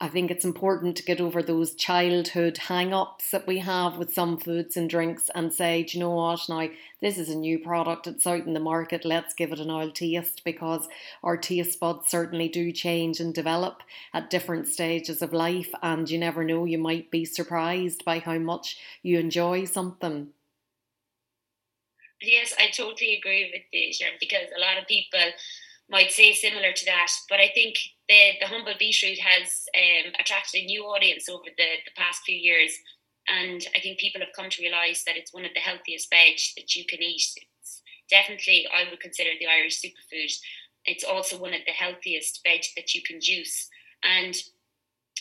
I 0.03 0.09
think 0.09 0.31
it's 0.31 0.47
important 0.47 0.97
to 0.97 1.03
get 1.03 1.21
over 1.21 1.43
those 1.43 1.75
childhood 1.75 2.57
hang 2.57 2.95
ups 2.95 3.31
that 3.33 3.47
we 3.47 3.59
have 3.59 3.99
with 3.99 4.15
some 4.15 4.39
foods 4.39 4.75
and 4.75 4.89
drinks 4.89 5.29
and 5.35 5.53
say, 5.53 5.83
do 5.83 5.99
you 5.99 6.01
know 6.03 6.15
what, 6.15 6.49
now 6.49 6.71
this 7.03 7.19
is 7.19 7.29
a 7.29 7.37
new 7.37 7.59
product, 7.59 8.07
it's 8.07 8.27
out 8.27 8.47
in 8.47 8.55
the 8.55 8.61
market, 8.61 9.05
let's 9.05 9.35
give 9.35 9.53
it 9.53 9.61
an 9.61 9.71
oil 9.71 9.91
taste 9.91 10.43
because 10.43 10.89
our 11.23 11.37
taste 11.37 11.79
buds 11.79 12.09
certainly 12.09 12.49
do 12.49 12.73
change 12.73 13.21
and 13.21 13.35
develop 13.35 13.83
at 14.15 14.31
different 14.31 14.69
stages 14.69 15.21
of 15.21 15.35
life, 15.35 15.71
and 15.83 16.09
you 16.09 16.19
never 16.19 16.45
know, 16.45 16.65
you 16.65 16.79
might 16.79 17.11
be 17.11 17.27
surprised 17.27 18.03
by 18.03 18.21
how 18.21 18.39
much 18.39 18.79
you 19.03 19.19
enjoy 19.19 19.67
something. 19.67 20.29
Yes, 22.23 22.55
I 22.59 22.69
totally 22.71 23.17
agree 23.17 23.51
with 23.53 23.63
you, 23.71 23.93
Sharon, 23.93 24.15
because 24.19 24.49
a 24.57 24.61
lot 24.61 24.79
of 24.79 24.89
people 24.89 25.21
might 25.91 26.13
say 26.13 26.33
similar 26.33 26.73
to 26.73 26.85
that. 26.87 27.11
But 27.29 27.41
I 27.41 27.51
think 27.55 27.77
the, 28.09 28.33
the 28.41 28.47
humble 28.47 28.75
beetroot 28.79 29.19
has 29.19 29.67
um, 29.75 30.13
attracted 30.19 30.63
a 30.63 30.67
new 30.67 30.85
audience 30.85 31.29
over 31.29 31.45
the, 31.45 31.71
the 31.85 31.95
past 31.97 32.23
few 32.25 32.37
years. 32.37 32.73
And 33.29 33.61
I 33.77 33.81
think 33.81 33.99
people 33.99 34.21
have 34.21 34.35
come 34.35 34.51
to 34.51 34.63
realise 34.63 35.05
that 35.05 35.17
it's 35.17 35.35
one 35.35 35.45
of 35.45 35.53
the 35.55 35.61
healthiest 35.61 36.09
veg 36.11 36.39
that 36.57 36.75
you 36.75 36.85
can 36.87 37.03
eat. 37.03 37.23
It's 37.61 37.83
definitely, 38.09 38.67
I 38.73 38.89
would 38.89 39.01
consider 39.01 39.31
the 39.39 39.47
Irish 39.47 39.83
superfood. 39.83 40.33
It's 40.85 41.05
also 41.05 41.39
one 41.39 41.55
of 41.55 41.61
the 41.67 41.73
healthiest 41.73 42.41
veg 42.43 42.63
that 42.77 42.95
you 42.95 43.03
can 43.03 43.21
juice. 43.21 43.69
And 44.03 44.35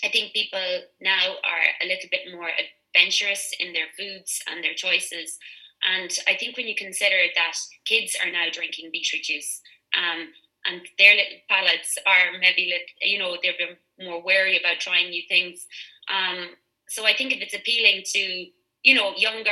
I 0.03 0.09
think 0.09 0.33
people 0.33 0.81
now 1.01 1.35
are 1.43 1.65
a 1.83 1.87
little 1.87 2.09
bit 2.09 2.31
more 2.33 2.49
adventurous 2.95 3.53
in 3.59 3.73
their 3.73 3.91
foods 3.97 4.41
and 4.49 4.63
their 4.63 4.73
choices. 4.75 5.37
And 5.83 6.11
I 6.27 6.35
think 6.35 6.57
when 6.57 6.67
you 6.67 6.75
consider 6.75 7.17
that 7.35 7.55
kids 7.85 8.15
are 8.23 8.31
now 8.31 8.47
drinking 8.51 8.89
beetroot 8.91 9.23
juice, 9.23 9.61
um, 9.97 10.29
and 10.65 10.81
their 10.97 11.15
little 11.15 11.39
palates 11.49 11.97
are 12.05 12.37
maybe 12.39 12.73
you 13.01 13.19
know 13.19 13.37
they're 13.41 14.07
more 14.07 14.23
wary 14.23 14.57
about 14.57 14.79
trying 14.79 15.09
new 15.09 15.23
things 15.27 15.65
um, 16.13 16.49
so 16.87 17.05
i 17.05 17.13
think 17.13 17.31
if 17.31 17.41
it's 17.41 17.55
appealing 17.55 18.03
to 18.05 18.45
you 18.83 18.95
know 18.95 19.13
younger 19.15 19.51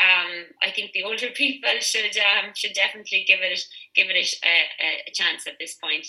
um, 0.00 0.46
I 0.62 0.70
think 0.70 0.92
the 0.92 1.04
older 1.04 1.28
people 1.34 1.70
should 1.80 2.16
um, 2.16 2.52
should 2.54 2.72
definitely 2.72 3.24
give 3.26 3.40
it 3.42 3.60
give 3.94 4.08
it 4.08 4.16
a, 4.16 5.08
a, 5.08 5.12
chance 5.12 5.46
at 5.46 5.54
this 5.60 5.74
point. 5.74 6.06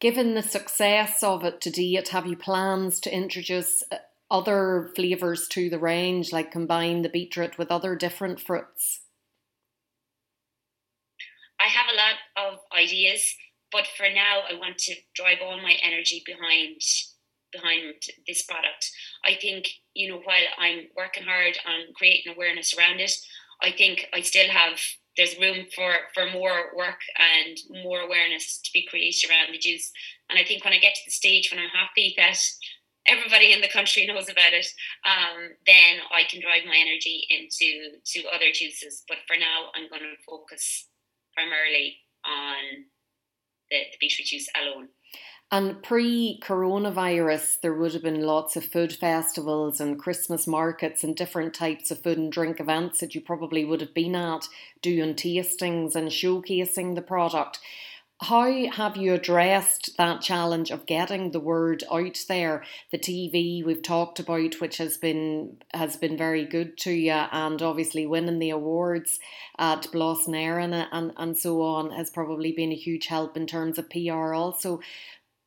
Given 0.00 0.34
the 0.34 0.42
success 0.42 1.22
of 1.22 1.44
it 1.44 1.60
to 1.62 1.70
date, 1.70 2.08
have 2.08 2.26
you 2.26 2.36
plans 2.36 3.00
to 3.00 3.14
introduce 3.14 3.82
uh, 3.92 3.96
other 4.30 4.90
flavors 4.96 5.46
to 5.48 5.70
the 5.70 5.78
range, 5.78 6.32
like 6.32 6.50
combine 6.50 7.02
the 7.02 7.08
beetroot 7.08 7.58
with 7.58 7.70
other 7.70 7.94
different 7.94 8.40
fruits? 8.40 9.00
I 11.64 11.68
have 11.68 11.86
a 11.90 11.96
lot 11.96 12.52
of 12.52 12.58
ideas, 12.76 13.34
but 13.72 13.86
for 13.96 14.06
now, 14.14 14.40
I 14.50 14.58
want 14.58 14.76
to 14.80 14.94
drive 15.14 15.38
all 15.42 15.56
my 15.56 15.76
energy 15.82 16.22
behind 16.26 16.80
behind 17.52 17.94
this 18.26 18.42
product. 18.42 18.90
I 19.24 19.38
think 19.40 19.68
you 19.94 20.10
know 20.10 20.20
while 20.24 20.48
I'm 20.58 20.88
working 20.94 21.22
hard 21.22 21.56
on 21.66 21.94
creating 21.94 22.34
awareness 22.34 22.76
around 22.76 23.00
it, 23.00 23.12
I 23.62 23.70
think 23.70 24.06
I 24.12 24.20
still 24.20 24.50
have 24.50 24.78
there's 25.16 25.38
room 25.40 25.64
for 25.74 25.90
for 26.12 26.30
more 26.30 26.76
work 26.76 27.00
and 27.16 27.56
more 27.82 28.00
awareness 28.00 28.60
to 28.60 28.70
be 28.74 28.86
created 28.86 29.30
around 29.30 29.52
the 29.52 29.58
juice. 29.58 29.90
And 30.28 30.38
I 30.38 30.44
think 30.44 30.64
when 30.64 30.74
I 30.74 30.78
get 30.78 30.94
to 30.96 31.06
the 31.06 31.12
stage 31.12 31.50
when 31.50 31.62
I'm 31.62 31.70
happy 31.70 32.12
that 32.18 32.38
everybody 33.06 33.54
in 33.54 33.62
the 33.62 33.72
country 33.72 34.04
knows 34.10 34.28
about 34.28 34.52
it, 34.52 34.66
um, 35.06 35.56
then 35.64 36.04
I 36.12 36.24
can 36.28 36.42
drive 36.42 36.66
my 36.66 36.76
energy 36.76 37.24
into 37.30 37.96
to 38.04 38.28
other 38.28 38.52
juices. 38.52 39.02
But 39.08 39.18
for 39.26 39.38
now, 39.38 39.72
I'm 39.74 39.88
going 39.88 40.02
to 40.02 40.22
focus 40.28 40.88
primarily 41.34 41.96
on 42.24 42.86
the, 43.70 43.78
the 43.92 43.96
beetroot 44.00 44.26
juice 44.26 44.48
alone. 44.60 44.88
And 45.50 45.82
pre 45.82 46.40
coronavirus, 46.42 47.60
there 47.60 47.74
would 47.74 47.92
have 47.92 48.02
been 48.02 48.22
lots 48.22 48.56
of 48.56 48.64
food 48.64 48.92
festivals 48.92 49.80
and 49.80 49.98
Christmas 49.98 50.46
markets 50.46 51.04
and 51.04 51.14
different 51.14 51.54
types 51.54 51.90
of 51.90 52.02
food 52.02 52.18
and 52.18 52.32
drink 52.32 52.58
events 52.58 53.00
that 53.00 53.14
you 53.14 53.20
probably 53.20 53.64
would 53.64 53.80
have 53.80 53.94
been 53.94 54.16
at 54.16 54.48
doing 54.82 55.14
tastings 55.14 55.94
and 55.94 56.08
showcasing 56.08 56.94
the 56.94 57.02
product. 57.02 57.60
How 58.20 58.66
have 58.70 58.96
you 58.96 59.12
addressed 59.12 59.96
that 59.98 60.22
challenge 60.22 60.70
of 60.70 60.86
getting 60.86 61.32
the 61.32 61.40
word 61.40 61.82
out 61.90 62.24
there? 62.28 62.62
The 62.92 62.98
TV 62.98 63.64
we've 63.64 63.82
talked 63.82 64.20
about, 64.20 64.60
which 64.60 64.78
has 64.78 64.96
been 64.96 65.58
has 65.74 65.96
been 65.96 66.16
very 66.16 66.44
good 66.44 66.78
to 66.78 66.92
you, 66.92 67.10
and 67.10 67.60
obviously 67.60 68.06
winning 68.06 68.38
the 68.38 68.50
awards 68.50 69.18
at 69.58 69.90
Blas 69.90 70.28
na 70.28 70.38
and, 70.38 71.12
and 71.16 71.36
so 71.36 71.60
on 71.62 71.90
has 71.90 72.08
probably 72.08 72.52
been 72.52 72.70
a 72.70 72.76
huge 72.76 73.08
help 73.08 73.36
in 73.36 73.46
terms 73.46 73.78
of 73.78 73.90
PR 73.90 74.32
also. 74.32 74.80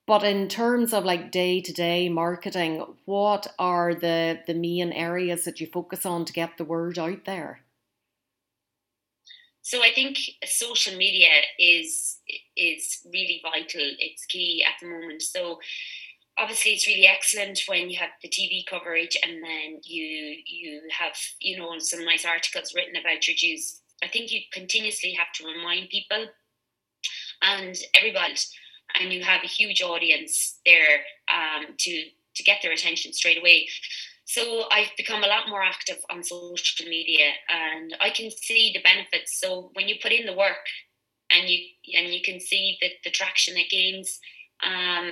But 0.05 0.23
in 0.23 0.47
terms 0.49 0.93
of 0.93 1.05
like 1.05 1.31
day 1.31 1.61
to 1.61 1.73
day 1.73 2.09
marketing, 2.09 2.83
what 3.05 3.47
are 3.57 3.95
the, 3.95 4.39
the 4.45 4.53
main 4.53 4.91
areas 4.91 5.45
that 5.45 5.59
you 5.61 5.67
focus 5.67 6.05
on 6.05 6.25
to 6.25 6.33
get 6.33 6.57
the 6.57 6.65
word 6.65 6.99
out 6.99 7.25
there? 7.25 7.61
So 9.61 9.83
I 9.83 9.91
think 9.93 10.17
social 10.45 10.95
media 10.95 11.27
is 11.59 12.19
is 12.57 12.99
really 13.05 13.41
vital. 13.43 13.81
It's 13.99 14.25
key 14.25 14.63
at 14.67 14.73
the 14.81 14.87
moment. 14.87 15.21
So 15.21 15.59
obviously 16.37 16.71
it's 16.71 16.87
really 16.87 17.07
excellent 17.07 17.59
when 17.67 17.89
you 17.89 17.97
have 17.97 18.09
the 18.21 18.29
TV 18.29 18.65
coverage 18.65 19.17
and 19.23 19.43
then 19.43 19.79
you 19.83 20.37
you 20.45 20.81
have 20.97 21.15
you 21.39 21.57
know 21.57 21.77
some 21.79 22.05
nice 22.05 22.25
articles 22.25 22.73
written 22.75 22.95
about 22.95 23.27
your 23.27 23.35
juice. 23.35 23.81
I 24.03 24.07
think 24.07 24.31
you 24.31 24.41
continuously 24.51 25.13
have 25.13 25.31
to 25.35 25.45
remind 25.45 25.89
people 25.89 26.25
and 27.41 27.75
everybody 27.93 28.35
and 28.99 29.11
you 29.11 29.23
have 29.23 29.43
a 29.43 29.47
huge 29.47 29.81
audience 29.81 30.59
there 30.65 31.01
um, 31.29 31.73
to 31.77 32.03
to 32.35 32.43
get 32.43 32.59
their 32.61 32.71
attention 32.71 33.13
straight 33.13 33.39
away. 33.39 33.67
So 34.25 34.65
I've 34.71 34.91
become 34.97 35.23
a 35.23 35.27
lot 35.27 35.49
more 35.49 35.63
active 35.63 35.97
on 36.11 36.21
social 36.21 36.87
media, 36.87 37.29
and 37.49 37.95
I 38.01 38.09
can 38.09 38.29
see 38.29 38.71
the 38.73 38.81
benefits. 38.81 39.39
So 39.39 39.71
when 39.73 39.87
you 39.87 39.95
put 40.01 40.11
in 40.11 40.25
the 40.25 40.35
work, 40.35 40.67
and 41.31 41.49
you 41.49 41.59
and 41.97 42.13
you 42.13 42.21
can 42.21 42.39
see 42.39 42.77
the, 42.81 42.89
the 43.03 43.11
traction 43.11 43.57
it 43.57 43.69
gains, 43.69 44.19
um, 44.65 45.11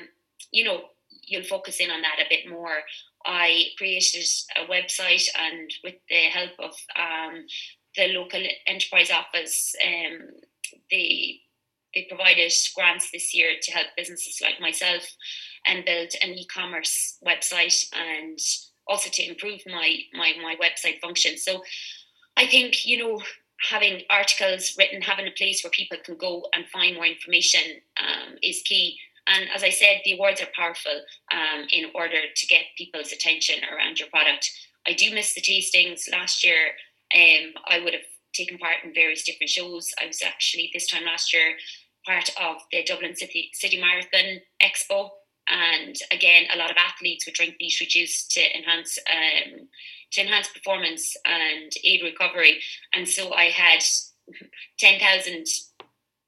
you 0.52 0.64
know, 0.64 0.82
you'll 1.24 1.44
focus 1.44 1.80
in 1.80 1.92
on 1.92 2.02
that 2.02 2.20
a 2.20 2.30
bit 2.30 2.50
more. 2.50 2.78
I 3.26 3.66
created 3.78 4.28
a 4.56 4.66
website, 4.72 5.26
and 5.38 5.72
with 5.84 5.96
the 6.10 6.24
help 6.26 6.52
of 6.60 6.76
um, 6.96 7.46
the 7.96 8.08
local 8.10 8.42
enterprise 8.68 9.10
office, 9.12 9.74
um, 9.84 10.28
they 10.92 11.40
they 11.94 12.06
provided 12.10 12.52
grants 12.76 13.10
this 13.12 13.34
year 13.34 13.52
to 13.62 13.72
help 13.72 13.88
businesses 13.96 14.40
like 14.42 14.60
myself 14.60 15.02
and 15.66 15.86
build 15.86 16.12
an 16.22 16.32
e-commerce 16.32 17.18
website 17.26 17.86
and 17.94 18.38
also 18.88 19.10
to 19.10 19.28
improve 19.28 19.62
my 19.66 19.98
my 20.14 20.34
my 20.42 20.56
website 20.62 21.00
function. 21.02 21.38
So 21.38 21.64
I 22.38 22.48
think 22.48 22.86
you 22.86 22.98
know 22.98 23.22
having 23.70 24.04
articles 24.10 24.76
written, 24.78 25.02
having 25.02 25.28
a 25.28 25.32
place 25.32 25.64
where 25.64 25.72
people 25.72 25.98
can 26.04 26.18
go 26.18 26.46
and 26.54 26.66
find 26.68 26.96
more 26.96 27.06
information 27.06 27.82
um, 28.00 28.36
is 28.42 28.62
key. 28.64 28.98
And 29.28 29.50
as 29.54 29.64
I 29.64 29.70
said, 29.70 30.02
the 30.04 30.14
awards 30.14 30.42
are 30.42 30.48
powerful 30.56 31.02
um, 31.32 31.66
in 31.72 31.86
order 31.96 32.22
to 32.36 32.48
get 32.48 32.62
people's 32.78 33.12
attention 33.12 33.64
around 33.72 34.00
your 34.00 34.10
product. 34.10 34.52
I 34.88 34.94
do 34.94 35.14
miss 35.14 35.34
the 35.34 35.42
tastings. 35.42 36.12
Last 36.12 36.44
year, 36.44 36.72
um, 37.16 37.54
I 37.68 37.80
would 37.80 37.94
have 37.94 38.04
taken 38.34 38.58
part 38.58 38.84
in 38.84 38.94
various 38.94 39.24
different 39.24 39.50
shows. 39.50 39.92
I 40.02 40.06
was 40.06 40.22
actually 40.22 40.70
this 40.74 40.88
time 40.88 41.06
last 41.06 41.34
year 41.34 41.56
part 42.06 42.30
of 42.40 42.58
the 42.72 42.84
Dublin 42.84 43.16
City, 43.16 43.50
City 43.54 43.82
Marathon 43.82 44.42
Expo. 44.62 45.10
And 45.48 45.96
again, 46.12 46.46
a 46.54 46.58
lot 46.58 46.72
of 46.72 46.78
athletes 46.78 47.26
would 47.26 47.36
drink 47.36 47.58
beetroot 47.58 47.90
juice 47.90 48.28
to 48.30 48.58
enhance 48.58 48.98
um, 49.12 49.68
to 50.12 50.22
enhance 50.22 50.48
performance 50.50 51.16
and 51.26 51.72
aid 51.84 52.02
recovery. 52.04 52.60
And 52.94 53.08
so 53.08 53.34
I 53.34 53.46
had 53.46 53.84
ten 54.80 55.00
thousand, 55.00 55.46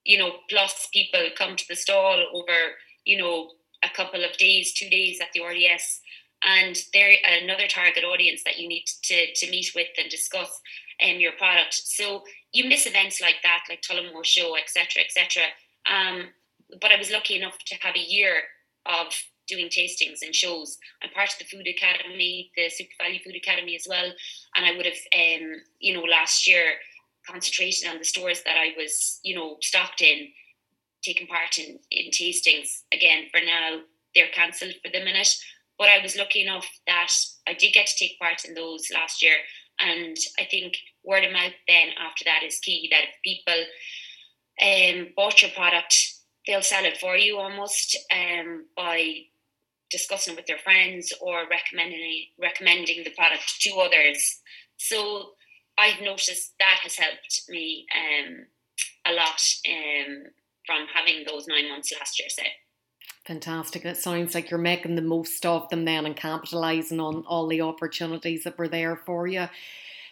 you 0.04 0.18
know, 0.18 0.34
plus 0.50 0.88
people 0.94 1.22
come 1.38 1.56
to 1.56 1.66
the 1.68 1.76
stall 1.76 2.24
over, 2.34 2.76
you 3.06 3.18
know, 3.18 3.52
a 3.84 3.90
couple 3.90 4.24
of 4.24 4.38
days, 4.38 4.74
two 4.74 4.90
days 4.90 5.20
at 5.22 5.28
the 5.34 5.44
RDS. 5.44 6.02
And 6.44 6.78
they're 6.94 7.16
another 7.42 7.68
target 7.68 8.04
audience 8.04 8.44
that 8.46 8.60
you 8.60 8.68
need 8.68 8.86
to, 9.04 9.34
to 9.34 9.50
meet 9.50 9.72
with 9.76 9.88
and 9.98 10.08
discuss 10.08 10.62
um, 11.04 11.18
your 11.20 11.32
product. 11.32 11.74
So 11.74 12.26
you 12.52 12.70
miss 12.70 12.86
events 12.86 13.20
like 13.20 13.38
that, 13.42 13.64
like 13.68 13.82
Tullamore 13.82 14.24
Show, 14.24 14.56
etc., 14.56 15.04
etc 15.04 15.46
um, 15.90 16.30
but 16.82 16.92
I 16.92 16.98
was 16.98 17.12
lucky 17.12 17.38
enough 17.38 17.58
to 17.66 17.76
have 17.82 17.96
a 17.96 18.00
year 18.00 18.36
of 18.86 19.14
doing 19.48 19.70
tastings 19.70 20.22
and 20.22 20.36
shows. 20.36 20.78
I'm 21.02 21.10
part 21.12 21.32
of 21.34 21.40
the 21.40 21.46
Food 21.46 21.68
Academy, 21.68 22.52
the 22.56 22.64
SuperValu 22.64 23.24
Food 23.24 23.36
Academy 23.36 23.76
as 23.76 23.88
well, 23.90 24.12
and 24.56 24.66
I 24.66 24.76
would 24.76 24.86
have, 24.86 24.94
um, 25.16 25.62
you 25.80 25.94
know, 25.94 26.04
last 26.04 26.48
year 26.48 26.74
concentrated 27.28 27.90
on 27.90 27.98
the 27.98 28.06
stores 28.06 28.44
that 28.44 28.56
I 28.58 28.74
was, 28.78 29.20
you 29.24 29.36
know, 29.36 29.58
stocked 29.62 30.02
in, 30.02 30.30
taking 31.04 31.28
part 31.28 31.58
in 31.58 31.80
in 31.92 32.12
tastings. 32.12 32.84
Again, 32.94 33.26
for 33.32 33.42
now, 33.46 33.80
they're 34.16 34.32
cancelled 34.34 34.74
for 34.84 34.92
the 34.92 35.04
minute, 35.04 35.34
but 35.78 35.90
I 35.90 36.02
was 36.02 36.18
lucky 36.18 36.42
enough 36.42 36.68
that 36.88 37.12
I 37.48 37.54
did 37.54 37.74
get 37.74 37.88
to 37.88 37.98
take 37.98 38.20
part 38.20 38.46
in 38.46 38.54
those 38.54 38.90
last 38.94 39.22
year, 39.24 39.36
and 39.80 40.18
I 40.40 40.46
think 40.46 40.78
word 41.04 41.24
of 41.24 41.32
mouth 41.32 41.54
then 41.68 41.90
after 42.00 42.26
that 42.26 42.44
is 42.44 42.60
key. 42.60 42.90
That 42.92 43.04
if 43.04 43.22
people 43.24 43.64
um, 44.62 45.14
bought 45.16 45.42
your 45.42 45.52
product, 45.52 45.96
they'll 46.46 46.62
sell 46.62 46.86
it 46.86 46.98
for 46.98 47.16
you 47.16 47.38
almost 47.38 47.98
um, 48.12 48.66
by 48.76 49.22
discussing 49.90 50.36
with 50.36 50.46
their 50.46 50.58
friends 50.58 51.14
or 51.22 51.44
recommending 51.50 52.26
recommending 52.40 53.04
the 53.04 53.12
product 53.12 53.62
to 53.62 53.72
others. 53.76 54.42
So 54.78 55.32
I've 55.78 56.02
noticed 56.02 56.54
that 56.60 56.80
has 56.84 56.96
helped 56.96 57.44
me 57.50 57.86
um, 57.96 58.46
a 59.06 59.14
lot 59.14 59.42
um, 59.68 60.24
from 60.66 60.88
having 60.94 61.24
those 61.26 61.48
nine 61.48 61.70
months 61.70 61.94
last 61.98 62.20
year. 62.20 62.30
Say. 62.30 62.48
Fantastic. 63.26 63.86
It 63.86 63.98
sounds 63.98 64.34
like 64.34 64.50
you're 64.50 64.58
making 64.58 64.96
the 64.96 65.02
most 65.02 65.46
of 65.46 65.68
them 65.70 65.84
then 65.84 66.06
and 66.06 66.16
capitalising 66.16 67.02
on 67.02 67.26
all 67.28 67.48
the 67.48 67.62
opportunities 67.62 68.46
that 68.46 68.58
were 68.58 68.70
there 68.70 68.96
for 68.96 69.28
you. 69.28 69.48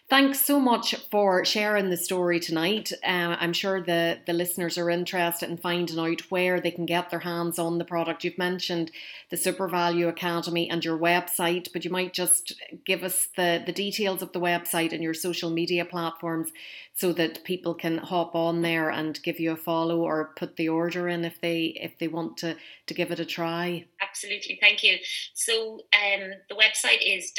Thanks 0.07 0.45
so 0.45 0.59
much 0.59 0.93
for 1.09 1.43
sharing 1.43 1.89
the 1.89 1.97
story 1.97 2.39
tonight. 2.39 2.91
Uh, 3.03 3.37
I'm 3.39 3.53
sure 3.53 3.81
the, 3.81 4.19
the 4.27 4.33
listeners 4.33 4.77
are 4.77 4.91
interested 4.91 5.49
in 5.49 5.57
finding 5.57 5.97
out 5.97 6.29
where 6.29 6.61
they 6.61 6.69
can 6.69 6.85
get 6.85 7.09
their 7.09 7.21
hands 7.21 7.57
on 7.57 7.79
the 7.79 7.85
product. 7.85 8.23
You've 8.23 8.37
mentioned 8.37 8.91
the 9.31 9.35
SuperValu 9.35 10.07
Academy 10.07 10.69
and 10.69 10.85
your 10.85 10.97
website, 10.97 11.73
but 11.73 11.83
you 11.83 11.89
might 11.89 12.13
just 12.13 12.53
give 12.85 13.03
us 13.03 13.29
the, 13.35 13.63
the 13.65 13.71
details 13.71 14.21
of 14.21 14.31
the 14.31 14.39
website 14.39 14.93
and 14.93 15.01
your 15.01 15.15
social 15.15 15.49
media 15.49 15.83
platforms 15.83 16.51
so 16.93 17.11
that 17.11 17.43
people 17.43 17.73
can 17.73 17.97
hop 17.97 18.35
on 18.35 18.61
there 18.61 18.89
and 18.89 19.21
give 19.23 19.39
you 19.39 19.51
a 19.51 19.57
follow 19.57 20.01
or 20.01 20.31
put 20.37 20.55
the 20.55 20.69
order 20.69 21.09
in 21.09 21.25
if 21.25 21.41
they 21.41 21.77
if 21.81 21.99
they 21.99 22.07
want 22.07 22.37
to 22.37 22.55
to 22.85 22.93
give 22.93 23.11
it 23.11 23.19
a 23.19 23.25
try. 23.25 23.85
Absolutely, 24.01 24.57
thank 24.61 24.81
you. 24.81 24.97
So 25.33 25.81
um, 25.93 26.31
the 26.47 26.55
website 26.55 26.99
is 27.05 27.33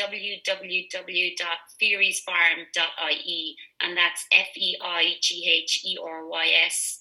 www.feigherysfarm.ie 2.77 3.57
and 3.81 3.97
that's 3.97 4.27
F 4.33 4.49
E 4.57 4.77
I 4.83 5.15
G 5.21 5.51
H 5.65 5.83
E 5.85 5.99
R 6.03 6.27
Y 6.27 6.47
S 6.67 6.99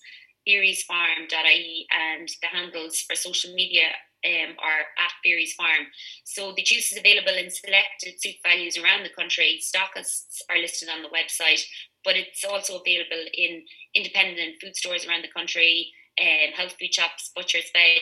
feigherysfarm.ie 0.48 1.88
and 1.92 2.30
the 2.42 2.48
handles 2.48 3.02
for 3.02 3.16
social 3.16 3.54
media 3.54 3.88
um, 4.26 4.56
are 4.60 4.82
at 4.98 5.12
Fairies 5.24 5.54
Farm. 5.54 5.88
So 6.24 6.54
the 6.56 6.64
juice 6.64 6.92
is 6.92 6.98
available 6.98 7.34
in 7.34 7.50
selected 7.50 8.16
SuperValus 8.20 8.82
around 8.82 9.04
the 9.04 9.14
country. 9.16 9.60
Stockists 9.62 10.42
are 10.50 10.58
listed 10.58 10.90
on 10.90 11.02
the 11.02 11.10
website, 11.10 11.64
but 12.04 12.16
it's 12.16 12.44
also 12.44 12.80
available 12.80 13.24
in 13.34 13.64
independent 13.94 14.56
food 14.62 14.76
stores 14.76 15.06
around 15.06 15.24
the 15.24 15.36
country, 15.36 15.92
um, 16.20 16.54
health 16.56 16.76
food 16.80 16.94
shops, 16.94 17.32
butchers, 17.36 17.70
veg 17.74 18.02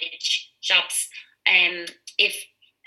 shops. 0.61 1.09
Um, 1.47 1.85
if 2.17 2.35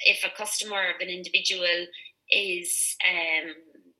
if 0.05 0.25
a 0.25 0.37
customer 0.37 0.91
of 0.95 1.01
an 1.01 1.09
individual 1.09 1.87
is 2.31 2.97
um, 3.07 3.55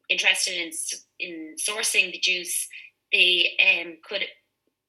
interested 0.09 0.55
in 0.55 0.71
in 1.19 1.57
sourcing 1.57 2.13
the 2.13 2.19
juice, 2.19 2.69
they 3.13 3.57
um, 3.61 3.99
could 4.09 4.23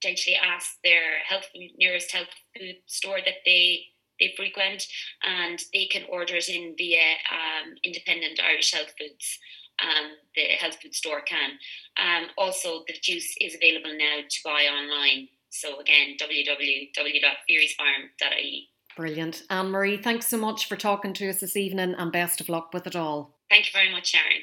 potentially 0.01 0.36
ask 0.36 0.78
their 0.84 1.20
health 1.28 1.45
nearest 1.78 2.11
health 2.11 2.28
food 2.57 2.76
store 2.86 3.20
that 3.26 3.36
they 3.45 3.82
they 4.20 4.34
frequent, 4.36 4.86
and 5.24 5.61
they 5.74 5.86
can 5.86 6.03
order 6.09 6.36
it 6.36 6.49
in 6.49 6.76
via 6.78 7.13
um, 7.32 7.76
independent 7.84 8.39
Irish 8.43 8.74
health 8.74 8.93
foods. 8.99 9.39
Um, 9.80 10.13
the 10.36 10.41
health 10.59 10.78
food 10.82 10.95
store 10.95 11.22
can. 11.22 11.51
Um, 12.01 12.30
also, 12.36 12.84
the 12.88 12.95
juice 12.99 13.36
is 13.39 13.53
available 13.53 13.95
now 13.95 14.22
to 14.28 14.39
buy 14.43 14.63
online. 14.63 15.28
So 15.49 15.80
again, 15.80 16.18
www.feigherysfarm.ie. 16.20 18.70
Brilliant. 18.95 19.43
Anne 19.51 19.70
Marie, 19.70 19.97
thanks 19.97 20.28
so 20.28 20.38
much 20.38 20.68
for 20.68 20.76
talking 20.76 21.13
to 21.13 21.30
us 21.30 21.41
this 21.41 21.55
evening 21.55 21.93
and 21.95 22.11
best 22.11 22.41
of 22.41 22.49
luck 22.49 22.74
with 22.74 22.88
it 22.88 22.95
all. 22.95 23.38
Thank 23.51 23.68
you 23.68 23.72
very 23.74 23.91
much, 23.91 24.07
Sharon. 24.07 24.41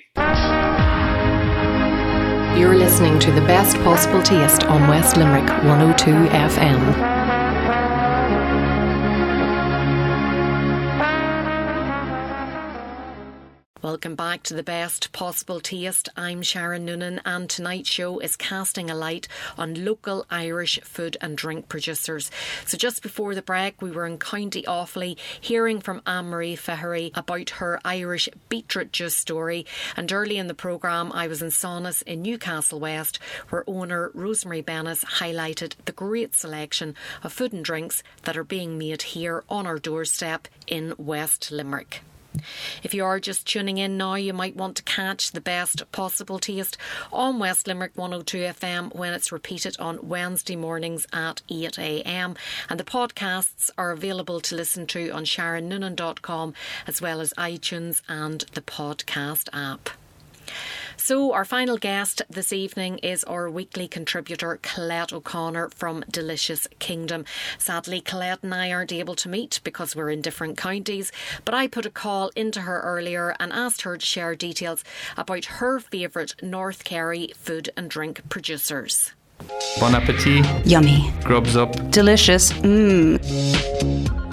Listening 2.95 3.19
to 3.19 3.33
the 3.33 3.41
best 3.41 3.77
possible 3.79 4.23
taste 4.23 4.63
on 4.67 4.89
West 4.89 5.17
Limerick 5.17 5.49
102 5.65 6.13
FM. 6.29 6.94
Welcome 13.95 14.17
back 14.17 14.43
to 14.45 14.55
the 14.55 14.65
best 14.65 15.13
possible 15.13 15.61
taste. 15.61 16.09
I'm 16.17 16.43
Sharon 16.43 16.85
Noonan, 16.85 17.21
and 17.25 17.49
tonight's 17.49 17.89
show 17.89 18.19
is 18.19 18.35
casting 18.35 18.91
a 18.91 18.95
light 18.97 19.29
on 19.57 19.85
local 19.85 20.27
Irish 20.33 20.81
food 20.81 21.17
and 21.21 21.39
drink 21.39 21.69
producers. 21.69 22.29
So, 22.67 22.77
just 22.77 23.05
before 23.05 23.37
the 23.37 23.41
break, 23.41 23.81
we 23.81 23.93
were 23.93 24.05
in 24.05 24.19
County 24.19 24.65
Offaly 24.65 25.17
hearing 25.41 25.81
from 25.81 26.03
Anne 26.09 26.27
Marie 26.27 26.57
Feherty 26.57 27.13
about 27.15 27.51
her 27.51 27.81
Irish 27.85 28.29
beetroot 28.49 28.91
juice 28.91 29.15
story. 29.15 29.65
And 29.97 30.13
early 30.13 30.39
in 30.39 30.49
the 30.49 30.55
programme, 30.55 31.13
I 31.13 31.29
was 31.29 31.41
in 31.41 31.51
Sonas 31.51 32.03
in 32.03 32.21
Newcastle 32.21 32.81
West, 32.81 33.21
where 33.51 33.63
owner 33.69 34.11
Rosemary 34.13 34.65
Bennis 34.65 35.05
highlighted 35.05 35.77
the 35.85 35.93
great 35.93 36.35
selection 36.35 36.97
of 37.23 37.33
food 37.33 37.53
and 37.53 37.65
drinks 37.65 38.03
that 38.25 38.37
are 38.37 38.43
being 38.43 38.77
made 38.77 39.03
here 39.03 39.45
on 39.49 39.69
our 39.69 39.79
doorstep 39.79 40.49
in 40.67 40.95
West 40.99 41.53
Limerick. 41.53 42.03
If 42.83 42.95
you 42.95 43.05
are 43.05 43.21
just 43.21 43.47
tuning 43.47 43.79
in 43.79 43.97
now, 43.97 44.15
you 44.15 44.33
might 44.33 44.57
want 44.57 44.77
to 44.77 44.83
catch 44.83 45.33
the 45.33 45.41
best 45.41 45.91
possible 45.93 46.39
taste 46.39 46.77
on 47.13 47.39
West 47.39 47.67
Limerick 47.67 47.93
102 47.95 48.39
FM 48.39 48.95
when 48.95 49.15
it's 49.15 49.33
repeated 49.33 49.77
on 49.79 50.09
Wednesday 50.09 50.57
mornings 50.57 51.07
at 51.13 51.43
8am. 51.51 52.37
And 52.69 52.81
the 52.81 52.85
podcasts 52.85 53.71
are 53.79 53.91
available 53.91 54.41
to 54.41 54.55
listen 54.55 54.87
to 54.89 55.11
on 55.11 55.25
SharonNoonan.com 55.25 56.55
as 56.87 57.01
well 57.01 57.21
as 57.21 57.33
iTunes 57.35 58.03
and 58.09 58.41
the 58.55 58.63
podcast 58.63 59.49
app. 59.53 59.91
So, 60.97 61.33
our 61.33 61.45
final 61.45 61.77
guest 61.77 62.23
this 62.31 62.53
evening 62.53 62.99
is 62.99 63.25
our 63.25 63.51
weekly 63.51 63.89
contributor, 63.89 64.59
Colette 64.63 65.13
O'Connor 65.13 65.71
from 65.71 66.05
Delicious 66.11 66.67
Kingdom. 66.79 67.25
Sadly, 67.59 68.01
Colette 68.01 68.43
and 68.43 68.55
I 68.55 68.73
aren't 68.73 68.93
able 68.93 69.15
to 69.17 69.29
meet 69.29 69.61
because 69.65 69.97
we're 69.97 70.11
in 70.11 70.23
different 70.23 70.57
counties, 70.57 71.13
but 71.45 71.55
I 71.55 71.67
put 71.67 71.87
a 71.87 71.91
call 71.91 72.31
into 72.37 72.63
her 72.63 72.81
earlier 72.81 73.35
and 73.41 73.53
asked 73.53 73.83
her 73.83 73.97
to 73.97 74.07
share 74.07 74.35
details 74.35 74.85
about 75.17 75.45
her 75.45 75.81
favourite 75.81 76.35
North 76.43 76.85
Kerry 76.85 77.33
food 77.37 77.71
and 77.77 77.91
drink 77.91 78.23
producers. 78.29 79.13
Bon 79.81 79.95
appetit. 79.95 80.47
Yummy. 80.65 81.13
Grubs 81.25 81.57
up. 81.57 81.91
Delicious. 81.91 82.53
Mmm. 82.53 84.24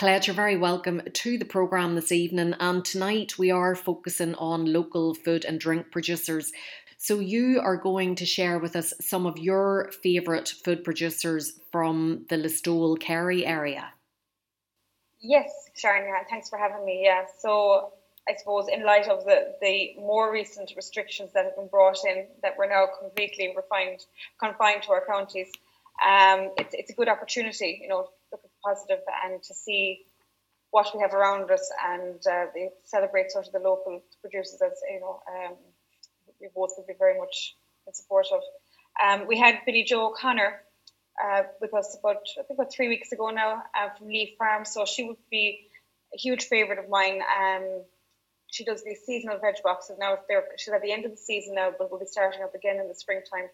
Claire, 0.00 0.20
you're 0.22 0.34
very 0.34 0.56
welcome 0.56 1.02
to 1.12 1.36
the 1.36 1.44
programme 1.44 1.94
this 1.94 2.10
evening. 2.10 2.54
And 2.58 2.82
tonight 2.82 3.38
we 3.38 3.50
are 3.50 3.74
focusing 3.74 4.34
on 4.36 4.72
local 4.72 5.12
food 5.12 5.44
and 5.44 5.60
drink 5.60 5.90
producers. 5.92 6.52
So, 6.96 7.18
you 7.20 7.60
are 7.60 7.76
going 7.76 8.14
to 8.14 8.24
share 8.24 8.58
with 8.58 8.76
us 8.76 8.94
some 9.02 9.26
of 9.26 9.36
your 9.36 9.90
favourite 10.02 10.48
food 10.48 10.84
producers 10.84 11.60
from 11.70 12.24
the 12.30 12.36
Listowel 12.36 12.98
Kerry 12.98 13.44
area. 13.44 13.92
Yes, 15.20 15.50
Sharon, 15.76 16.06
yeah, 16.06 16.24
thanks 16.30 16.48
for 16.48 16.58
having 16.58 16.86
me. 16.86 17.02
Yeah, 17.04 17.26
so 17.38 17.92
I 18.26 18.36
suppose 18.38 18.68
in 18.72 18.86
light 18.86 19.06
of 19.06 19.26
the, 19.26 19.54
the 19.60 19.96
more 19.98 20.32
recent 20.32 20.72
restrictions 20.76 21.34
that 21.34 21.44
have 21.44 21.56
been 21.56 21.68
brought 21.68 21.98
in, 22.06 22.26
that 22.42 22.54
we're 22.56 22.70
now 22.70 22.86
completely 22.98 23.52
refined, 23.54 24.00
confined 24.42 24.82
to 24.84 24.92
our 24.92 25.04
counties, 25.04 25.48
um, 26.02 26.52
it's, 26.56 26.72
it's 26.72 26.90
a 26.90 26.94
good 26.94 27.08
opportunity, 27.08 27.80
you 27.82 27.88
know, 27.88 28.08
positive 28.64 29.00
and 29.24 29.42
to 29.42 29.54
see 29.54 30.04
what 30.70 30.90
we 30.94 31.00
have 31.00 31.14
around 31.14 31.50
us 31.50 31.70
and 31.88 32.20
uh, 32.30 32.46
they 32.54 32.70
celebrate 32.84 33.30
sort 33.30 33.46
of 33.46 33.52
the 33.52 33.58
local 33.58 34.02
producers 34.20 34.60
as 34.64 34.78
you 34.88 35.00
know 35.00 35.20
um, 35.28 35.56
we 36.40 36.48
both 36.54 36.70
would 36.76 36.86
be 36.86 36.94
very 36.98 37.18
much 37.18 37.54
in 37.86 37.94
support 37.94 38.26
of. 38.32 38.40
Um, 39.02 39.26
we 39.26 39.38
had 39.38 39.60
Billy 39.66 39.84
Joe 39.84 40.08
O'Connor 40.08 40.60
uh, 41.22 41.42
with 41.60 41.74
us 41.74 41.96
about 41.98 42.22
I 42.38 42.42
think 42.42 42.58
about 42.58 42.72
three 42.72 42.88
weeks 42.88 43.12
ago 43.12 43.30
now 43.30 43.62
uh, 43.74 43.90
from 43.96 44.08
Leaf 44.08 44.30
Farm, 44.38 44.64
so 44.64 44.84
she 44.84 45.04
would 45.04 45.16
be 45.30 45.68
a 46.14 46.18
huge 46.18 46.44
favourite 46.44 46.82
of 46.82 46.88
mine. 46.88 47.20
Um, 47.20 47.82
she 48.46 48.64
does 48.64 48.82
these 48.82 49.00
seasonal 49.06 49.38
veg 49.38 49.56
boxes 49.62 49.96
now. 50.00 50.14
If 50.14 50.20
They're, 50.28 50.44
she's 50.56 50.74
at 50.74 50.82
the 50.82 50.92
end 50.92 51.04
of 51.04 51.12
the 51.12 51.16
season 51.16 51.54
now, 51.54 51.72
but 51.76 51.90
we'll 51.90 52.00
be 52.00 52.06
starting 52.06 52.42
up 52.42 52.54
again 52.54 52.78
in 52.80 52.88
the 52.88 52.94
springtime. 52.94 53.48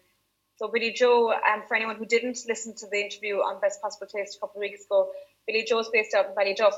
So 0.57 0.67
Billy 0.67 0.91
Joe, 0.91 1.31
um, 1.31 1.63
for 1.67 1.75
anyone 1.75 1.97
who 1.97 2.05
didn't 2.07 2.39
listen 2.47 2.75
to 2.77 2.87
the 2.91 2.99
interview 2.99 3.35
on 3.35 3.61
Best 3.61 3.79
Possible 3.79 4.07
Taste 4.07 4.37
a 4.37 4.39
couple 4.39 4.57
of 4.59 4.61
weeks 4.61 4.85
ago, 4.85 5.11
Billy 5.45 5.63
Joe's 5.63 5.89
based 5.89 6.15
out 6.15 6.25
in 6.25 6.33
Ballyduff, 6.33 6.73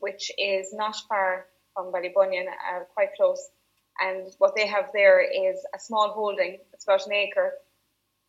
which 0.00 0.32
is 0.36 0.72
not 0.72 0.96
far 1.08 1.46
from 1.72 1.92
Ballybunion, 1.92 2.46
uh, 2.48 2.80
quite 2.92 3.10
close. 3.16 3.40
And 4.00 4.26
what 4.38 4.56
they 4.56 4.66
have 4.66 4.90
there 4.92 5.20
is 5.20 5.64
a 5.72 5.78
small 5.78 6.10
holding. 6.10 6.58
It's 6.72 6.84
about 6.84 7.06
an 7.06 7.12
acre, 7.12 7.52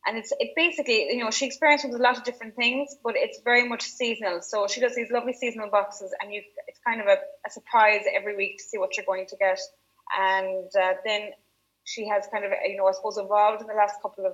and 0.05 0.17
it's 0.17 0.33
it 0.39 0.51
basically 0.55 1.07
you 1.11 1.23
know 1.23 1.31
she 1.31 1.45
experiences 1.45 1.95
a 1.95 1.97
lot 1.97 2.17
of 2.17 2.23
different 2.23 2.55
things, 2.55 2.95
but 3.03 3.15
it's 3.15 3.39
very 3.43 3.67
much 3.67 3.83
seasonal. 3.83 4.41
So 4.41 4.67
she 4.67 4.81
does 4.81 4.95
these 4.95 5.09
lovely 5.11 5.33
seasonal 5.33 5.69
boxes, 5.71 6.13
and 6.21 6.31
you 6.31 6.43
it's 6.67 6.79
kind 6.85 7.01
of 7.01 7.07
a, 7.07 7.17
a 7.47 7.49
surprise 7.49 8.01
every 8.13 8.35
week 8.35 8.57
to 8.57 8.63
see 8.63 8.77
what 8.77 8.97
you're 8.97 9.05
going 9.05 9.25
to 9.27 9.37
get. 9.37 9.59
And 10.19 10.69
uh, 10.79 10.93
then 11.05 11.31
she 11.85 12.07
has 12.07 12.27
kind 12.31 12.45
of 12.45 12.51
you 12.65 12.77
know 12.77 12.85
I 12.85 12.91
suppose 12.91 13.17
evolved 13.17 13.61
in 13.61 13.67
the 13.67 13.73
last 13.73 13.95
couple 14.01 14.25
of 14.25 14.33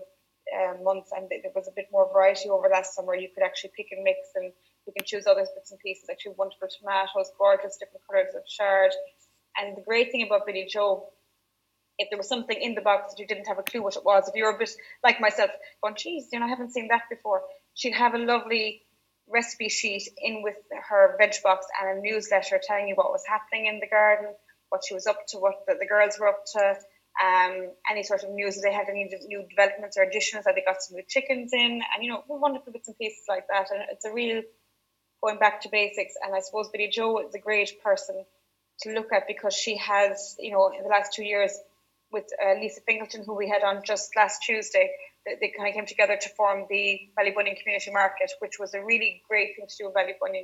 um, 0.56 0.84
months, 0.84 1.12
and 1.16 1.28
there 1.30 1.52
was 1.56 1.68
a 1.68 1.76
bit 1.76 1.88
more 1.91 2.12
variety 2.12 2.50
over 2.50 2.70
last 2.70 2.95
summer. 2.95 3.16
You 3.16 3.30
could 3.34 3.43
actually 3.43 3.72
pick 3.76 3.88
and 3.91 4.04
mix, 4.04 4.20
and 4.36 4.52
you 4.86 4.93
can 4.95 5.06
choose 5.06 5.28
other 5.28 5.45
bits 5.56 5.72
and 5.72 5.80
pieces. 5.80 6.06
Like 6.08 6.20
wonderful 6.38 6.68
tomatoes, 6.68 7.32
gorgeous 7.38 7.78
different 7.78 8.06
colours 8.10 8.34
of 8.36 8.45
chard. 8.48 8.91
And 9.58 9.76
the 9.76 9.82
great 9.82 10.12
thing 10.12 10.26
about 10.26 10.45
Billy 10.45 10.68
Joe, 10.70 11.10
if 11.98 12.10
there 12.10 12.18
was 12.18 12.30
something 12.30 12.60
in 12.60 12.76
the 12.76 12.82
box 12.82 13.14
that 13.14 13.20
you 13.20 13.28
didn't 13.28 13.48
have 13.48 13.58
a 13.58 13.64
clue 13.64 13.82
what 13.82 13.95
it 13.95 14.06
was, 14.06 14.28
if 14.28 14.36
you're 14.36 14.56
a 14.56 14.58
bit 14.58 14.70
like 15.04 15.20
myself, 15.20 15.50
going, 15.82 15.95
geez, 15.95 16.28
you 16.32 16.39
know, 16.39 16.45
I 16.45 16.50
haven't 16.50 16.72
seen 16.72 16.89
that 16.89 17.04
before, 17.10 17.41
she'd 17.74 17.93
have 17.95 18.14
a 18.14 18.20
lovely 18.20 18.84
recipe 19.28 19.70
sheet 19.70 20.08
in 20.22 20.41
with 20.43 20.56
her 20.89 21.16
veg 21.18 21.34
box 21.43 21.66
and 21.82 22.00
a 22.00 22.02
newsletter 22.02 22.62
telling 22.64 22.88
you 22.88 22.95
what 22.95 23.12
was 23.12 23.24
happening 23.28 23.66
in 23.66 23.80
the 23.80 23.88
garden, 23.88 24.34
what 24.70 24.84
she 24.88 24.93
was 24.93 25.08
up 25.08 25.26
to, 25.28 25.38
what 25.38 25.66
the, 25.68 25.76
the 25.80 25.88
girls 25.88 26.18
were 26.20 26.28
up 26.30 26.45
to, 26.54 26.76
um, 27.24 27.72
any 27.89 28.03
sort 28.03 28.24
of 28.24 28.30
news 28.32 28.55
that 28.55 28.61
they 28.61 28.74
had 28.74 28.88
any 28.89 29.09
new 29.28 29.45
developments 29.49 29.97
or 29.97 30.03
additions 30.03 30.45
that 30.45 30.55
they 30.55 30.63
got 30.65 30.82
some 30.82 30.95
new 30.95 31.03
chickens 31.07 31.51
in. 31.53 31.82
And 31.93 32.03
you 32.03 32.11
know 32.11 32.24
wonderful 32.28 32.74
bits 32.74 32.88
and 32.88 32.97
pieces 32.97 33.24
like 33.28 33.45
that. 33.49 33.72
And 33.72 33.84
it's 33.91 34.05
a 34.05 34.13
real 34.13 34.41
going 35.24 35.39
back 35.39 35.61
to 35.61 35.70
basics 35.70 36.13
and 36.24 36.36
I 36.36 36.39
suppose 36.39 36.70
Billy 36.72 36.89
Joe 36.91 37.20
is 37.20 37.34
a 37.34 37.39
great 37.39 37.82
person 37.84 38.24
to 38.82 38.93
look 38.93 39.11
at 39.11 39.28
because 39.28 39.53
she 39.53 39.78
has 39.78 40.36
you 40.39 40.51
know 40.51 40.72
in 40.76 40.84
the 40.84 40.89
last 40.89 41.13
two 41.13 41.24
years 41.24 41.57
with 42.11 42.26
uh, 42.43 42.53
Lisa 42.59 42.82
Fingleton 42.86 43.24
who 43.26 43.36
we 43.36 43.49
had 43.49 43.63
on 43.63 43.82
just 43.84 44.15
last 44.15 44.41
Tuesday 44.43 44.91
they, 45.26 45.36
they 45.41 45.53
kind 45.57 45.70
of 45.70 45.76
came 45.76 45.86
together 45.86 46.18
to 46.20 46.30
form 46.30 46.65
the 46.70 46.99
Ballybunion 47.18 47.59
Community 47.61 47.91
Market 47.91 48.32
which 48.39 48.57
was 48.59 48.74
a 48.74 48.84
really 48.84 49.22
great 49.28 49.55
thing 49.55 49.65
to 49.68 49.76
do 49.78 49.86
with 49.86 49.95
Ballybunion 49.95 50.43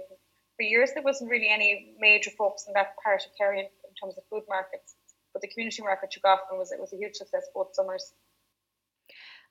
for 0.57 0.63
years 0.63 0.89
there 0.93 1.03
wasn't 1.03 1.29
really 1.29 1.49
any 1.49 1.93
major 1.99 2.31
focus 2.37 2.65
in 2.67 2.73
that 2.73 2.95
part 3.03 3.21
of 3.21 3.31
Kerry 3.37 3.59
in, 3.59 3.65
in 3.65 3.93
terms 4.01 4.17
of 4.17 4.23
food 4.29 4.43
markets 4.49 4.95
but 5.33 5.41
the 5.41 5.47
community 5.47 5.81
market 5.81 6.11
took 6.11 6.25
off 6.25 6.39
and 6.49 6.59
was 6.59 6.71
it 6.71 6.79
was 6.79 6.93
a 6.93 6.97
huge 6.97 7.15
success 7.15 7.47
both 7.53 7.73
summers. 7.73 8.13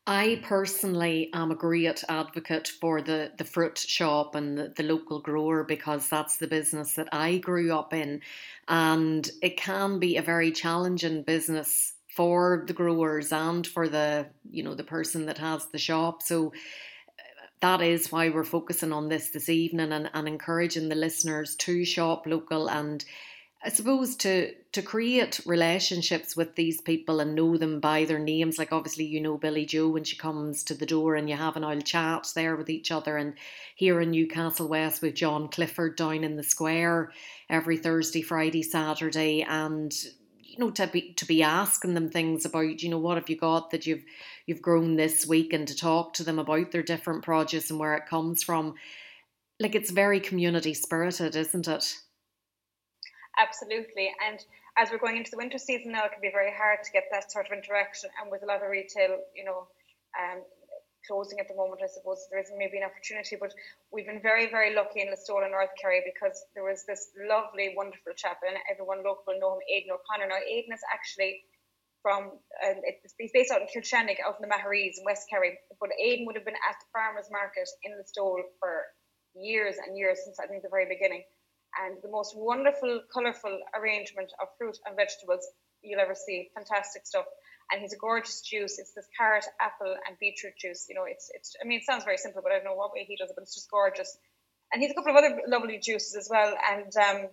I 0.06 0.40
personally 0.42 1.30
am 1.32 1.52
a 1.52 1.56
great 1.56 2.02
advocate 2.08 2.66
for 2.80 3.00
the, 3.00 3.30
the 3.38 3.44
fruit 3.44 3.78
shop 3.78 4.34
and 4.34 4.58
the, 4.58 4.72
the 4.76 4.82
local 4.82 5.20
grower 5.20 5.62
because 5.62 6.08
that's 6.08 6.38
the 6.38 6.48
business 6.48 6.94
that 6.94 7.08
I 7.12 7.38
grew 7.38 7.72
up 7.72 7.94
in. 7.94 8.20
And 8.66 9.30
it 9.42 9.56
can 9.56 10.00
be 10.00 10.16
a 10.16 10.22
very 10.22 10.50
challenging 10.50 11.22
business 11.22 11.94
for 12.16 12.64
the 12.66 12.72
growers 12.72 13.32
and 13.32 13.66
for 13.66 13.88
the 13.88 14.26
you 14.50 14.62
know 14.62 14.74
the 14.74 14.84
person 14.84 15.26
that 15.26 15.38
has 15.38 15.66
the 15.66 15.78
shop. 15.78 16.22
So 16.22 16.52
that 17.60 17.80
is 17.80 18.10
why 18.10 18.28
we're 18.28 18.44
focusing 18.44 18.92
on 18.92 19.08
this 19.08 19.30
this 19.30 19.48
evening 19.48 19.92
and, 19.92 20.10
and 20.12 20.28
encouraging 20.28 20.88
the 20.88 20.96
listeners 20.96 21.54
to 21.56 21.84
shop 21.84 22.26
local 22.26 22.68
and 22.68 23.04
I 23.64 23.68
suppose 23.68 24.16
to 24.16 24.54
to 24.72 24.82
create 24.82 25.40
relationships 25.46 26.34
with 26.36 26.56
these 26.56 26.80
people 26.80 27.20
and 27.20 27.34
know 27.34 27.56
them 27.56 27.78
by 27.78 28.04
their 28.04 28.18
names. 28.18 28.58
Like 28.58 28.72
obviously 28.72 29.04
you 29.04 29.20
know 29.20 29.38
Billy 29.38 29.64
Joe 29.64 29.88
when 29.88 30.02
she 30.02 30.16
comes 30.16 30.64
to 30.64 30.74
the 30.74 30.86
door 30.86 31.14
and 31.14 31.30
you 31.30 31.36
have 31.36 31.56
an 31.56 31.62
old 31.62 31.84
chat 31.84 32.32
there 32.34 32.56
with 32.56 32.68
each 32.68 32.90
other. 32.90 33.16
And 33.16 33.34
here 33.76 34.00
in 34.00 34.10
Newcastle 34.10 34.66
West 34.66 35.00
with 35.00 35.14
John 35.14 35.48
Clifford 35.48 35.96
down 35.96 36.24
in 36.24 36.34
the 36.34 36.42
square 36.42 37.12
every 37.48 37.76
Thursday, 37.76 38.22
Friday, 38.22 38.64
Saturday, 38.64 39.42
and 39.42 39.92
you 40.40 40.58
know 40.58 40.70
to 40.72 40.88
be 40.88 41.12
to 41.14 41.24
be 41.24 41.44
asking 41.44 41.94
them 41.94 42.08
things 42.08 42.44
about 42.44 42.82
you 42.82 42.88
know 42.88 42.98
what 42.98 43.16
have 43.16 43.30
you 43.30 43.36
got 43.36 43.70
that 43.70 43.86
you've 43.86 44.02
you've 44.44 44.62
grown 44.62 44.96
this 44.96 45.24
week 45.24 45.52
and 45.52 45.68
to 45.68 45.76
talk 45.76 46.14
to 46.14 46.24
them 46.24 46.40
about 46.40 46.72
their 46.72 46.82
different 46.82 47.22
produce 47.22 47.70
and 47.70 47.78
where 47.78 47.94
it 47.94 48.06
comes 48.06 48.42
from. 48.42 48.74
Like 49.60 49.76
it's 49.76 49.92
very 49.92 50.18
community 50.18 50.74
spirited, 50.74 51.36
isn't 51.36 51.68
it? 51.68 51.94
Absolutely. 53.38 54.12
And 54.28 54.38
as 54.76 54.90
we're 54.90 54.98
going 54.98 55.16
into 55.16 55.30
the 55.30 55.38
winter 55.38 55.58
season 55.58 55.92
now, 55.92 56.04
it 56.04 56.12
can 56.12 56.20
be 56.20 56.30
very 56.30 56.52
hard 56.52 56.84
to 56.84 56.90
get 56.92 57.04
that 57.10 57.32
sort 57.32 57.46
of 57.46 57.52
interaction. 57.52 58.10
And 58.20 58.30
with 58.30 58.42
a 58.42 58.46
lot 58.46 58.62
of 58.62 58.70
retail, 58.70 59.18
you 59.34 59.44
know, 59.44 59.68
um, 60.18 60.42
closing 61.06 61.40
at 61.40 61.48
the 61.48 61.54
moment. 61.58 61.82
I 61.82 61.90
suppose 61.90 62.26
there 62.30 62.40
isn't 62.40 62.56
maybe 62.56 62.78
an 62.78 62.86
opportunity, 62.86 63.36
but 63.38 63.52
we've 63.90 64.06
been 64.06 64.22
very, 64.22 64.50
very 64.50 64.74
lucky 64.74 65.02
in 65.02 65.10
Listowel 65.10 65.42
and 65.42 65.52
North 65.52 65.74
Kerry 65.80 66.02
because 66.06 66.38
there 66.54 66.64
was 66.64 66.84
this 66.86 67.10
lovely, 67.18 67.74
wonderful 67.76 68.14
chap, 68.14 68.38
and 68.46 68.56
everyone 68.70 69.02
local 69.02 69.34
know 69.38 69.58
him, 69.58 69.62
Aidan 69.66 69.94
O'Connor. 69.94 70.30
Now, 70.30 70.42
Aidan 70.42 70.72
is 70.72 70.84
actually 70.92 71.42
from, 72.02 72.34
uh, 72.62 72.74
he's 73.18 73.30
based 73.30 73.50
out 73.50 73.62
in 73.62 73.70
Kilshannig, 73.70 74.18
out 74.22 74.38
in 74.38 74.42
the 74.42 74.50
Maharees 74.50 74.98
in 74.98 75.06
West 75.06 75.30
Kerry, 75.30 75.58
but 75.78 75.90
Aidan 75.94 76.26
would 76.26 76.34
have 76.34 76.46
been 76.46 76.58
at 76.58 76.76
the 76.78 76.88
farmers 76.90 77.30
market 77.30 77.68
in 77.86 77.94
Listowel 77.94 78.42
for 78.58 78.86
years 79.34 79.76
and 79.78 79.96
years 79.96 80.18
since 80.24 80.38
I 80.38 80.46
think 80.46 80.62
the 80.62 80.70
very 80.70 80.86
beginning. 80.86 81.22
And 81.80 81.96
the 82.02 82.10
most 82.10 82.36
wonderful, 82.36 83.00
colourful 83.12 83.60
arrangement 83.74 84.32
of 84.40 84.48
fruit 84.58 84.76
and 84.84 84.96
vegetables 84.96 85.46
you'll 85.82 86.00
ever 86.00 86.14
see. 86.14 86.50
Fantastic 86.54 87.06
stuff 87.06 87.24
and 87.72 87.80
he's 87.80 87.92
a 87.92 87.96
gorgeous 87.96 88.42
juice. 88.42 88.78
It's 88.78 88.92
this 88.92 89.08
carrot, 89.16 89.44
apple, 89.60 89.96
and 90.06 90.18
beetroot 90.20 90.56
juice. 90.58 90.86
You 90.88 90.94
know, 90.94 91.04
it's 91.08 91.30
it's. 91.34 91.56
I 91.62 91.66
mean, 91.66 91.80
it 91.80 91.86
sounds 91.86 92.04
very 92.04 92.18
simple, 92.18 92.42
but 92.42 92.52
I 92.52 92.56
don't 92.56 92.64
know 92.64 92.74
what 92.74 92.92
way 92.92 93.04
he 93.08 93.16
does 93.16 93.30
it, 93.30 93.34
but 93.34 93.42
it's 93.42 93.54
just 93.54 93.70
gorgeous. 93.70 94.16
And 94.72 94.82
he's 94.82 94.90
a 94.90 94.94
couple 94.94 95.10
of 95.10 95.16
other 95.16 95.40
lovely 95.48 95.78
juices 95.82 96.16
as 96.16 96.28
well. 96.30 96.54
And 96.72 96.92
um, 96.96 97.28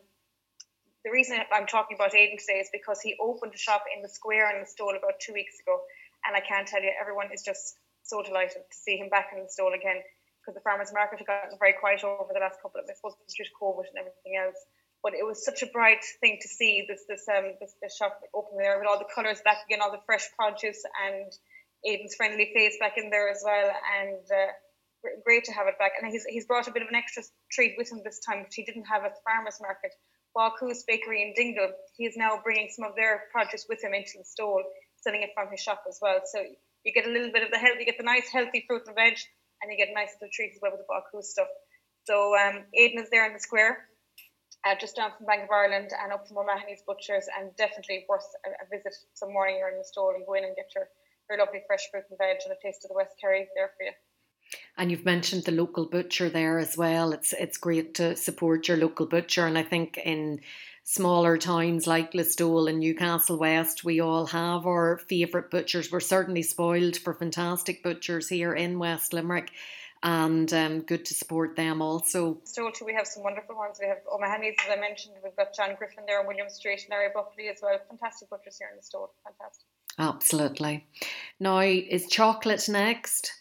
the 1.03 1.11
reason 1.11 1.37
I'm 1.53 1.67
talking 1.67 1.95
about 1.95 2.15
Aidan 2.15 2.37
today 2.37 2.59
is 2.59 2.69
because 2.71 2.99
he 3.01 3.15
opened 3.19 3.53
a 3.53 3.57
shop 3.57 3.83
in 3.95 4.01
the 4.01 4.09
square 4.09 4.51
in 4.55 4.61
the 4.61 4.67
stall 4.67 4.95
about 4.95 5.19
two 5.19 5.33
weeks 5.33 5.55
ago, 5.59 5.79
and 6.25 6.35
I 6.35 6.41
can't 6.41 6.67
tell 6.67 6.81
you, 6.81 6.91
everyone 6.99 7.31
is 7.33 7.43
just 7.43 7.75
so 8.03 8.23
delighted 8.23 8.63
to 8.63 8.75
see 8.75 8.97
him 8.97 9.09
back 9.09 9.29
in 9.35 9.43
the 9.43 9.49
stall 9.49 9.73
again 9.73 10.01
because 10.49 10.57
the 10.57 10.65
farmers 10.65 10.89
market 10.89 11.21
had 11.21 11.29
gotten 11.29 11.61
very 11.61 11.77
quiet 11.77 12.01
over 12.01 12.33
the 12.33 12.41
last 12.41 12.57
couple 12.57 12.81
of, 12.81 12.89
I 12.89 12.97
suppose, 12.97 13.13
due 13.29 13.45
to 13.45 13.53
COVID 13.61 13.85
and 13.93 14.01
everything 14.01 14.33
else 14.33 14.57
but 15.03 15.13
it 15.13 15.25
was 15.25 15.43
such 15.43 15.63
a 15.63 15.67
bright 15.67 16.03
thing 16.19 16.37
to 16.41 16.47
see 16.47 16.85
this 16.87 17.03
this 17.07 17.23
um 17.29 17.55
this, 17.59 17.73
this 17.81 17.95
shop 17.95 18.19
open 18.33 18.57
there 18.57 18.77
with 18.79 18.87
all 18.87 18.99
the 18.99 19.07
colours 19.13 19.41
back 19.43 19.57
again, 19.65 19.79
all 19.81 19.91
the 19.91 20.03
fresh 20.05 20.27
produce 20.37 20.83
and 21.07 21.31
Aidan's 21.85 22.15
friendly 22.15 22.51
face 22.53 22.75
back 22.79 22.97
in 22.97 23.09
there 23.09 23.29
as 23.29 23.41
well, 23.43 23.71
and 24.01 24.19
uh, 24.27 24.51
great 25.23 25.45
to 25.45 25.53
have 25.53 25.67
it 25.67 25.79
back. 25.79 25.93
And 26.01 26.11
he's 26.11 26.25
he's 26.25 26.45
brought 26.45 26.67
a 26.67 26.71
bit 26.71 26.83
of 26.83 26.89
an 26.89 26.95
extra 26.95 27.23
treat 27.51 27.75
with 27.77 27.91
him 27.91 28.01
this 28.03 28.19
time, 28.19 28.43
which 28.43 28.55
he 28.55 28.63
didn't 28.63 28.85
have 28.85 29.03
at 29.03 29.15
the 29.15 29.21
farmers 29.23 29.59
market. 29.61 29.91
Baucus 30.35 30.83
Bakery 30.85 31.23
in 31.23 31.33
Dingle, 31.35 31.71
he 31.97 32.05
is 32.05 32.15
now 32.15 32.39
bringing 32.43 32.69
some 32.69 32.85
of 32.85 32.95
their 32.95 33.23
produce 33.31 33.65
with 33.67 33.83
him 33.83 33.93
into 33.93 34.19
the 34.19 34.25
stall, 34.25 34.61
selling 35.01 35.23
it 35.23 35.31
from 35.33 35.49
his 35.49 35.59
shop 35.59 35.83
as 35.87 35.97
well. 36.01 36.19
So 36.25 36.43
you 36.83 36.93
get 36.93 37.07
a 37.07 37.09
little 37.09 37.31
bit 37.31 37.43
of 37.43 37.51
the 37.51 37.57
health, 37.57 37.77
you 37.79 37.85
get 37.85 37.97
the 37.97 38.03
nice 38.03 38.29
healthy 38.29 38.63
fruit 38.67 38.83
and 38.85 38.95
veg, 38.95 39.17
and 39.61 39.71
you 39.71 39.77
get 39.77 39.93
nice 39.93 40.15
little 40.19 40.31
treat 40.33 40.51
as 40.55 40.59
well 40.61 40.71
with 40.71 40.81
the 40.81 40.89
Baucus 40.89 41.25
stuff. 41.25 41.47
So 42.03 42.35
um, 42.37 42.63
Aidan 42.73 43.03
is 43.03 43.09
there 43.09 43.27
in 43.27 43.33
the 43.33 43.39
square 43.39 43.89
uh, 44.65 44.75
just 44.79 44.95
down 44.95 45.11
from 45.17 45.25
Bank 45.25 45.43
of 45.43 45.51
Ireland 45.51 45.91
and 46.01 46.11
up 46.11 46.27
from 46.27 46.37
O'Mahony's 46.37 46.83
Butchers, 46.85 47.25
and 47.37 47.55
definitely 47.55 48.05
worth 48.09 48.25
a, 48.45 48.49
a 48.49 48.77
visit 48.77 48.93
some 49.13 49.31
morning 49.31 49.55
here 49.55 49.69
in 49.69 49.77
the 49.77 49.83
store 49.83 50.15
and 50.15 50.25
go 50.25 50.33
in 50.33 50.43
and 50.43 50.55
get 50.55 50.67
your, 50.75 50.89
your 51.29 51.39
lovely 51.39 51.61
fresh 51.67 51.89
fruit 51.91 52.03
and 52.09 52.17
veg 52.17 52.37
and 52.43 52.53
a 52.53 52.59
taste 52.65 52.83
of 52.83 52.89
the 52.89 52.95
West 52.95 53.15
Kerry 53.21 53.47
there 53.55 53.71
for 53.77 53.85
you. 53.85 53.91
And 54.77 54.89
you've 54.89 55.05
mentioned 55.05 55.43
the 55.43 55.51
local 55.51 55.85
butcher 55.85 56.29
there 56.29 56.57
as 56.57 56.75
well. 56.75 57.11
It's 57.11 57.33
it's 57.33 57.57
great 57.57 57.93
to 57.95 58.15
support 58.15 58.67
your 58.67 58.77
local 58.77 59.05
butcher, 59.05 59.45
and 59.45 59.57
I 59.57 59.63
think 59.63 59.99
in 60.03 60.41
smaller 60.89 61.37
towns 61.37 61.85
like 61.85 62.13
Listowel 62.13 62.67
and 62.67 62.79
Newcastle 62.79 63.37
West, 63.37 63.83
we 63.83 63.99
all 63.99 64.25
have 64.25 64.65
our 64.65 64.97
favourite 64.97 65.51
butchers. 65.51 65.91
We're 65.91 65.99
certainly 65.99 66.41
spoiled 66.41 66.97
for 66.97 67.13
fantastic 67.13 67.83
butchers 67.83 68.27
here 68.27 68.55
in 68.55 68.79
West 68.79 69.13
Limerick 69.13 69.51
and 70.01 70.51
um, 70.51 70.81
good 70.81 71.05
to 71.05 71.13
support 71.13 71.55
them 71.55 71.83
also. 71.83 72.39
So 72.43 72.71
too, 72.71 72.85
we 72.85 72.95
have 72.95 73.05
some 73.05 73.21
wonderful 73.21 73.55
ones. 73.55 73.77
We 73.79 73.85
have 73.87 73.99
O'Mahony's, 74.11 74.55
as 74.65 74.75
I 74.75 74.81
mentioned. 74.81 75.13
We've 75.23 75.35
got 75.35 75.55
John 75.55 75.75
Griffin 75.77 76.05
there 76.07 76.21
on 76.21 76.25
William 76.25 76.49
Street 76.49 76.81
and 76.81 76.89
Larry 76.89 77.09
Buckley 77.13 77.49
as 77.49 77.59
well. 77.61 77.77
Fantastic 77.87 78.31
butchers 78.31 78.57
here 78.57 78.69
in 78.71 78.77
the 78.77 78.83
store. 78.83 79.11
Fantastic. 79.23 79.67
Absolutely. 79.99 80.87
Now, 81.39 81.59
is 81.59 82.07
chocolate 82.07 82.67
next? 82.67 83.33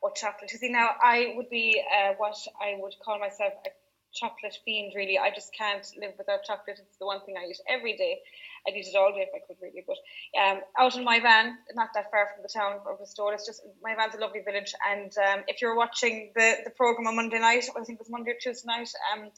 Oh, 0.00 0.12
chocolate. 0.14 0.52
You 0.52 0.58
see, 0.58 0.70
now 0.70 0.90
I 1.02 1.32
would 1.34 1.50
be 1.50 1.82
uh, 1.92 2.12
what 2.18 2.36
I 2.60 2.76
would 2.78 2.94
call 3.04 3.18
myself 3.18 3.54
a 3.66 3.70
chocolate 4.14 4.56
fiend, 4.64 4.92
really. 4.94 5.18
I 5.18 5.30
just 5.30 5.54
can't 5.56 5.86
live 6.00 6.12
without 6.18 6.44
chocolate. 6.44 6.78
It's 6.78 6.98
the 6.98 7.06
one 7.06 7.20
thing 7.24 7.36
I 7.36 7.48
eat 7.48 7.58
every 7.68 7.96
day. 7.96 8.18
I'd 8.66 8.76
eat 8.76 8.86
it 8.86 8.96
all 8.96 9.12
day 9.12 9.26
if 9.26 9.34
I 9.34 9.40
could 9.46 9.56
really. 9.60 9.84
But 9.86 9.98
um, 10.40 10.60
out 10.78 10.96
in 10.96 11.04
Moyvane, 11.04 11.54
not 11.74 11.90
that 11.94 12.10
far 12.10 12.28
from 12.32 12.42
the 12.42 12.52
town 12.52 12.80
of 12.86 12.98
the 12.98 13.06
store, 13.06 13.34
it's 13.34 13.46
just 13.46 13.62
Moyvane's 13.84 14.14
a 14.14 14.18
lovely 14.18 14.40
village. 14.40 14.74
And 14.88 15.12
um, 15.18 15.44
if 15.48 15.60
you're 15.60 15.76
watching 15.76 16.32
the, 16.36 16.56
the 16.64 16.70
program 16.70 17.06
on 17.06 17.16
Monday 17.16 17.38
night, 17.38 17.64
I 17.70 17.84
think 17.84 17.96
it 17.96 18.04
was 18.04 18.10
Monday 18.10 18.32
or 18.32 18.40
Tuesday 18.40 18.66
night, 18.66 18.88
um, 19.12 19.30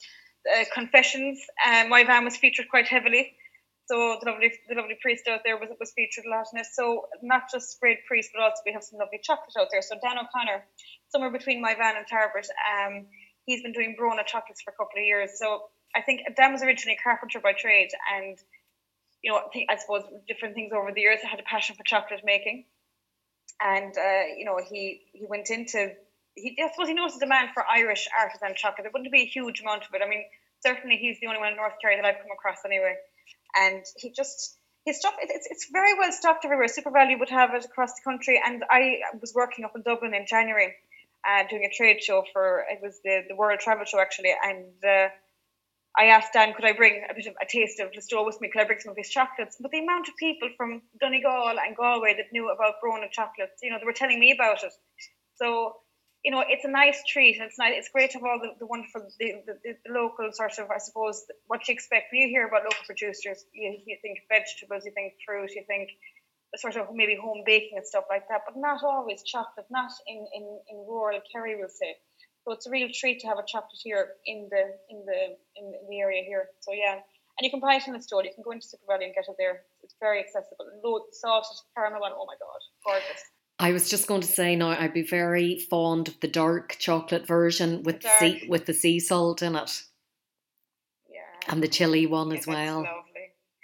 Confessions, 0.73 1.39
um, 1.65 1.89
Moyvane 1.89 2.23
was 2.23 2.37
featured 2.37 2.69
quite 2.69 2.87
heavily. 2.87 3.33
So 3.87 4.17
the 4.21 4.31
lovely, 4.31 4.51
the 4.67 4.75
lovely 4.75 4.97
priest 4.99 5.27
out 5.27 5.41
there 5.45 5.57
was 5.57 5.69
was 5.79 5.93
featured 5.95 6.25
a 6.25 6.29
lot 6.29 6.47
in 6.53 6.59
it. 6.59 6.65
So 6.73 7.05
not 7.21 7.51
just 7.51 7.79
great 7.79 8.05
priest, 8.07 8.31
but 8.33 8.41
also 8.41 8.61
we 8.65 8.73
have 8.73 8.83
some 8.83 8.99
lovely 8.99 9.19
chocolate 9.21 9.53
out 9.59 9.67
there. 9.71 9.81
So 9.81 9.95
Dan 10.01 10.17
O'Connor, 10.17 10.65
somewhere 11.09 11.29
between 11.29 11.63
Moyvane 11.63 11.97
and 11.97 12.05
Tarbert, 12.09 12.49
um, 12.65 13.05
he's 13.45 13.61
been 13.61 13.73
doing 13.73 13.95
Brona 13.99 14.25
chocolates 14.25 14.61
for 14.61 14.71
a 14.71 14.73
couple 14.73 14.99
of 14.99 15.05
years. 15.05 15.31
So 15.37 15.63
I 15.95 16.01
think 16.01 16.21
Dan 16.35 16.51
was 16.51 16.61
originally 16.61 16.97
a 16.99 17.03
carpenter 17.03 17.39
by 17.39 17.53
trade, 17.53 17.89
and 18.15 18.37
you 19.23 19.31
know, 19.31 19.41
I 19.69 19.75
suppose 19.77 20.03
different 20.27 20.55
things 20.55 20.71
over 20.73 20.91
the 20.91 21.01
years. 21.01 21.19
I 21.23 21.27
had 21.29 21.39
a 21.39 21.43
passion 21.43 21.75
for 21.75 21.83
chocolate 21.83 22.21
making, 22.23 22.65
and 23.61 23.93
uh, 23.97 24.35
you 24.37 24.45
know, 24.45 24.59
he 24.69 25.01
he 25.13 25.25
went 25.27 25.49
into 25.49 25.91
he 26.35 26.57
I 26.61 26.71
suppose 26.71 26.87
he 26.87 26.93
knows 26.93 27.13
the 27.13 27.25
demand 27.25 27.49
for 27.53 27.63
Irish 27.65 28.07
artisan 28.19 28.55
chocolate. 28.55 28.83
There 28.83 28.91
wouldn't 28.93 29.11
be 29.11 29.23
a 29.23 29.25
huge 29.25 29.61
amount 29.61 29.83
of 29.83 29.93
it. 29.93 30.01
I 30.03 30.09
mean, 30.09 30.25
certainly 30.63 30.97
he's 30.97 31.19
the 31.21 31.27
only 31.27 31.39
one 31.39 31.51
in 31.51 31.55
North 31.55 31.75
Kerry 31.81 31.95
that 31.95 32.05
I've 32.05 32.21
come 32.21 32.31
across 32.33 32.59
anyway, 32.65 32.95
and 33.55 33.83
he 33.97 34.11
just 34.11 34.57
his 34.85 34.99
stuff 34.99 35.15
it's, 35.21 35.47
it's 35.49 35.69
very 35.71 35.97
well 35.97 36.11
stocked 36.11 36.45
everywhere. 36.45 36.67
SuperValu 36.67 37.19
would 37.19 37.29
have 37.29 37.53
it 37.53 37.65
across 37.65 37.93
the 37.93 38.03
country, 38.03 38.41
and 38.43 38.63
I 38.69 38.99
was 39.19 39.33
working 39.33 39.65
up 39.65 39.75
in 39.75 39.81
Dublin 39.81 40.13
in 40.13 40.25
January, 40.27 40.75
uh, 41.27 41.43
doing 41.49 41.65
a 41.65 41.75
trade 41.75 42.03
show 42.03 42.23
for 42.33 42.65
it 42.69 42.79
was 42.81 42.99
the 43.03 43.23
the 43.27 43.35
World 43.35 43.59
Travel 43.59 43.85
Show 43.85 43.99
actually, 43.99 44.33
and. 44.41 44.73
Uh, 44.83 45.09
I 45.97 46.07
asked 46.07 46.33
Dan, 46.33 46.53
could 46.53 46.65
I 46.65 46.73
bring 46.73 47.05
a 47.09 47.13
bit 47.13 47.25
of 47.27 47.35
a 47.41 47.45
taste 47.45 47.79
of 47.79 47.91
Listowel 47.93 48.25
with 48.25 48.41
me? 48.41 48.49
Could 48.49 48.61
I 48.61 48.65
bring 48.65 48.79
some 48.79 48.91
of 48.91 48.97
his 48.97 49.09
chocolates? 49.09 49.55
But 49.59 49.71
the 49.71 49.79
amount 49.79 50.09
of 50.09 50.15
people 50.17 50.49
from 50.57 50.81
Donegal 50.99 51.55
and 51.57 51.75
Galway 51.75 52.15
that 52.17 52.33
knew 52.33 52.49
about 52.49 52.83
Brona 52.83 53.09
chocolates, 53.09 53.63
you 53.63 53.71
know, 53.71 53.79
they 53.79 53.85
were 53.85 53.93
telling 53.93 54.19
me 54.19 54.33
about 54.33 54.63
it. 54.63 54.73
So, 55.35 55.77
you 56.23 56.31
know, 56.31 56.43
it's 56.45 56.65
a 56.65 56.69
nice 56.69 57.01
treat. 57.07 57.37
And 57.37 57.45
it's 57.45 57.57
nice. 57.57 57.75
It's 57.77 57.89
great 57.89 58.11
to 58.11 58.17
have 58.17 58.25
all 58.27 58.39
the, 58.41 58.51
the 58.59 58.65
wonderful, 58.65 59.07
the, 59.19 59.39
the, 59.47 59.55
the, 59.63 59.93
local 59.93 60.29
sort 60.33 60.59
of, 60.59 60.69
I 60.69 60.79
suppose, 60.79 61.23
what 61.47 61.65
you 61.67 61.73
expect 61.73 62.11
when 62.11 62.23
you 62.23 62.27
hear 62.27 62.47
about 62.47 62.63
local 62.63 62.83
producers. 62.85 63.45
You, 63.53 63.79
you 63.85 63.97
think 64.01 64.19
vegetables, 64.27 64.83
you 64.83 64.91
think 64.91 65.13
fruit, 65.25 65.51
you 65.55 65.63
think 65.65 65.91
sort 66.57 66.75
of 66.75 66.87
maybe 66.93 67.17
home 67.21 67.43
baking 67.45 67.77
and 67.77 67.85
stuff 67.85 68.05
like 68.09 68.27
that, 68.29 68.41
but 68.45 68.59
not 68.59 68.83
always 68.83 69.23
chocolate, 69.23 69.65
not 69.69 69.91
in, 70.07 70.25
in, 70.33 70.59
in 70.69 70.77
rural 70.87 71.19
Kerry, 71.31 71.55
we'll 71.55 71.69
say. 71.69 71.95
So 72.43 72.53
it's 72.53 72.67
a 72.67 72.69
real 72.69 72.89
treat 72.93 73.19
to 73.21 73.27
have 73.27 73.37
a 73.39 73.43
chocolatier 73.43 74.05
in 74.25 74.47
the 74.51 74.63
in 74.89 75.03
the 75.05 75.35
in 75.57 75.73
the 75.89 75.99
area 75.99 76.21
here. 76.23 76.49
So 76.59 76.73
yeah, 76.73 76.93
and 76.93 77.41
you 77.41 77.49
can 77.49 77.59
buy 77.59 77.75
it 77.75 77.87
in 77.87 77.93
the 77.93 78.01
store. 78.01 78.23
You 78.23 78.31
can 78.35 78.43
go 78.43 78.51
into 78.51 78.67
SuperValu 78.67 79.05
and 79.05 79.15
get 79.15 79.25
it 79.27 79.35
there. 79.39 79.63
It's 79.81 79.95
very 79.99 80.19
accessible. 80.19 80.67
Low 80.83 81.05
salted 81.11 81.57
caramel 81.75 82.01
one. 82.01 82.11
Oh 82.13 82.25
my 82.27 82.35
god, 82.39 82.61
gorgeous. 82.85 83.23
I 83.57 83.71
was 83.71 83.89
just 83.89 84.07
going 84.07 84.21
to 84.21 84.27
say 84.27 84.55
now 84.55 84.69
I'd 84.69 84.93
be 84.93 85.01
very 85.01 85.57
fond 85.57 86.09
of 86.09 86.19
the 86.19 86.27
dark 86.27 86.75
chocolate 86.77 87.25
version 87.25 87.83
with 87.83 88.01
the 88.01 88.09
sea 88.19 88.45
with 88.47 88.65
the 88.65 88.73
sea 88.73 88.99
salt 88.99 89.41
in 89.41 89.55
it. 89.55 89.81
Yeah. 91.09 91.51
And 91.51 91.63
the 91.63 91.67
chili 91.67 92.05
one 92.05 92.31
as 92.31 92.45
well. 92.45 92.85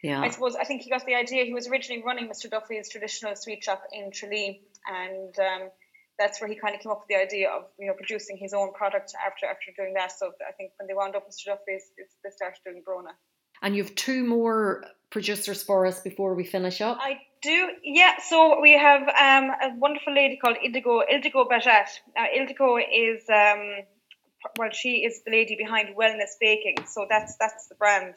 Yeah. 0.02 0.22
I 0.22 0.30
suppose 0.30 0.56
I 0.56 0.64
think 0.64 0.82
he 0.82 0.90
got 0.90 1.06
the 1.06 1.16
idea. 1.16 1.46
He 1.46 1.54
was 1.54 1.68
originally 1.68 2.02
running 2.04 2.28
Mr. 2.28 2.50
Duffy's 2.50 2.90
traditional 2.90 3.36
sweet 3.36 3.64
shop 3.64 3.84
in 3.92 4.12
Tralee, 4.12 4.62
and 4.88 5.34
um, 5.40 5.70
that's 6.18 6.42
where 6.42 6.50
he 6.50 6.56
kind 6.56 6.74
of 6.76 6.82
came 6.82 6.92
up 6.92 7.02
with 7.02 7.08
the 7.08 7.22
idea 7.22 7.50
of 7.50 7.66
you 7.80 7.88
know 7.88 7.94
producing 7.94 8.38
his 8.38 8.54
own 8.54 8.74
product 8.74 9.14
after 9.26 9.46
after 9.46 9.72
doing 9.78 9.94
that. 9.96 10.12
So 10.12 10.32
I 10.48 10.54
think 10.54 10.72
when 10.80 10.88
they 10.88 10.94
wound 10.96 11.16
up 11.16 11.28
Mr. 11.28 11.48
Duffy's, 11.48 11.84
they 11.98 12.30
started 12.32 12.60
doing 12.66 12.82
Brona. 12.88 13.14
And 13.62 13.76
you've 13.76 13.94
two 13.94 14.24
more 14.24 14.84
producers 15.12 15.62
for 15.62 15.86
us 15.86 16.00
before 16.00 16.34
we 16.34 16.44
finish 16.46 16.82
up. 16.82 16.98
I 17.00 17.20
do, 17.44 17.70
yeah. 17.84 18.16
So 18.28 18.60
we 18.60 18.72
have 18.72 19.02
um, 19.02 19.52
a 19.62 19.76
wonderful 19.78 20.16
lady 20.16 20.38
called 20.38 20.58
Ildigo 20.66 21.02
Ildigo 21.14 21.48
Bajat. 21.48 21.90
Now 22.16 22.26
Ildigo 22.36 22.80
is 22.82 23.22
um, 23.30 23.86
well, 24.58 24.70
she 24.72 25.04
is 25.06 25.22
the 25.26 25.32
lady 25.32 25.56
behind 25.56 25.96
Wellness 25.96 26.34
Baking. 26.40 26.86
So 26.88 27.06
that's 27.10 27.36
that's 27.38 27.68
the 27.68 27.76
brand. 27.76 28.16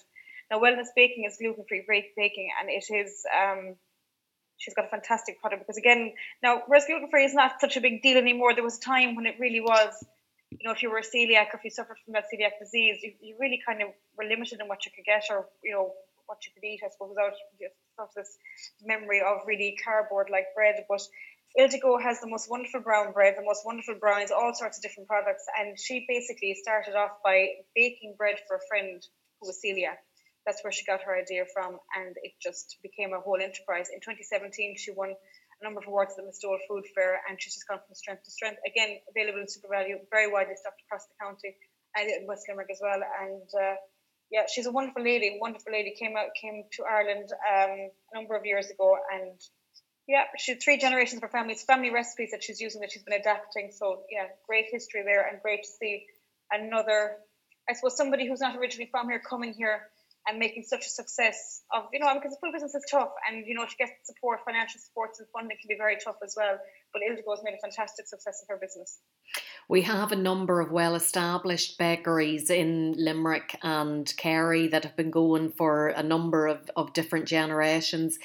Now 0.51 0.61
Wellness 0.61 0.89
Baking 0.95 1.25
is 1.25 1.37
gluten 1.39 1.65
free 1.69 1.85
baking, 2.17 2.51
and 2.61 2.69
it 2.71 2.85
is 2.93 3.25
um, 3.33 3.77
she's 4.57 4.75
got 4.75 4.87
a 4.87 4.89
fantastic 4.89 5.41
product 5.41 5.63
because 5.63 5.77
again 5.77 6.13
now 6.43 6.63
whereas 6.67 6.85
gluten 6.87 7.09
free 7.11 7.25
is 7.25 7.35
not 7.35 7.61
such 7.61 7.77
a 7.77 7.81
big 7.81 8.03
deal 8.03 8.19
anymore 8.19 8.55
there 8.55 8.65
was 8.65 8.79
a 8.79 8.81
time 8.81 9.15
when 9.15 9.27
it 9.27 9.37
really 9.39 9.61
was 9.61 10.05
you 10.51 10.65
know 10.65 10.73
if 10.73 10.83
you 10.83 10.91
were 10.91 10.99
a 10.99 11.03
celiac 11.03 11.53
or 11.53 11.59
if 11.59 11.65
you 11.65 11.71
suffered 11.71 11.97
from 12.05 12.13
that 12.13 12.25
celiac 12.33 12.59
disease 12.61 12.99
you, 13.03 13.13
you 13.21 13.37
really 13.41 13.61
kind 13.67 13.83
of 13.83 13.89
were 14.17 14.25
limited 14.25 14.61
in 14.61 14.69
what 14.69 14.85
you 14.85 14.93
could 14.95 15.05
get 15.05 15.25
or 15.31 15.47
you 15.63 15.73
know 15.73 15.93
what 16.27 16.39
you 16.47 16.53
could 16.55 16.65
eat 16.65 16.81
I 16.85 16.91
suppose 16.91 17.11
without 17.11 17.35
just 17.99 18.17
this 18.17 18.39
memory 18.85 19.21
of 19.21 19.47
really 19.47 19.77
cardboard 19.85 20.29
like 20.31 20.47
bread 20.55 20.85
but 20.89 21.03
Ildigo 21.59 22.03
has 22.03 22.21
the 22.21 22.27
most 22.27 22.51
wonderful 22.51 22.81
brown 22.81 23.13
bread, 23.13 23.35
the 23.39 23.45
most 23.45 23.65
wonderful 23.65 23.95
brownies, 23.95 24.33
all 24.33 24.53
sorts 24.55 24.79
of 24.79 24.83
different 24.83 25.09
products. 25.09 25.45
And 25.57 25.79
she 25.79 26.05
basically 26.09 26.59
started 26.61 26.97
off 26.97 27.23
by 27.23 27.47
baking 27.77 28.17
bread 28.19 28.41
for 28.49 28.57
a 28.57 28.67
friend 28.69 29.01
who 29.39 29.47
was 29.47 29.61
celiac 29.65 30.03
that's 30.47 30.63
where 30.63 30.73
she 30.73 30.85
got 30.85 31.03
her 31.03 31.17
idea 31.17 31.45
from, 31.53 31.79
and 31.97 32.15
it 32.23 32.33
just 32.41 32.77
became 32.83 33.13
a 33.13 33.21
whole 33.21 33.41
enterprise. 33.41 33.89
In 33.89 34.01
2017, 34.01 34.77
she 34.77 34.93
won 34.93 35.11
a 35.11 35.65
number 35.65 35.81
of 35.81 35.87
awards 35.87 36.15
at 36.19 36.25
the 36.25 36.29
Listowel 36.29 36.59
Food 36.69 36.85
Fair, 36.95 37.21
and 37.29 37.41
she's 37.41 37.55
just 37.55 37.69
gone 37.69 37.81
from 37.85 37.95
strength 37.95 38.25
to 38.25 38.31
strength. 38.31 38.61
Again, 38.67 38.99
available 39.09 39.41
in 39.41 39.47
SuperValu, 39.47 40.05
very 40.11 40.31
widely 40.31 40.55
stocked 40.57 40.83
across 40.87 41.07
the 41.07 41.17
county 41.21 41.57
and 41.97 42.11
in 42.11 42.27
West 42.27 42.45
Limerick 42.49 42.69
as 42.71 42.81
well. 42.83 43.01
And 43.01 43.49
uh, 43.55 43.77
yeah, 44.31 44.45
she's 44.53 44.67
a 44.67 44.73
wonderful 44.73 45.03
lady. 45.03 45.39
Wonderful 45.41 45.73
lady 45.73 45.95
came 45.99 46.17
out, 46.17 46.35
came 46.41 46.65
to 46.77 46.85
Ireland 46.85 47.29
um, 47.33 47.91
a 48.13 48.15
number 48.15 48.37
of 48.37 48.45
years 48.45 48.69
ago, 48.71 48.97
and 49.13 49.41
yeah, 50.07 50.25
she 50.37 50.53
had 50.53 50.63
three 50.63 50.77
generations 50.77 51.19
of 51.19 51.23
her 51.23 51.33
family. 51.33 51.55
It's 51.55 51.65
family 51.65 51.91
recipes 51.91 52.33
that 52.33 52.43
she's 52.43 52.61
using 52.61 52.83
that 52.83 52.93
she's 52.93 53.05
been 53.05 53.19
adapting. 53.19 53.71
So 53.73 54.03
yeah, 54.11 54.27
great 54.47 54.67
history 54.71 55.03
there, 55.05 55.27
and 55.27 55.41
great 55.41 55.63
to 55.63 55.69
see 55.69 56.05
another. 56.51 57.17
I 57.69 57.73
suppose 57.73 57.97
somebody 57.97 58.29
who's 58.29 58.41
not 58.41 58.57
originally 58.59 58.91
from 58.91 59.09
here 59.09 59.21
coming 59.21 59.55
here 59.55 59.81
and 60.27 60.39
making 60.39 60.63
such 60.63 60.87
a 60.87 60.91
success 60.91 61.63
of 61.73 61.85
you 61.93 61.99
know 61.99 62.13
because 62.15 62.33
the 62.33 62.39
food 62.41 62.53
business 62.53 62.75
is 62.75 62.85
tough 62.91 63.13
and 63.29 63.47
you 63.47 63.55
know 63.55 63.65
to 63.65 63.77
get 63.77 63.91
support 64.05 64.41
financial 64.45 64.81
support 64.81 65.11
and 65.19 65.29
funding 65.33 65.57
can 65.61 65.69
be 65.69 65.77
very 65.77 65.97
tough 66.03 66.17
as 66.25 66.35
well 66.37 66.59
but 66.93 67.03
Ildigo 67.03 67.31
has 67.31 67.43
made 67.45 67.55
a 67.55 67.61
fantastic 67.61 68.07
success 68.07 68.43
of 68.43 68.49
her 68.49 68.59
business 68.61 69.01
we 69.69 69.83
have 69.83 70.13
a 70.13 70.17
number 70.17 70.61
of 70.61 70.71
well 70.71 70.95
established 70.95 71.79
bakeries 71.79 72.51
in 72.51 72.95
Limerick 72.99 73.59
and 73.63 74.13
Kerry 74.17 74.69
that 74.69 74.85
have 74.85 74.97
been 74.97 75.11
going 75.11 75.53
for 75.53 75.89
a 75.89 76.03
number 76.03 76.47
of, 76.47 76.71
of 76.77 76.93
different 76.93 77.27
generations. 77.27 78.19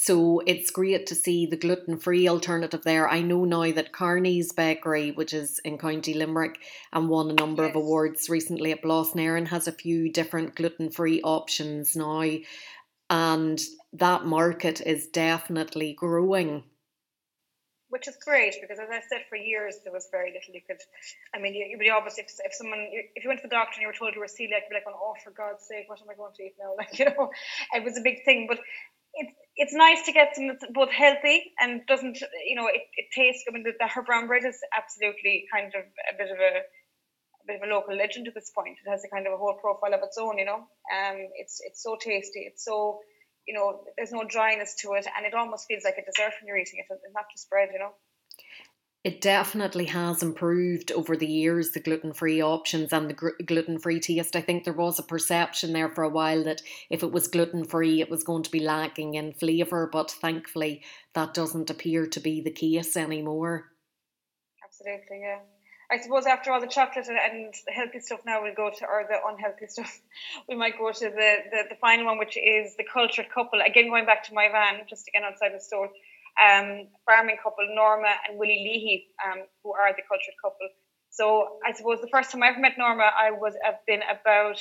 So 0.00 0.40
it's 0.46 0.70
great 0.70 1.08
to 1.08 1.16
see 1.16 1.44
the 1.44 1.56
gluten 1.56 1.98
free 1.98 2.28
alternative 2.28 2.84
there. 2.84 3.08
I 3.08 3.20
know 3.20 3.44
now 3.44 3.72
that 3.72 3.90
Carney's 3.90 4.52
Bakery, 4.52 5.10
which 5.10 5.34
is 5.34 5.58
in 5.64 5.76
County 5.76 6.14
Limerick 6.14 6.60
and 6.92 7.08
won 7.08 7.30
a 7.32 7.34
number 7.34 7.64
yes. 7.64 7.70
of 7.70 7.82
awards 7.82 8.30
recently 8.30 8.70
at 8.70 8.80
Blas 8.80 9.16
na 9.16 9.22
hÉireann, 9.22 9.48
has 9.48 9.66
a 9.66 9.72
few 9.72 10.08
different 10.12 10.54
gluten 10.54 10.88
free 10.88 11.20
options 11.22 11.96
now. 11.96 12.22
And 13.10 13.60
that 13.92 14.24
market 14.24 14.80
is 14.80 15.08
definitely 15.08 15.94
growing 15.94 16.62
which 17.90 18.06
is 18.06 18.16
great 18.22 18.54
because 18.60 18.78
as 18.78 18.88
I 18.90 19.00
said 19.08 19.24
for 19.30 19.36
years 19.36 19.76
there 19.82 19.92
was 19.92 20.08
very 20.10 20.32
little 20.32 20.54
you 20.54 20.60
could 20.66 20.76
I 21.34 21.38
mean 21.38 21.54
you, 21.54 21.76
would 21.78 21.88
obviously 21.88 22.24
if, 22.24 22.32
if 22.44 22.52
someone 22.54 22.86
if 23.14 23.24
you 23.24 23.28
went 23.28 23.40
to 23.40 23.48
the 23.48 23.56
doctor 23.56 23.76
and 23.76 23.82
you 23.82 23.88
were 23.88 23.94
told 23.94 24.14
you 24.14 24.20
were 24.20 24.26
celiac 24.26 24.68
you'd 24.68 24.68
be 24.68 24.74
like 24.76 24.84
oh 24.86 25.14
for 25.24 25.30
God's 25.30 25.64
sake 25.66 25.88
what 25.88 26.00
am 26.00 26.10
I 26.10 26.14
going 26.14 26.34
to 26.36 26.42
eat 26.42 26.54
now 26.60 26.74
like 26.78 26.98
you 26.98 27.06
know 27.06 27.30
it 27.72 27.82
was 27.82 27.96
a 27.96 28.02
big 28.02 28.24
thing 28.24 28.46
but 28.46 28.60
it's 29.18 29.34
it's 29.56 29.74
nice 29.74 30.02
to 30.06 30.12
get 30.12 30.34
something 30.34 30.48
that's 30.58 30.72
both 30.72 30.90
healthy 30.90 31.52
and 31.60 31.82
doesn't 31.86 32.18
you 32.46 32.54
know 32.56 32.68
it, 32.68 32.82
it 32.96 33.06
tastes 33.14 33.44
I 33.48 33.52
mean 33.52 33.64
the, 33.64 33.72
the 33.78 33.88
her 33.88 34.02
brown 34.02 34.26
bread 34.28 34.44
is 34.44 34.58
absolutely 34.76 35.46
kind 35.52 35.72
of 35.74 35.82
a 35.82 36.14
bit 36.18 36.30
of 36.30 36.38
a 36.38 36.52
a 37.42 37.46
bit 37.46 37.56
of 37.62 37.68
a 37.68 37.72
local 37.74 37.96
legend 37.96 38.28
at 38.28 38.34
this 38.34 38.50
point. 38.54 38.78
It 38.84 38.90
has 38.90 39.04
a 39.04 39.08
kind 39.08 39.26
of 39.26 39.32
a 39.34 39.36
whole 39.36 39.58
profile 39.60 39.94
of 39.94 40.02
its 40.02 40.18
own 40.18 40.38
you 40.38 40.44
know? 40.46 40.66
Um 40.94 41.16
it's 41.36 41.60
it's 41.64 41.82
so 41.82 41.96
tasty. 42.00 42.40
It's 42.50 42.64
so 42.64 43.00
you 43.46 43.54
know, 43.54 43.82
there's 43.96 44.12
no 44.12 44.24
dryness 44.24 44.74
to 44.82 44.92
it, 44.94 45.06
and 45.16 45.24
it 45.26 45.34
almost 45.34 45.66
feels 45.68 45.82
like 45.84 45.96
a 45.98 46.04
dessert 46.04 46.34
when 46.38 46.46
you're 46.48 46.58
eating 46.58 46.80
it, 46.80 46.86
and 46.90 47.14
not 47.14 47.24
just 47.32 47.48
bread, 47.48 47.70
you 47.72 47.78
know. 47.78 47.92
It 49.08 49.22
definitely 49.22 49.86
has 49.86 50.22
improved 50.22 50.92
over 50.92 51.16
the 51.16 51.26
years, 51.26 51.70
the 51.70 51.80
gluten 51.80 52.12
free 52.12 52.42
options 52.42 52.92
and 52.92 53.08
the 53.08 53.14
gr- 53.14 53.42
gluten 53.42 53.78
free 53.78 54.00
taste. 54.00 54.36
I 54.36 54.42
think 54.42 54.64
there 54.64 54.74
was 54.74 54.98
a 54.98 55.02
perception 55.02 55.72
there 55.72 55.88
for 55.88 56.04
a 56.04 56.10
while 56.10 56.44
that 56.44 56.60
if 56.90 57.02
it 57.02 57.10
was 57.10 57.26
gluten 57.26 57.64
free, 57.64 58.02
it 58.02 58.10
was 58.10 58.22
going 58.22 58.42
to 58.42 58.50
be 58.50 58.60
lacking 58.60 59.14
in 59.14 59.32
flavour, 59.32 59.88
but 59.90 60.10
thankfully 60.10 60.82
that 61.14 61.32
doesn't 61.32 61.70
appear 61.70 62.06
to 62.06 62.20
be 62.20 62.42
the 62.42 62.50
case 62.50 62.98
anymore. 62.98 63.70
Absolutely, 64.62 65.22
yeah. 65.22 65.38
I 65.90 66.02
suppose 66.02 66.26
after 66.26 66.52
all 66.52 66.60
the 66.60 66.66
chocolate 66.66 67.08
and 67.08 67.54
healthy 67.66 68.00
stuff 68.00 68.20
now 68.26 68.42
we'll 68.42 68.54
go 68.54 68.70
to 68.78 68.84
or 68.84 69.06
the 69.08 69.16
unhealthy 69.26 69.66
stuff 69.68 70.02
we 70.46 70.54
might 70.54 70.76
go 70.76 70.92
to 70.92 71.08
the, 71.08 71.36
the, 71.50 71.62
the 71.70 71.76
final 71.80 72.04
one 72.04 72.18
which 72.18 72.36
is 72.36 72.76
the 72.76 72.84
cultured 72.84 73.30
couple 73.34 73.62
again 73.62 73.88
going 73.88 74.04
back 74.04 74.24
to 74.24 74.32
Moyvane 74.32 74.86
just 74.86 75.08
again 75.08 75.22
outside 75.24 75.54
the 75.54 75.60
store 75.60 75.88
um, 76.38 76.88
farming 77.04 77.36
couple 77.42 77.66
Norma 77.74 78.12
and 78.28 78.38
Willie 78.38 78.62
Leahy 78.62 79.06
um, 79.24 79.44
who 79.62 79.72
are 79.72 79.92
the 79.92 80.02
cultured 80.08 80.34
couple. 80.42 80.68
So 81.10 81.58
I 81.66 81.72
suppose 81.72 82.00
the 82.00 82.08
first 82.08 82.30
time 82.30 82.42
I 82.42 82.48
ever 82.48 82.60
met 82.60 82.78
Norma 82.78 83.10
I 83.10 83.30
was 83.32 83.54
have 83.62 83.80
been 83.86 84.02
about 84.02 84.60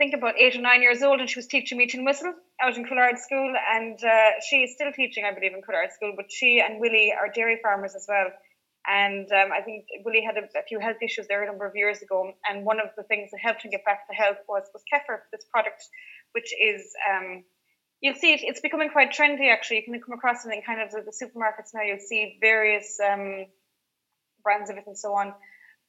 I 0.00 0.04
think 0.04 0.14
about 0.14 0.34
eight 0.38 0.56
or 0.56 0.60
nine 0.60 0.82
years 0.82 1.02
old 1.02 1.20
and 1.20 1.28
she 1.28 1.38
was 1.38 1.46
teaching 1.46 1.78
me 1.78 1.86
to 1.86 2.04
whistle 2.04 2.34
out 2.60 2.76
in 2.76 2.84
Coolard 2.84 3.18
School. 3.18 3.54
And 3.74 4.02
uh, 4.02 4.40
she 4.48 4.62
is 4.62 4.74
still 4.74 4.92
teaching 4.92 5.24
I 5.24 5.34
believe 5.34 5.54
in 5.54 5.62
Coolard 5.62 5.92
School 5.92 6.14
but 6.16 6.26
she 6.30 6.60
and 6.60 6.80
Willie 6.80 7.12
are 7.12 7.28
dairy 7.28 7.58
farmers 7.62 7.94
as 7.94 8.06
well. 8.08 8.30
And 8.86 9.30
um, 9.30 9.52
I 9.52 9.62
think 9.62 9.86
Willie 10.04 10.24
had 10.26 10.36
a, 10.36 10.46
a, 10.58 10.64
few 10.66 10.80
health 10.80 10.96
issues 11.02 11.28
there 11.28 11.42
a 11.42 11.46
number 11.46 11.66
of 11.66 11.76
years 11.76 12.02
ago. 12.02 12.32
And 12.48 12.64
one 12.64 12.80
of 12.80 12.90
the 12.96 13.04
things 13.04 13.30
that 13.30 13.38
helped 13.40 13.64
him 13.64 13.70
get 13.70 13.84
back 13.84 14.08
to 14.08 14.14
health 14.14 14.38
was, 14.48 14.64
was 14.74 14.82
kefir, 14.92 15.22
this 15.30 15.44
product, 15.52 15.86
which 16.32 16.52
is, 16.52 16.90
um, 17.06 17.44
you'll 18.02 18.16
see 18.16 18.34
it, 18.34 18.40
it's 18.42 18.60
becoming 18.60 18.90
quite 18.90 19.12
trendy 19.12 19.50
actually. 19.50 19.76
You 19.76 19.84
can 19.84 20.00
come 20.00 20.12
across 20.12 20.44
it 20.44 20.52
in 20.52 20.60
kind 20.62 20.82
of 20.82 20.90
the, 20.90 21.02
the 21.02 21.12
supermarkets 21.12 21.72
now. 21.72 21.82
You'll 21.82 22.00
see 22.00 22.36
various 22.40 22.98
um, 23.00 23.46
brands 24.42 24.68
of 24.68 24.76
it 24.76 24.84
and 24.86 24.98
so 24.98 25.14
on. 25.14 25.32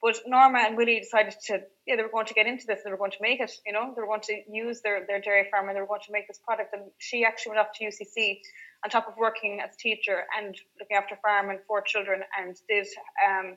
But 0.02 0.20
Norma 0.28 0.60
and 0.60 0.78
Willie 0.78 1.00
decided 1.00 1.34
to, 1.46 1.62
yeah, 1.88 1.96
they 1.96 2.04
were 2.04 2.12
going 2.12 2.26
to 2.26 2.34
get 2.34 2.46
into 2.46 2.66
this. 2.68 2.82
They 2.84 2.92
were 2.92 2.98
going 2.98 3.12
to 3.12 3.22
make 3.22 3.40
it, 3.40 3.52
you 3.66 3.72
know, 3.72 3.94
they 3.96 4.02
were 4.02 4.08
going 4.08 4.22
to 4.22 4.42
use 4.52 4.82
their, 4.82 5.06
their 5.08 5.22
dairy 5.22 5.48
farm 5.50 5.70
and 5.70 5.78
they 5.78 5.82
were 5.82 5.88
going 5.88 6.02
to 6.06 6.12
make 6.12 6.28
this 6.28 6.40
product. 6.46 6.74
And 6.74 6.92
she 6.98 7.26
actually 7.26 7.52
went 7.52 7.62
off 7.62 7.74
to 7.80 7.86
UCC 7.86 8.40
on 8.84 8.90
top 8.90 9.08
of 9.08 9.16
working 9.18 9.62
as 9.64 9.74
a 9.74 9.78
teacher 9.78 10.24
and 10.38 10.56
looking 10.80 10.98
after 10.98 11.18
farm 11.22 11.50
and 11.50 11.60
four 11.68 11.82
children 11.82 12.22
and 12.38 12.56
did 12.68 12.86
um, 13.26 13.56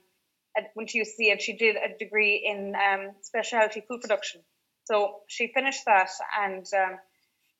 went 0.76 0.90
to 0.90 1.00
UCC 1.00 1.32
and 1.32 1.42
she 1.42 1.56
did 1.56 1.76
a 1.76 1.98
degree 1.98 2.46
in 2.46 2.74
um, 2.76 3.10
specialty 3.22 3.82
food 3.86 4.00
production. 4.00 4.40
So 4.84 5.16
she 5.26 5.50
finished 5.52 5.84
that 5.86 6.10
and 6.40 6.64
um, 6.74 6.98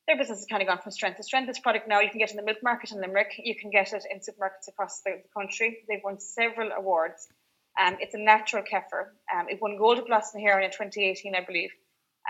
their 0.06 0.16
business 0.16 0.38
has 0.38 0.46
kind 0.46 0.62
of 0.62 0.68
gone 0.68 0.78
from 0.78 0.92
strength 0.92 1.16
to 1.16 1.22
strength. 1.22 1.48
This 1.48 1.58
product 1.58 1.88
now 1.88 2.00
you 2.00 2.10
can 2.10 2.18
get 2.18 2.30
in 2.30 2.36
the 2.36 2.42
milk 2.42 2.58
market 2.62 2.92
in 2.92 3.00
Limerick. 3.00 3.34
You 3.38 3.56
can 3.56 3.70
get 3.70 3.92
it 3.92 4.04
in 4.10 4.20
supermarkets 4.20 4.68
across 4.68 5.00
the, 5.00 5.22
the 5.22 5.28
country. 5.36 5.78
They've 5.88 6.04
won 6.04 6.20
several 6.20 6.70
awards. 6.72 7.26
Um, 7.80 7.96
it's 8.00 8.14
a 8.14 8.18
natural 8.18 8.62
kefir. 8.62 9.10
Um, 9.34 9.48
it 9.48 9.58
won 9.60 9.76
Gold 9.76 9.98
at 9.98 10.06
Blas 10.06 10.32
na 10.34 10.40
hÉireann 10.40 10.64
in 10.64 10.70
2018, 10.70 11.34
I 11.34 11.44
believe. 11.44 11.70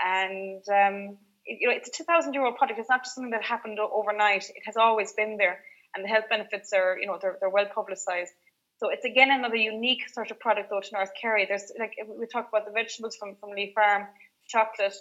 And 0.03 0.63
um, 0.69 1.17
you 1.45 1.69
know, 1.69 1.75
it's 1.75 1.89
a 1.89 1.91
2,000 1.91 2.33
euro 2.33 2.51
product. 2.53 2.79
It's 2.79 2.89
not 2.89 3.03
just 3.03 3.15
something 3.15 3.31
that 3.31 3.43
happened 3.43 3.79
overnight. 3.79 4.43
It 4.43 4.63
has 4.65 4.75
always 4.75 5.13
been 5.13 5.37
there, 5.37 5.59
and 5.95 6.03
the 6.03 6.09
health 6.09 6.25
benefits 6.29 6.73
are, 6.73 6.97
you 6.99 7.07
know, 7.07 7.17
they're, 7.21 7.37
they're 7.39 7.49
well 7.49 7.67
publicized. 7.73 8.33
So 8.79 8.89
it's 8.89 9.05
again 9.05 9.31
another 9.31 9.55
unique 9.55 10.07
sort 10.13 10.29
of 10.29 10.39
product 10.39 10.69
though 10.69 10.81
to 10.81 10.89
North 10.93 11.11
Kerry. 11.19 11.45
There's 11.47 11.71
like 11.79 11.93
we 12.07 12.27
talk 12.27 12.49
about 12.49 12.65
the 12.65 12.71
vegetables 12.71 13.15
from 13.15 13.35
from 13.39 13.51
Lee 13.51 13.71
Farm, 13.73 14.07
chocolate, 14.47 14.93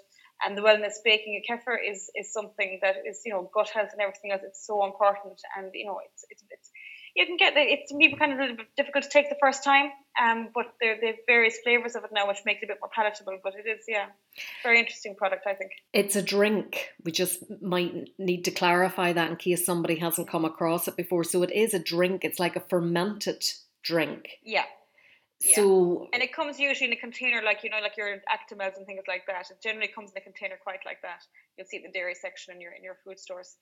and 0.44 0.56
the 0.56 0.62
wellness 0.62 0.94
baking. 1.04 1.40
A 1.40 1.52
kefir 1.52 1.76
is 1.88 2.10
is 2.14 2.32
something 2.32 2.80
that 2.82 2.96
is 3.08 3.22
you 3.24 3.32
know 3.32 3.50
gut 3.54 3.68
health 3.70 3.90
and 3.92 4.00
everything 4.00 4.32
else. 4.32 4.42
It's 4.44 4.66
so 4.66 4.84
important, 4.84 5.40
and 5.56 5.70
you 5.74 5.86
know 5.86 5.98
it's 6.04 6.24
it's 6.30 6.44
it's 6.50 6.70
you 7.16 7.24
can 7.24 7.36
get 7.38 7.54
it's 7.56 7.92
maybe 7.94 8.14
kind 8.16 8.32
of 8.32 8.38
a 8.38 8.42
little 8.42 8.56
bit 8.56 8.66
difficult 8.76 9.04
to 9.04 9.10
take 9.10 9.30
the 9.30 9.36
first 9.40 9.64
time, 9.64 9.90
um, 10.20 10.50
but 10.54 10.66
there 10.80 10.98
have 11.02 11.14
various 11.26 11.56
flavors 11.64 11.96
of 11.96 12.04
it 12.04 12.10
now, 12.12 12.28
which 12.28 12.42
makes 12.44 12.62
it 12.62 12.66
a 12.66 12.68
bit 12.68 12.78
more 12.80 12.90
palatable. 12.94 13.38
But 13.42 13.54
it 13.54 13.66
is, 13.66 13.84
yeah, 13.88 14.06
very 14.62 14.78
interesting 14.78 15.16
product, 15.16 15.46
I 15.46 15.54
think. 15.54 15.70
It's 15.94 16.14
a 16.14 16.22
drink. 16.22 16.90
We 17.04 17.12
just 17.12 17.42
might 17.62 18.10
need 18.18 18.44
to 18.44 18.50
clarify 18.50 19.14
that 19.14 19.30
in 19.30 19.36
case 19.36 19.64
somebody 19.64 19.96
hasn't 19.98 20.28
come 20.28 20.44
across 20.44 20.88
it 20.88 20.96
before. 20.96 21.24
So 21.24 21.42
it 21.42 21.52
is 21.52 21.72
a 21.72 21.78
drink. 21.78 22.22
It's 22.22 22.38
like 22.38 22.54
a 22.54 22.60
fermented 22.60 23.42
drink. 23.82 24.28
Yeah. 24.44 24.64
Yeah. 25.42 25.56
So 25.56 26.08
and 26.12 26.22
it 26.22 26.32
comes 26.32 26.58
usually 26.58 26.88
in 26.88 26.96
a 26.96 27.00
container 27.00 27.42
like 27.42 27.62
you 27.62 27.70
know 27.70 27.80
like 27.80 27.96
your 27.96 28.08
Actimels 28.08 28.76
and 28.76 28.86
things 28.86 29.02
like 29.06 29.26
that. 29.26 29.50
It 29.50 29.58
generally 29.62 29.88
comes 29.88 30.10
in 30.12 30.16
a 30.16 30.20
container 30.20 30.56
quite 30.62 30.80
like 30.86 31.02
that. 31.02 31.22
You'll 31.56 31.66
see 31.66 31.78
the 31.78 31.92
dairy 31.92 32.14
section 32.14 32.54
in 32.54 32.60
your 32.60 32.72
in 32.72 32.82
your 32.82 32.96
food 33.04 33.18
stores. 33.18 33.56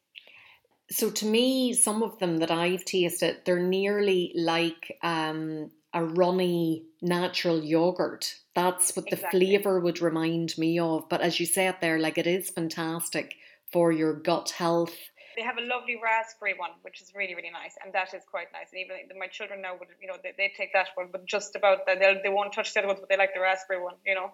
So 0.90 1.10
to 1.10 1.26
me, 1.26 1.72
some 1.72 2.02
of 2.02 2.18
them 2.18 2.38
that 2.38 2.50
I've 2.50 2.84
tasted, 2.84 3.38
they're 3.44 3.58
nearly 3.58 4.32
like 4.36 4.98
um, 5.02 5.70
a 5.94 6.04
runny 6.04 6.84
natural 7.00 7.64
yogurt. 7.64 8.34
That's 8.54 8.94
what 8.94 9.06
the 9.06 9.16
exactly. 9.16 9.46
flavour 9.46 9.80
would 9.80 10.02
remind 10.02 10.56
me 10.58 10.78
of. 10.78 11.08
But 11.08 11.22
as 11.22 11.40
you 11.40 11.46
said 11.46 11.76
there, 11.80 11.98
like 11.98 12.18
it 12.18 12.26
is 12.26 12.50
fantastic 12.50 13.34
for 13.72 13.92
your 13.92 14.12
gut 14.12 14.50
health. 14.50 14.94
They 15.36 15.42
have 15.42 15.58
a 15.58 15.62
lovely 15.62 15.98
raspberry 16.02 16.54
one, 16.56 16.70
which 16.82 17.00
is 17.02 17.12
really, 17.14 17.34
really 17.34 17.50
nice, 17.50 17.74
and 17.82 17.92
that 17.94 18.14
is 18.14 18.22
quite 18.30 18.48
nice. 18.52 18.68
And 18.72 18.80
even 18.80 19.18
my 19.18 19.26
children 19.28 19.62
now 19.62 19.74
would, 19.78 19.88
you 20.00 20.08
know, 20.08 20.16
they, 20.22 20.32
they 20.36 20.52
take 20.56 20.72
that 20.72 20.88
one, 20.94 21.08
but 21.12 21.26
just 21.26 21.56
about 21.56 21.86
that, 21.86 21.98
they 22.00 22.20
they 22.22 22.28
won't 22.28 22.52
touch 22.52 22.72
the 22.74 22.80
other 22.80 22.88
ones, 22.88 23.00
but 23.00 23.08
they 23.08 23.16
like 23.16 23.34
the 23.34 23.40
raspberry 23.40 23.82
one, 23.82 23.96
you 24.06 24.14
know. 24.14 24.32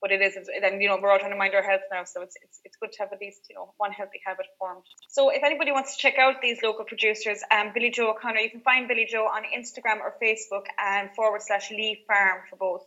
But 0.00 0.12
it 0.12 0.20
is 0.20 0.36
and 0.36 0.82
you 0.82 0.88
know 0.88 0.98
we're 1.00 1.10
all 1.10 1.18
trying 1.18 1.30
to 1.32 1.36
mind 1.36 1.54
our 1.54 1.62
health 1.62 1.80
now 1.90 2.04
so 2.04 2.20
it's, 2.20 2.36
it's 2.42 2.60
it's 2.64 2.76
good 2.76 2.92
to 2.92 2.98
have 3.02 3.12
at 3.12 3.20
least 3.20 3.46
you 3.48 3.54
know 3.56 3.72
one 3.78 3.90
healthy 3.90 4.20
habit 4.26 4.46
formed. 4.58 4.84
So 5.08 5.30
if 5.30 5.42
anybody 5.42 5.72
wants 5.72 5.96
to 5.96 6.02
check 6.02 6.18
out 6.18 6.42
these 6.42 6.58
local 6.62 6.84
producers 6.84 7.40
um 7.50 7.70
billy 7.72 7.90
joe 7.90 8.10
o'connor 8.10 8.40
you 8.40 8.50
can 8.50 8.60
find 8.60 8.86
billy 8.86 9.06
joe 9.10 9.24
on 9.24 9.44
instagram 9.56 10.00
or 10.00 10.14
facebook 10.22 10.66
and 10.78 11.08
forward 11.16 11.40
slash 11.40 11.70
lee 11.70 12.04
farm 12.06 12.42
for 12.50 12.56
both. 12.56 12.84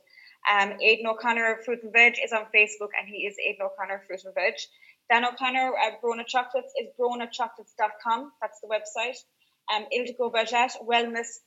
Um 0.51 0.73
aidan 0.79 1.07
o'connor 1.07 1.53
of 1.53 1.65
fruit 1.65 1.81
and 1.81 1.91
veg 1.91 2.15
is 2.23 2.33
on 2.33 2.45
facebook 2.55 2.91
and 2.99 3.09
he 3.09 3.25
is 3.25 3.35
aidan 3.43 3.65
o'connor 3.65 4.03
fruit 4.05 4.21
and 4.25 4.35
veg 4.35 4.53
dan 5.09 5.25
o'connor 5.25 5.73
at 5.85 6.01
brona 6.01 6.25
chocolates 6.25 6.73
is 6.79 6.87
bronachocolates.com 6.99 8.31
that's 8.41 8.59
the 8.61 8.67
website 8.67 9.17
um 9.73 9.85
Ildigo 9.95 10.31
Bajette 10.31 10.75
wellness 10.85 11.39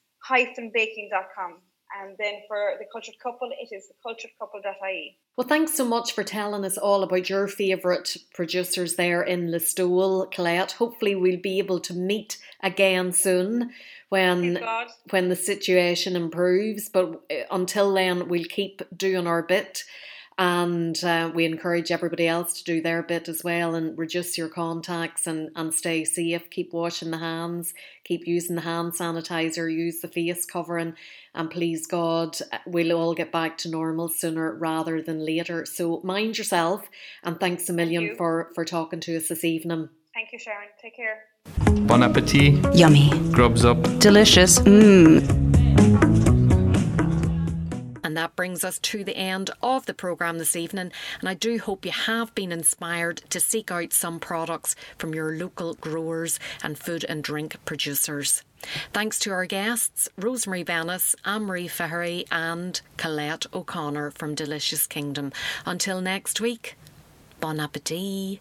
baking.com 0.73 1.63
And 1.99 2.17
then 2.19 2.35
for 2.47 2.75
the 2.79 2.85
cultured 2.93 3.17
couple, 3.21 3.51
it 3.51 3.75
is 3.75 3.91
theculturedcouple.ie. 4.07 5.19
Well, 5.37 5.47
thanks 5.47 5.75
so 5.75 5.85
much 5.85 6.13
for 6.13 6.23
telling 6.23 6.65
us 6.65 6.79
all 6.79 7.03
about 7.03 7.29
your 7.29 7.49
favourite 7.49 8.17
producers 8.33 8.95
there 8.95 9.23
in 9.23 9.49
Listowel, 9.49 10.31
Colette. 10.31 10.73
Hopefully, 10.73 11.17
we'll 11.17 11.41
be 11.41 11.59
able 11.59 11.81
to 11.81 11.95
meet 11.95 12.39
again 12.63 13.13
soon 13.13 13.73
when 14.09 14.61
when 15.11 15.31
the 15.31 15.37
situation 15.37 16.15
improves. 16.15 16.89
But 16.89 17.23
uh, 17.31 17.45
until 17.51 17.93
then, 17.93 18.29
we'll 18.29 18.45
keep 18.45 18.83
doing 18.97 19.27
our 19.27 19.43
bit 19.43 19.83
and 20.41 21.05
uh, 21.05 21.31
we 21.35 21.45
encourage 21.45 21.93
everybody 21.93 22.27
else 22.27 22.55
to 22.55 22.65
do 22.65 22.81
their 22.81 23.03
bit 23.03 23.29
as 23.29 23.45
well 23.45 23.75
and 23.75 23.97
reduce 23.99 24.39
your 24.39 24.49
contacts 24.49 25.27
and, 25.27 25.51
and 25.55 25.75
stay 25.75 26.03
safe. 26.03 26.49
Keep 26.49 26.73
washing 26.73 27.11
the 27.11 27.19
hands. 27.19 27.75
Keep 28.05 28.27
using 28.27 28.57
the 28.57 28.63
hand 28.63 28.95
sanitizer. 28.95 29.71
Use 29.71 30.01
the 30.01 30.09
face 30.09 30.47
covering. 30.47 30.95
And 31.35 31.51
please 31.51 31.87
god 31.87 32.39
uh, 32.53 32.59
we'll 32.67 32.93
all 32.93 33.15
get 33.15 33.31
back 33.31 33.59
to 33.59 33.69
normal 33.69 34.09
sooner 34.09 34.55
rather 34.55 35.03
than 35.03 35.27
later. 35.27 35.67
So 35.67 36.01
mind 36.05 36.39
yourself 36.39 36.89
and 37.23 37.39
thanks 37.39 37.69
a 37.69 37.75
million 37.75 38.17
for 38.17 38.51
for 38.55 38.65
talking 38.65 39.01
to 39.01 39.19
us 39.19 39.29
this 39.29 39.45
evening. 39.45 39.91
Thank 40.15 40.33
you 40.33 40.39
sharon. 40.39 40.69
Take 40.81 40.97
care. 40.97 41.25
Bon 41.87 42.03
appetit 42.03 42.75
yummy. 42.75 43.11
Grubs 43.31 43.67
up. 43.67 43.83
Delicious. 43.99 44.59
Mmm 44.61 45.60
and 48.11 48.17
that 48.17 48.35
brings 48.35 48.65
us 48.65 48.81
to 48.81 49.05
the 49.05 49.17
end 49.17 49.51
of 49.63 49.87
the 49.87 49.95
programme 49.95 50.39
this 50.39 50.57
evening. 50.57 50.91
And 51.21 51.29
I 51.29 51.35
do 51.35 51.61
hope 51.61 51.85
you 51.85 51.93
have 51.93 52.35
been 52.35 52.51
inspired 52.51 53.19
to 53.31 53.39
seek 53.39 53.71
out 53.71 53.93
some 53.93 54.19
products 54.19 54.75
from 54.99 55.15
your 55.15 55.37
local 55.37 55.75
growers 55.75 56.41
and 56.61 56.77
food 56.77 57.07
and 57.09 57.23
drink 57.23 57.65
producers. 57.65 58.43
Thanks 58.93 59.21
to 59.21 59.31
our 59.31 59.47
guests, 59.47 60.09
Rosemary 60.17 60.65
Bennis, 60.65 61.15
Anne-Marie 61.25 61.69
Feherty, 61.69 62.27
and 62.33 62.81
Colette 62.97 63.47
O'Connor 63.55 64.11
from 64.11 64.35
Delicious 64.35 64.89
Kingdom. 64.89 65.31
Until 65.65 66.01
next 66.01 66.41
week, 66.41 66.77
bon 67.39 67.61
appetit. 67.61 68.41